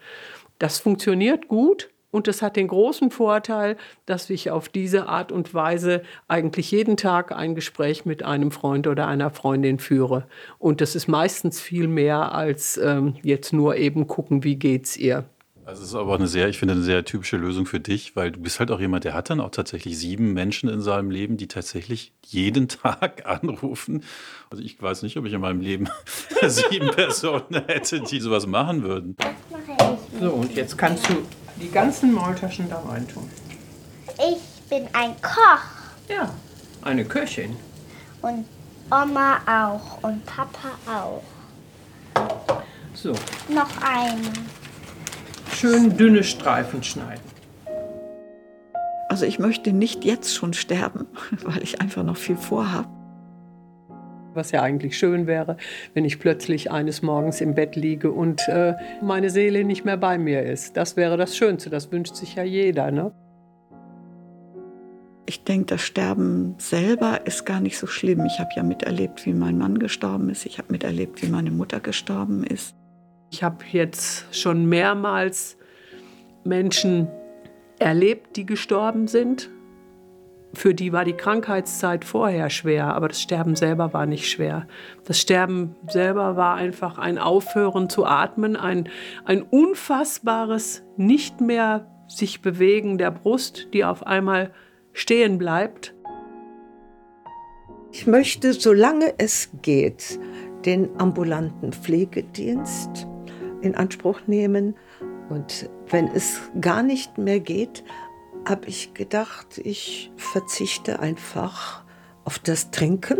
Das 0.58 0.80
funktioniert 0.80 1.46
gut. 1.46 1.90
Und 2.11 2.28
es 2.28 2.42
hat 2.42 2.56
den 2.56 2.68
großen 2.68 3.11
Vorteil, 3.11 3.76
dass 4.06 4.30
ich 4.30 4.50
auf 4.50 4.68
diese 4.68 5.06
Art 5.06 5.32
und 5.32 5.54
Weise 5.54 6.02
eigentlich 6.28 6.70
jeden 6.70 6.96
Tag 6.96 7.32
ein 7.32 7.54
Gespräch 7.54 8.04
mit 8.04 8.22
einem 8.22 8.50
Freund 8.50 8.86
oder 8.86 9.06
einer 9.06 9.30
Freundin 9.30 9.78
führe. 9.78 10.26
Und 10.58 10.80
das 10.80 10.96
ist 10.96 11.08
meistens 11.08 11.61
viel 11.61 11.88
mehr 11.88 12.34
als 12.34 12.76
ähm, 12.78 13.14
jetzt 13.22 13.52
nur 13.52 13.76
eben 13.76 14.06
gucken, 14.06 14.44
wie 14.44 14.56
geht's 14.56 14.96
ihr. 14.96 15.24
Also 15.70 15.82
es 15.84 15.90
ist 15.90 15.94
aber 15.94 16.16
eine 16.16 16.26
sehr, 16.26 16.48
ich 16.48 16.58
finde, 16.58 16.74
eine 16.74 16.82
sehr 16.82 17.04
typische 17.04 17.36
Lösung 17.36 17.64
für 17.64 17.78
dich, 17.78 18.16
weil 18.16 18.32
du 18.32 18.40
bist 18.40 18.58
halt 18.58 18.72
auch 18.72 18.80
jemand, 18.80 19.04
der 19.04 19.14
hat 19.14 19.30
dann 19.30 19.38
auch 19.38 19.50
tatsächlich 19.50 19.96
sieben 19.96 20.32
Menschen 20.32 20.68
in 20.68 20.80
seinem 20.80 21.12
Leben, 21.12 21.36
die 21.36 21.46
tatsächlich 21.46 22.12
jeden 22.26 22.66
Tag 22.68 23.24
anrufen. 23.24 24.02
Also 24.50 24.64
ich 24.64 24.82
weiß 24.82 25.02
nicht, 25.02 25.16
ob 25.16 25.26
ich 25.26 25.32
in 25.32 25.40
meinem 25.40 25.61
Leben 25.61 25.88
sieben 26.48 26.90
Personen 26.90 27.62
hätte, 27.68 28.00
die 28.00 28.18
sowas 28.18 28.48
machen 28.48 28.82
würden. 28.82 29.16
Das 29.18 29.28
mache 29.48 29.96
ich. 30.12 30.20
So, 30.20 30.30
und 30.32 30.56
jetzt 30.56 30.76
kannst 30.76 31.08
du 31.08 31.22
die 31.61 31.70
ganzen 31.70 32.12
Maultaschen 32.12 32.68
da 32.68 32.80
rein 32.80 33.06
tun. 33.06 33.28
Ich 34.18 34.68
bin 34.68 34.88
ein 34.92 35.14
Koch. 35.22 35.61
Ja, 36.08 36.30
eine 36.82 37.04
Köchin. 37.04 37.56
Und 38.22 38.46
Oma 38.90 39.38
auch 39.46 40.02
und 40.02 40.24
Papa 40.26 40.70
auch. 40.86 41.22
So. 42.94 43.12
Noch 43.48 43.70
eine. 43.82 44.20
Schön 45.54 45.96
dünne 45.96 46.24
Streifen 46.24 46.82
schneiden. 46.82 47.22
Also 49.08 49.26
ich 49.26 49.38
möchte 49.38 49.72
nicht 49.72 50.04
jetzt 50.04 50.34
schon 50.34 50.54
sterben, 50.54 51.06
weil 51.42 51.62
ich 51.62 51.80
einfach 51.80 52.02
noch 52.02 52.16
viel 52.16 52.36
vorhabe. 52.36 52.99
Was 54.34 54.52
ja 54.52 54.62
eigentlich 54.62 54.96
schön 54.96 55.26
wäre, 55.26 55.56
wenn 55.94 56.04
ich 56.04 56.18
plötzlich 56.18 56.70
eines 56.70 57.02
Morgens 57.02 57.40
im 57.40 57.54
Bett 57.54 57.76
liege 57.76 58.12
und 58.12 58.48
äh, 58.48 58.74
meine 59.02 59.30
Seele 59.30 59.64
nicht 59.64 59.84
mehr 59.84 59.96
bei 59.96 60.18
mir 60.18 60.42
ist. 60.42 60.76
Das 60.76 60.96
wäre 60.96 61.16
das 61.16 61.36
Schönste, 61.36 61.70
das 61.70 61.90
wünscht 61.90 62.14
sich 62.14 62.36
ja 62.36 62.44
jeder. 62.44 62.90
Ne? 62.90 63.12
Ich 65.26 65.44
denke, 65.44 65.66
das 65.66 65.82
Sterben 65.82 66.54
selber 66.58 67.20
ist 67.24 67.44
gar 67.44 67.60
nicht 67.60 67.78
so 67.78 67.86
schlimm. 67.86 68.24
Ich 68.24 68.40
habe 68.40 68.50
ja 68.56 68.62
miterlebt, 68.62 69.26
wie 69.26 69.32
mein 69.32 69.58
Mann 69.58 69.78
gestorben 69.78 70.28
ist. 70.30 70.46
Ich 70.46 70.58
habe 70.58 70.72
miterlebt, 70.72 71.22
wie 71.22 71.28
meine 71.28 71.50
Mutter 71.50 71.80
gestorben 71.80 72.44
ist. 72.44 72.74
Ich 73.30 73.42
habe 73.42 73.64
jetzt 73.70 74.34
schon 74.34 74.66
mehrmals 74.68 75.56
Menschen 76.44 77.08
erlebt, 77.78 78.36
die 78.36 78.46
gestorben 78.46 79.06
sind 79.06 79.50
für 80.53 80.74
die 80.74 80.92
war 80.92 81.05
die 81.05 81.12
Krankheitszeit 81.12 82.05
vorher 82.05 82.51
schwer, 82.51 82.94
aber 82.94 83.09
das 83.09 83.22
Sterben 83.22 83.55
selber 83.55 83.92
war 83.92 84.07
nicht 84.07 84.28
schwer. 84.28 84.66
Das 85.05 85.20
Sterben 85.20 85.76
selber 85.88 86.36
war 86.36 86.57
einfach 86.57 86.98
ein 86.98 87.18
Aufhören 87.18 87.88
zu 87.88 88.05
atmen, 88.05 88.57
ein, 88.57 88.88
ein 89.24 89.42
unfassbares 89.42 90.82
Nicht 90.96 91.40
mehr 91.40 91.86
sich 92.09 92.42
bewegen 92.42 92.98
der 92.98 93.12
Brust, 93.12 93.68
die 93.72 93.84
auf 93.84 94.07
einmal 94.07 94.51
stehen 94.92 95.38
bleibt. 95.38 95.94
Ich 97.92 98.07
möchte, 98.07 98.53
solange 98.53 99.14
es 99.18 99.51
geht, 99.62 100.18
den 100.64 100.88
ambulanten 101.01 101.72
Pflegedienst 101.72 103.07
in 103.62 103.74
Anspruch 103.74 104.20
nehmen. 104.26 104.76
Und 105.28 105.70
wenn 105.88 106.09
es 106.09 106.40
gar 106.61 106.82
nicht 106.82 107.18
mehr 107.18 107.38
geht, 107.38 107.84
habe 108.47 108.66
ich 108.66 108.95
gedacht, 108.95 109.59
ich 109.59 110.11
verzichte 110.16 111.01
einfach 111.01 111.84
auf 112.24 112.38
das 112.38 112.70
Trinken. 112.70 113.18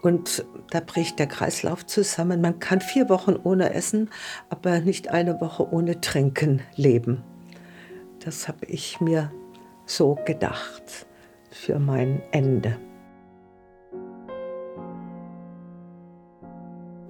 Und 0.00 0.44
da 0.70 0.80
bricht 0.80 1.18
der 1.18 1.26
Kreislauf 1.26 1.84
zusammen. 1.84 2.40
Man 2.40 2.60
kann 2.60 2.80
vier 2.80 3.08
Wochen 3.08 3.34
ohne 3.42 3.74
Essen, 3.74 4.10
aber 4.48 4.80
nicht 4.80 5.08
eine 5.08 5.40
Woche 5.40 5.68
ohne 5.72 6.00
Trinken 6.00 6.62
leben. 6.76 7.24
Das 8.24 8.46
habe 8.46 8.66
ich 8.66 9.00
mir 9.00 9.32
so 9.86 10.16
gedacht 10.24 11.06
für 11.50 11.78
mein 11.78 12.22
Ende. 12.30 12.78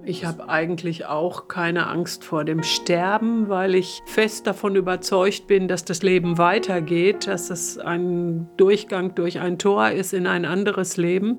Ich 0.09 0.25
habe 0.25 0.49
eigentlich 0.49 1.05
auch 1.05 1.47
keine 1.47 1.85
Angst 1.85 2.23
vor 2.23 2.43
dem 2.43 2.63
Sterben, 2.63 3.47
weil 3.47 3.75
ich 3.75 4.01
fest 4.07 4.47
davon 4.47 4.75
überzeugt 4.75 5.45
bin, 5.45 5.67
dass 5.67 5.85
das 5.85 6.01
Leben 6.01 6.39
weitergeht, 6.39 7.27
dass 7.27 7.51
es 7.51 7.77
ein 7.77 8.49
Durchgang 8.57 9.13
durch 9.13 9.39
ein 9.39 9.59
Tor 9.59 9.91
ist 9.91 10.13
in 10.13 10.25
ein 10.25 10.45
anderes 10.45 10.97
Leben. 10.97 11.37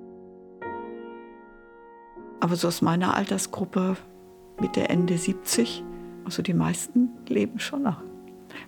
Aber 2.39 2.55
so 2.55 2.69
aus 2.69 2.81
meiner 2.81 3.17
Altersgruppe 3.17 3.97
Mitte, 4.61 4.89
Ende 4.89 5.19
70, 5.19 5.83
also 6.25 6.41
die 6.41 6.55
meisten 6.55 7.09
leben 7.27 7.59
schon 7.59 7.83
noch. 7.83 8.01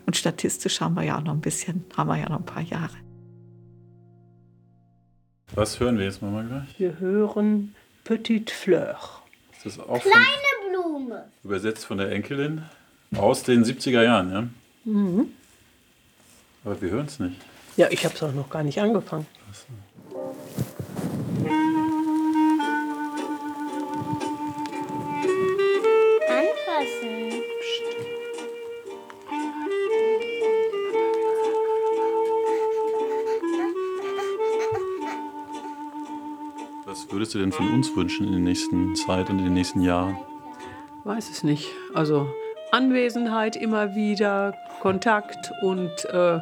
Und 0.05 0.17
statistisch 0.17 0.81
haben 0.81 0.97
wir 0.97 1.05
ja 1.05 1.19
auch 1.19 1.23
noch 1.23 1.35
ein 1.35 1.41
bisschen, 1.41 1.85
haben 1.97 2.09
wir 2.09 2.17
ja 2.17 2.29
noch 2.29 2.41
ein 2.41 2.45
paar 2.45 2.63
Jahre. 2.63 2.97
Was 5.55 5.79
hören 5.79 5.97
wir 5.97 6.07
jetzt 6.07 6.23
mal 6.23 6.45
gleich? 6.45 6.77
Wir 6.77 6.99
hören 6.99 7.77
Petite 8.03 8.53
Fleur. 8.53 9.22
Das 9.65 9.75
ist 9.75 9.81
auch 9.81 10.01
Kleine 10.01 10.17
von, 10.63 10.71
Blume. 10.71 11.25
übersetzt 11.45 11.85
von 11.85 11.99
der 11.99 12.11
Enkelin 12.11 12.63
aus 13.17 13.43
den 13.43 13.65
70er 13.65 14.03
Jahren, 14.03 14.33
ja? 14.33 14.49
Mhm. 14.85 15.29
Aber 16.65 16.81
wir 16.81 16.91
hören 16.91 17.07
es 17.07 17.19
nicht. 17.21 17.41
Ja, 17.77 17.89
ich 17.91 18.05
habe 18.05 18.15
es 18.15 18.23
auch 18.23 18.33
noch 18.33 18.51
gar 18.51 18.63
nicht 18.63 18.81
angefangen. 18.81 19.27
Anfassen. 19.47 19.75
Was 36.93 37.11
würdest 37.11 37.33
du 37.33 37.39
denn 37.39 37.53
von 37.53 37.73
uns 37.73 37.97
wünschen 37.97 38.27
in 38.27 38.33
der 38.33 38.41
nächsten 38.43 38.95
Zeit 38.97 39.31
und 39.31 39.39
in 39.39 39.47
den 39.47 39.55
nächsten 39.55 39.81
Jahren? 39.81 40.19
Weiß 41.05 41.31
es 41.31 41.43
nicht. 41.43 41.71
Also 41.95 42.29
Anwesenheit 42.71 43.57
immer 43.57 43.95
wieder, 43.95 44.55
Kontakt 44.83 45.53
und 45.63 46.05
äh, 46.05 46.41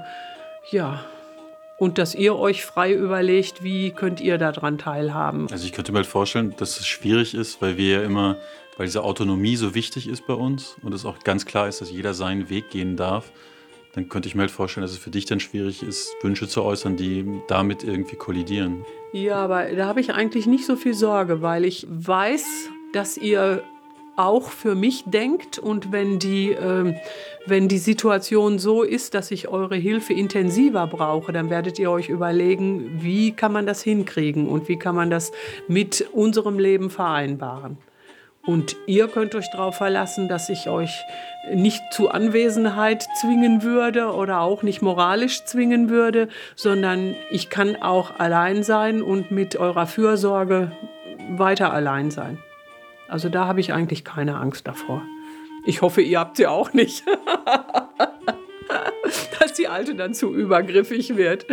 ja. 0.73 1.05
Und 1.79 1.99
dass 1.99 2.17
ihr 2.17 2.35
euch 2.35 2.65
frei 2.65 2.93
überlegt, 2.93 3.63
wie 3.63 3.93
könnt 3.93 4.21
ihr 4.21 4.39
daran 4.39 4.77
teilhaben. 4.77 5.47
Also 5.53 5.65
ich 5.65 5.73
könnte 5.73 5.93
mir 5.93 5.99
halt 5.99 6.09
vorstellen, 6.09 6.53
dass 6.57 6.81
es 6.81 6.87
schwierig 6.89 7.35
ist, 7.35 7.63
weil 7.63 7.77
wir 7.77 8.01
ja 8.01 8.03
immer, 8.03 8.37
weil 8.77 8.87
diese 8.87 9.05
Autonomie 9.05 9.55
so 9.55 9.77
wichtig 9.77 10.09
ist 10.09 10.27
bei 10.27 10.35
uns 10.35 10.75
und 10.83 10.93
es 10.93 11.05
auch 11.05 11.21
ganz 11.21 11.47
klar 11.47 11.69
ist, 11.69 11.81
dass 11.81 11.93
jeder 11.93 12.13
seinen 12.13 12.51
Weg 12.51 12.71
gehen 12.71 12.97
darf, 12.97 13.31
dann 13.95 14.09
könnte 14.09 14.29
ich 14.29 14.35
mir 14.35 14.43
halt 14.43 14.51
vorstellen, 14.51 14.83
dass 14.83 14.93
es 14.93 14.99
für 14.99 15.11
dich 15.11 15.25
dann 15.25 15.41
schwierig 15.41 15.83
ist, 15.83 16.15
Wünsche 16.23 16.49
zu 16.49 16.63
äußern, 16.63 16.97
die 16.97 17.41
damit 17.49 17.83
irgendwie 17.83 18.17
kollidieren. 18.17 18.85
Ja, 19.13 19.37
aber 19.37 19.65
da 19.65 19.87
habe 19.87 20.01
ich 20.01 20.13
eigentlich 20.13 20.47
nicht 20.47 20.65
so 20.65 20.77
viel 20.77 20.95
Sorge, 20.95 21.43
weil 21.43 21.65
ich 21.65 21.87
weiß, 21.89 22.71
dass 22.93 23.17
ihr 23.17 23.65
auch 24.17 24.51
für 24.51 24.75
mich 24.75 25.05
denkt 25.07 25.59
und 25.59 25.93
wenn 25.93 26.19
die, 26.19 26.51
ähm, 26.51 26.95
wenn 27.47 27.69
die 27.69 27.79
Situation 27.79 28.59
so 28.59 28.83
ist, 28.83 29.15
dass 29.15 29.31
ich 29.31 29.49
eure 29.49 29.77
Hilfe 29.77 30.13
intensiver 30.13 30.87
brauche, 30.87 31.33
dann 31.33 31.49
werdet 31.49 31.79
ihr 31.79 31.91
euch 31.91 32.11
überlegen, 32.11 32.99
wie 33.03 33.33
kann 33.33 33.53
man 33.53 33.67
das 33.67 33.83
hinkriegen 33.83 34.47
und 34.47 34.69
wie 34.69 34.77
kann 34.77 34.95
man 34.95 35.11
das 35.11 35.33
mit 35.69 36.07
unserem 36.13 36.59
Leben 36.59 36.91
vereinbaren. 36.91 37.79
Und 38.51 38.75
ihr 38.87 39.07
könnt 39.07 39.37
euch 39.37 39.49
darauf 39.53 39.77
verlassen, 39.77 40.27
dass 40.27 40.49
ich 40.49 40.69
euch 40.69 41.05
nicht 41.55 41.81
zu 41.93 42.09
Anwesenheit 42.09 43.07
zwingen 43.21 43.63
würde 43.63 44.13
oder 44.13 44.41
auch 44.41 44.65
nicht 44.65 44.83
moralisch 44.83 45.45
zwingen 45.45 45.89
würde, 45.89 46.27
sondern 46.57 47.15
ich 47.31 47.49
kann 47.49 47.81
auch 47.81 48.19
allein 48.19 48.65
sein 48.65 49.03
und 49.03 49.31
mit 49.31 49.55
eurer 49.55 49.87
Fürsorge 49.87 50.73
weiter 51.31 51.73
allein 51.73 52.11
sein. 52.11 52.39
Also 53.07 53.29
da 53.29 53.47
habe 53.47 53.61
ich 53.61 53.73
eigentlich 53.73 54.03
keine 54.03 54.39
Angst 54.39 54.67
davor. 54.67 55.03
Ich 55.65 55.81
hoffe, 55.81 56.03
ihr 56.03 56.19
habt 56.19 56.37
sie 56.37 56.49
auch 56.49 56.73
nicht. 56.73 57.05
Dass 59.39 59.53
die 59.53 59.69
Alte 59.69 59.95
dann 59.95 60.13
zu 60.13 60.35
übergriffig 60.35 61.17
wird. 61.17 61.47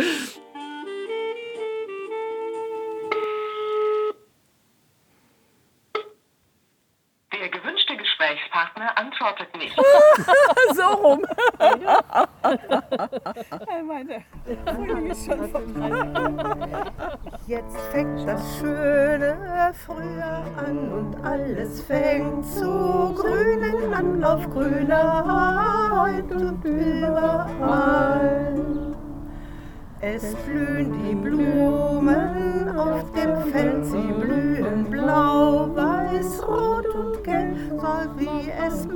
Nicht. 9.58 9.76
so 10.74 10.82
rum. 10.82 11.24
Jetzt 17.46 17.78
fängt 17.92 18.28
das 18.28 18.58
schöne 18.58 19.72
Frühjahr 19.86 20.42
an 20.56 20.92
und 20.92 21.24
alles 21.24 21.80
fängt 21.82 22.44
zu 22.46 23.14
grünen 23.14 23.94
an 23.94 24.24
auf 24.24 24.50
grüner 24.50 26.02
Heide 26.02 26.34
und 26.34 26.64
überall. 26.64 28.54
Es 30.00 30.34
blühen 30.46 30.92
die 31.02 31.14
Blumen 31.14 32.68
auf 32.76 33.10
dem 33.12 33.50
Feld, 33.50 33.84
sie 33.84 33.96
blühen 33.96 34.84
blau, 34.88 35.74
weiß, 35.74 36.46
rot 36.46 36.86
und 36.94 37.24
gelb, 37.24 37.56
so 37.70 38.06
wie 38.16 38.48
es 38.48 38.86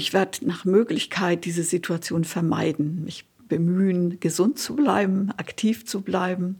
ich 0.00 0.14
werde 0.14 0.46
nach 0.46 0.64
Möglichkeit 0.64 1.44
diese 1.44 1.62
Situation 1.62 2.24
vermeiden, 2.24 3.04
mich 3.04 3.26
bemühen, 3.48 4.18
gesund 4.18 4.58
zu 4.58 4.74
bleiben, 4.74 5.30
aktiv 5.36 5.84
zu 5.84 6.00
bleiben 6.00 6.58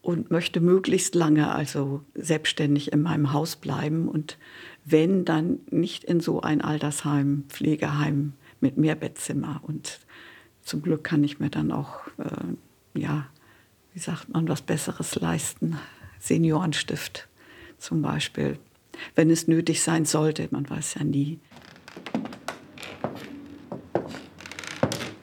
und 0.00 0.30
möchte 0.30 0.60
möglichst 0.60 1.14
lange 1.14 1.52
also 1.52 2.02
selbstständig 2.14 2.92
in 2.92 3.02
meinem 3.02 3.34
Haus 3.34 3.56
bleiben 3.56 4.08
und 4.08 4.38
wenn 4.86 5.26
dann 5.26 5.58
nicht 5.70 6.04
in 6.04 6.20
so 6.20 6.40
ein 6.40 6.62
Altersheim, 6.62 7.44
Pflegeheim 7.48 8.32
mit 8.60 8.78
Mehrbettzimmer. 8.78 9.60
Und 9.62 10.00
zum 10.62 10.80
Glück 10.80 11.04
kann 11.04 11.24
ich 11.24 11.38
mir 11.38 11.50
dann 11.50 11.72
auch 11.72 12.06
äh, 12.16 12.98
ja, 12.98 13.26
wie 13.92 13.98
sagt 13.98 14.30
man, 14.30 14.48
was 14.48 14.62
Besseres 14.62 15.14
leisten, 15.16 15.76
Seniorenstift 16.20 17.28
zum 17.76 18.00
Beispiel, 18.00 18.58
wenn 19.14 19.28
es 19.28 19.46
nötig 19.46 19.82
sein 19.82 20.06
sollte, 20.06 20.48
man 20.50 20.70
weiß 20.70 20.94
ja 20.94 21.04
nie. 21.04 21.38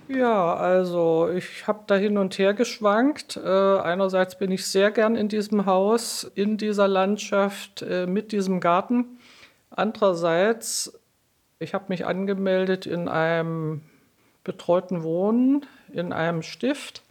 Ja, 0.09 0.55
also 0.55 1.29
ich 1.29 1.65
habe 1.65 1.83
da 1.87 1.95
hin 1.95 2.17
und 2.17 2.37
her 2.37 2.53
geschwankt. 2.53 3.37
Äh, 3.37 3.49
einerseits 3.79 4.37
bin 4.37 4.51
ich 4.51 4.65
sehr 4.65 4.91
gern 4.91 5.15
in 5.15 5.29
diesem 5.29 5.65
Haus, 5.65 6.29
in 6.35 6.57
dieser 6.57 6.89
Landschaft, 6.89 7.81
äh, 7.83 8.05
mit 8.05 8.33
diesem 8.33 8.59
Garten. 8.59 9.17
Andererseits, 9.69 10.99
ich 11.59 11.73
habe 11.73 11.85
mich 11.87 12.05
angemeldet 12.05 12.85
in 12.85 13.07
einem 13.07 13.81
betreuten 14.43 15.03
Wohnen, 15.03 15.65
in 15.93 16.11
einem 16.11 16.41
Stift. 16.41 17.01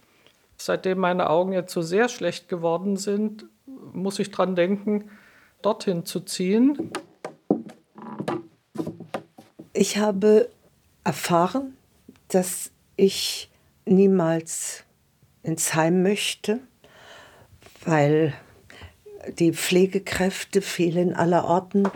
Seitdem 0.55 0.99
meine 0.99 1.31
Augen 1.31 1.51
jetzt 1.51 1.73
so 1.73 1.81
sehr 1.81 2.09
schlecht 2.09 2.47
geworden 2.47 2.95
sind, 2.95 3.45
muss 3.65 4.19
ich 4.19 4.29
dran 4.29 4.55
denken, 4.55 5.09
dorthin 5.63 6.05
zu 6.05 6.19
ziehen. 6.19 6.91
Ich 9.73 9.97
habe 9.97 10.49
erfahren, 11.03 11.75
dass 12.27 12.72
ich 12.95 13.49
niemals 13.85 14.83
ins 15.41 15.73
Heim 15.73 16.03
möchte, 16.03 16.59
weil 17.85 18.33
Die 19.39 19.53
Pflegekräfte 19.53 20.61
fehlen 20.61 21.13
aller 21.13 21.45
Orten. 21.45 21.87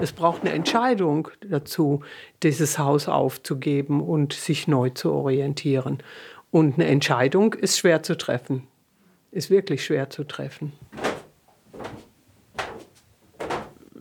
Es 0.00 0.12
braucht 0.12 0.42
eine 0.42 0.52
Entscheidung 0.52 1.28
dazu, 1.48 2.04
dieses 2.44 2.78
Haus 2.78 3.08
aufzugeben 3.08 4.00
und 4.00 4.32
sich 4.32 4.68
neu 4.68 4.90
zu 4.90 5.10
orientieren. 5.10 6.02
Und 6.52 6.74
eine 6.74 6.86
Entscheidung 6.86 7.54
ist 7.54 7.78
schwer 7.78 8.04
zu 8.04 8.16
treffen. 8.16 8.68
Ist 9.32 9.50
wirklich 9.50 9.84
schwer 9.84 10.08
zu 10.08 10.22
treffen. 10.22 10.72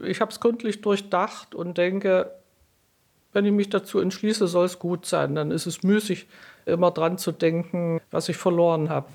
Ich 0.03 0.21
habe 0.21 0.31
es 0.31 0.39
gründlich 0.39 0.81
durchdacht 0.81 1.55
und 1.55 1.79
denke, 1.79 2.31
wenn 3.35 3.45
ich 3.45 3.51
mich 3.51 3.69
dazu 3.69 3.99
entschließe, 3.99 4.47
soll 4.47 4.65
es 4.65 4.79
gut 4.79 5.05
sein. 5.05 5.35
Dann 5.35 5.51
ist 5.51 5.65
es 5.65 5.83
müßig, 5.83 6.27
immer 6.65 6.89
dran 6.91 7.17
zu 7.17 7.33
denken, 7.33 7.99
was 8.09 8.29
ich 8.29 8.37
verloren 8.37 8.89
habe. 8.89 9.07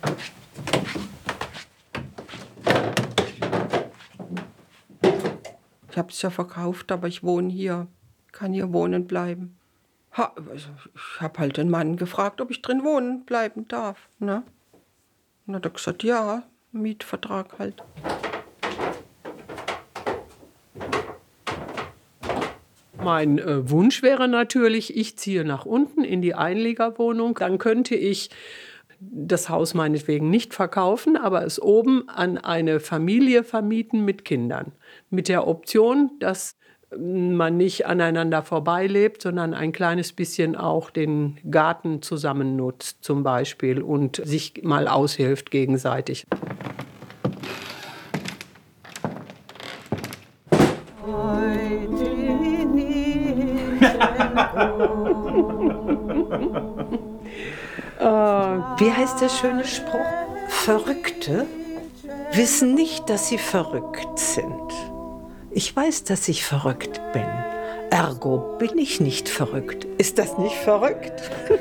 Ich 5.91 5.97
habe 5.97 6.09
es 6.11 6.21
ja 6.21 6.29
verkauft, 6.29 6.93
aber 6.93 7.09
ich 7.09 7.25
wohne 7.25 7.49
hier, 7.49 7.87
kann 8.31 8.53
hier 8.53 8.75
wohnen 8.75 9.07
bleiben. 9.07 9.57
Ha, 10.13 10.35
also 10.37 10.69
ich 10.95 11.21
habe 11.21 11.39
halt 11.39 11.57
den 11.57 11.71
Mann 11.71 11.97
gefragt, 11.97 12.43
ob 12.43 12.51
ich 12.51 12.61
drin 12.61 12.85
wohnen 12.85 13.25
bleiben 13.25 13.69
darf. 13.69 14.09
Ne? 14.19 14.43
Und 15.47 15.55
hat 15.55 15.65
er 15.65 15.71
gesagt, 15.71 16.03
ja, 16.03 16.43
Mietvertrag 16.73 17.59
halt. 17.59 17.83
Mein 23.03 23.39
äh, 23.39 23.71
Wunsch 23.71 24.03
wäre 24.03 24.29
natürlich, 24.29 24.97
ich 24.97 25.17
ziehe 25.17 25.45
nach 25.45 25.65
unten 25.65 26.05
in 26.05 26.21
die 26.21 26.35
Einliegerwohnung. 26.35 27.35
Dann 27.35 27.59
könnte 27.59 27.95
ich 27.95 28.31
das 29.01 29.49
Haus 29.49 29.73
meinetwegen 29.73 30.29
nicht 30.29 30.53
verkaufen, 30.53 31.17
aber 31.17 31.45
es 31.47 31.61
oben 31.61 32.09
an 32.11 32.37
eine 32.37 32.79
Familie 32.81 33.43
vermieten 33.43 34.05
mit 34.05 34.27
Kindern. 34.27 34.73
Mit 35.09 35.29
der 35.29 35.49
Option, 35.49 36.11
dass 36.21 36.57
man 36.99 37.57
nicht 37.57 37.87
aneinander 37.87 38.43
vorbeilebt, 38.43 39.23
sondern 39.23 39.55
ein 39.55 39.73
kleines 39.73 40.13
bisschen 40.13 40.57
auch 40.57 40.91
den 40.91 41.39
Garten 41.51 42.03
zusammen 42.03 42.57
nutzt 42.57 43.03
zum 43.03 43.23
Beispiel 43.23 43.81
und 43.81 44.21
sich 44.25 44.63
mal 44.63 44.89
aushilft 44.89 45.51
gegenseitig. 45.51 46.27
Wie 58.79 58.91
heißt 58.91 59.21
der 59.21 59.29
schöne 59.29 59.65
Spruch? 59.65 60.01
Verrückte 60.49 61.47
wissen 62.33 62.75
nicht, 62.75 63.11
dass 63.11 63.29
sie 63.29 63.39
verrückt 63.39 64.19
sind. 64.19 64.73
Ich 65.51 65.75
weiß, 65.75 66.05
dass 66.05 66.29
ich 66.29 66.45
verrückt 66.45 67.01
bin. 67.13 67.27
Ergo 67.91 68.57
bin 68.59 68.79
ich 68.79 69.01
nicht 69.01 69.29
verrückt. 69.29 69.87
Ist 69.99 70.19
das 70.19 70.39
nicht 70.39 70.55
verrückt? 70.55 71.31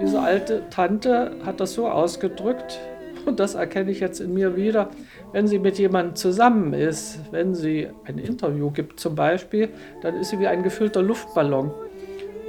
Diese 0.00 0.20
alte 0.20 0.62
Tante 0.70 1.36
hat 1.44 1.60
das 1.60 1.74
so 1.74 1.88
ausgedrückt, 1.88 2.80
und 3.26 3.38
das 3.38 3.54
erkenne 3.54 3.90
ich 3.90 4.00
jetzt 4.00 4.20
in 4.20 4.32
mir 4.32 4.56
wieder, 4.56 4.88
wenn 5.32 5.46
sie 5.46 5.58
mit 5.58 5.78
jemandem 5.78 6.14
zusammen 6.14 6.74
ist, 6.74 7.18
wenn 7.30 7.54
sie 7.54 7.88
ein 8.04 8.18
Interview 8.18 8.70
gibt 8.70 9.00
zum 9.00 9.14
Beispiel, 9.14 9.70
dann 10.02 10.16
ist 10.16 10.30
sie 10.30 10.38
wie 10.38 10.46
ein 10.46 10.62
gefüllter 10.62 11.02
Luftballon. 11.02 11.70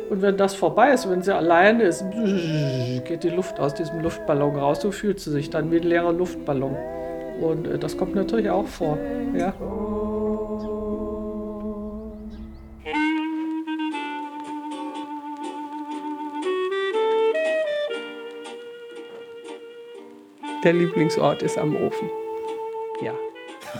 Und 0.09 0.21
wenn 0.21 0.37
das 0.37 0.53
vorbei 0.53 0.91
ist, 0.91 1.09
wenn 1.09 1.21
sie 1.21 1.33
alleine 1.33 1.83
ist, 1.83 2.03
geht 3.05 3.23
die 3.23 3.29
Luft 3.29 3.59
aus 3.59 3.73
diesem 3.73 4.01
Luftballon 4.01 4.55
raus. 4.55 4.81
So 4.81 4.91
fühlt 4.91 5.19
sie 5.19 5.31
sich 5.31 5.49
dann 5.49 5.71
wie 5.71 5.77
ein 5.77 5.83
leerer 5.83 6.11
Luftballon. 6.11 6.75
Und 7.41 7.67
äh, 7.67 7.79
das 7.79 7.97
kommt 7.97 8.13
natürlich 8.13 8.49
auch 8.49 8.67
vor. 8.67 8.97
Ja. 9.33 9.53
Der 20.63 20.73
Lieblingsort 20.73 21.43
ist 21.43 21.57
am 21.57 21.75
Ofen. 21.75 22.22
Ja. 23.01 23.13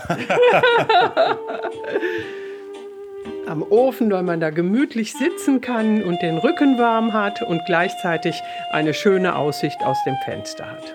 am 3.46 3.62
Ofen, 3.62 4.10
weil 4.10 4.22
man 4.22 4.40
da 4.40 4.50
gemütlich 4.50 5.12
sitzen 5.12 5.60
kann 5.60 6.02
und 6.02 6.20
den 6.22 6.38
Rücken 6.38 6.78
warm 6.78 7.12
hat 7.12 7.42
und 7.42 7.62
gleichzeitig 7.66 8.34
eine 8.70 8.94
schöne 8.94 9.36
Aussicht 9.36 9.80
aus 9.84 9.98
dem 10.06 10.16
Fenster 10.24 10.70
hat. 10.70 10.94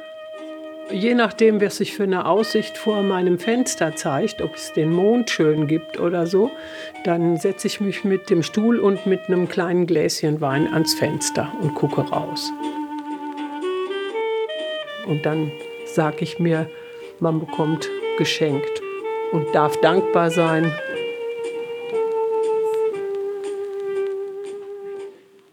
Je 0.91 1.13
nachdem, 1.13 1.61
was 1.61 1.78
sich 1.78 1.93
für 1.93 2.03
eine 2.03 2.26
Aussicht 2.26 2.76
vor 2.76 3.03
meinem 3.03 3.38
Fenster 3.38 3.95
zeigt, 3.95 4.41
ob 4.41 4.55
es 4.55 4.74
den 4.74 4.91
Mond 4.91 5.30
schön 5.30 5.67
gibt 5.67 5.99
oder 5.99 6.26
so, 6.26 6.49
dann 7.03 7.38
setze 7.38 7.67
ich 7.67 7.80
mich 7.80 8.03
mit 8.03 8.32
dem 8.32 8.41
Stuhl 8.41 8.80
und 8.80 9.05
mit 9.05 9.28
einem 9.28 9.47
kleinen 9.47 9.86
Gläschen 9.86 10.41
Wein 10.41 10.67
ans 10.74 10.95
Fenster 10.95 11.51
und 11.61 11.76
gucke 11.76 12.01
raus. 12.01 12.51
Und 15.05 15.26
dann 15.26 15.51
sage 15.86 16.17
ich 16.22 16.39
mir, 16.39 16.67
man 17.20 17.39
bekommt 17.39 17.88
geschenkt 18.20 18.82
und 19.32 19.55
darf 19.55 19.80
dankbar 19.82 20.30
sein. 20.30 20.72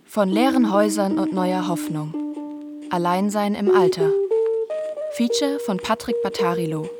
Von 0.04 0.28
leeren 0.28 0.72
Häusern 0.72 1.18
und 1.18 1.32
neuer 1.32 1.68
Hoffnung. 1.68 2.12
Alleinsein 2.90 3.54
im 3.54 3.74
Alter. 3.74 4.10
Feature 5.12 5.58
von 5.60 5.78
Patrick 5.78 6.20
Battarilo. 6.22 6.90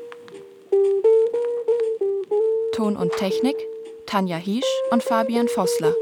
Ton 2.73 2.95
und 2.95 3.11
Technik 3.13 3.55
Tanja 4.05 4.37
Hiesch 4.37 4.71
und 4.91 5.03
Fabian 5.03 5.47
Vossler. 5.47 5.93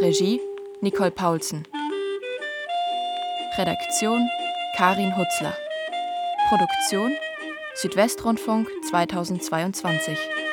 Regie 0.00 0.40
Nicole 0.80 1.10
Paulsen. 1.12 1.62
Redaktion 3.56 4.28
Karin 4.76 5.16
Hutzler. 5.16 5.56
Produktion 6.48 7.12
Südwestrundfunk 7.80 8.68
2022. 8.90 10.47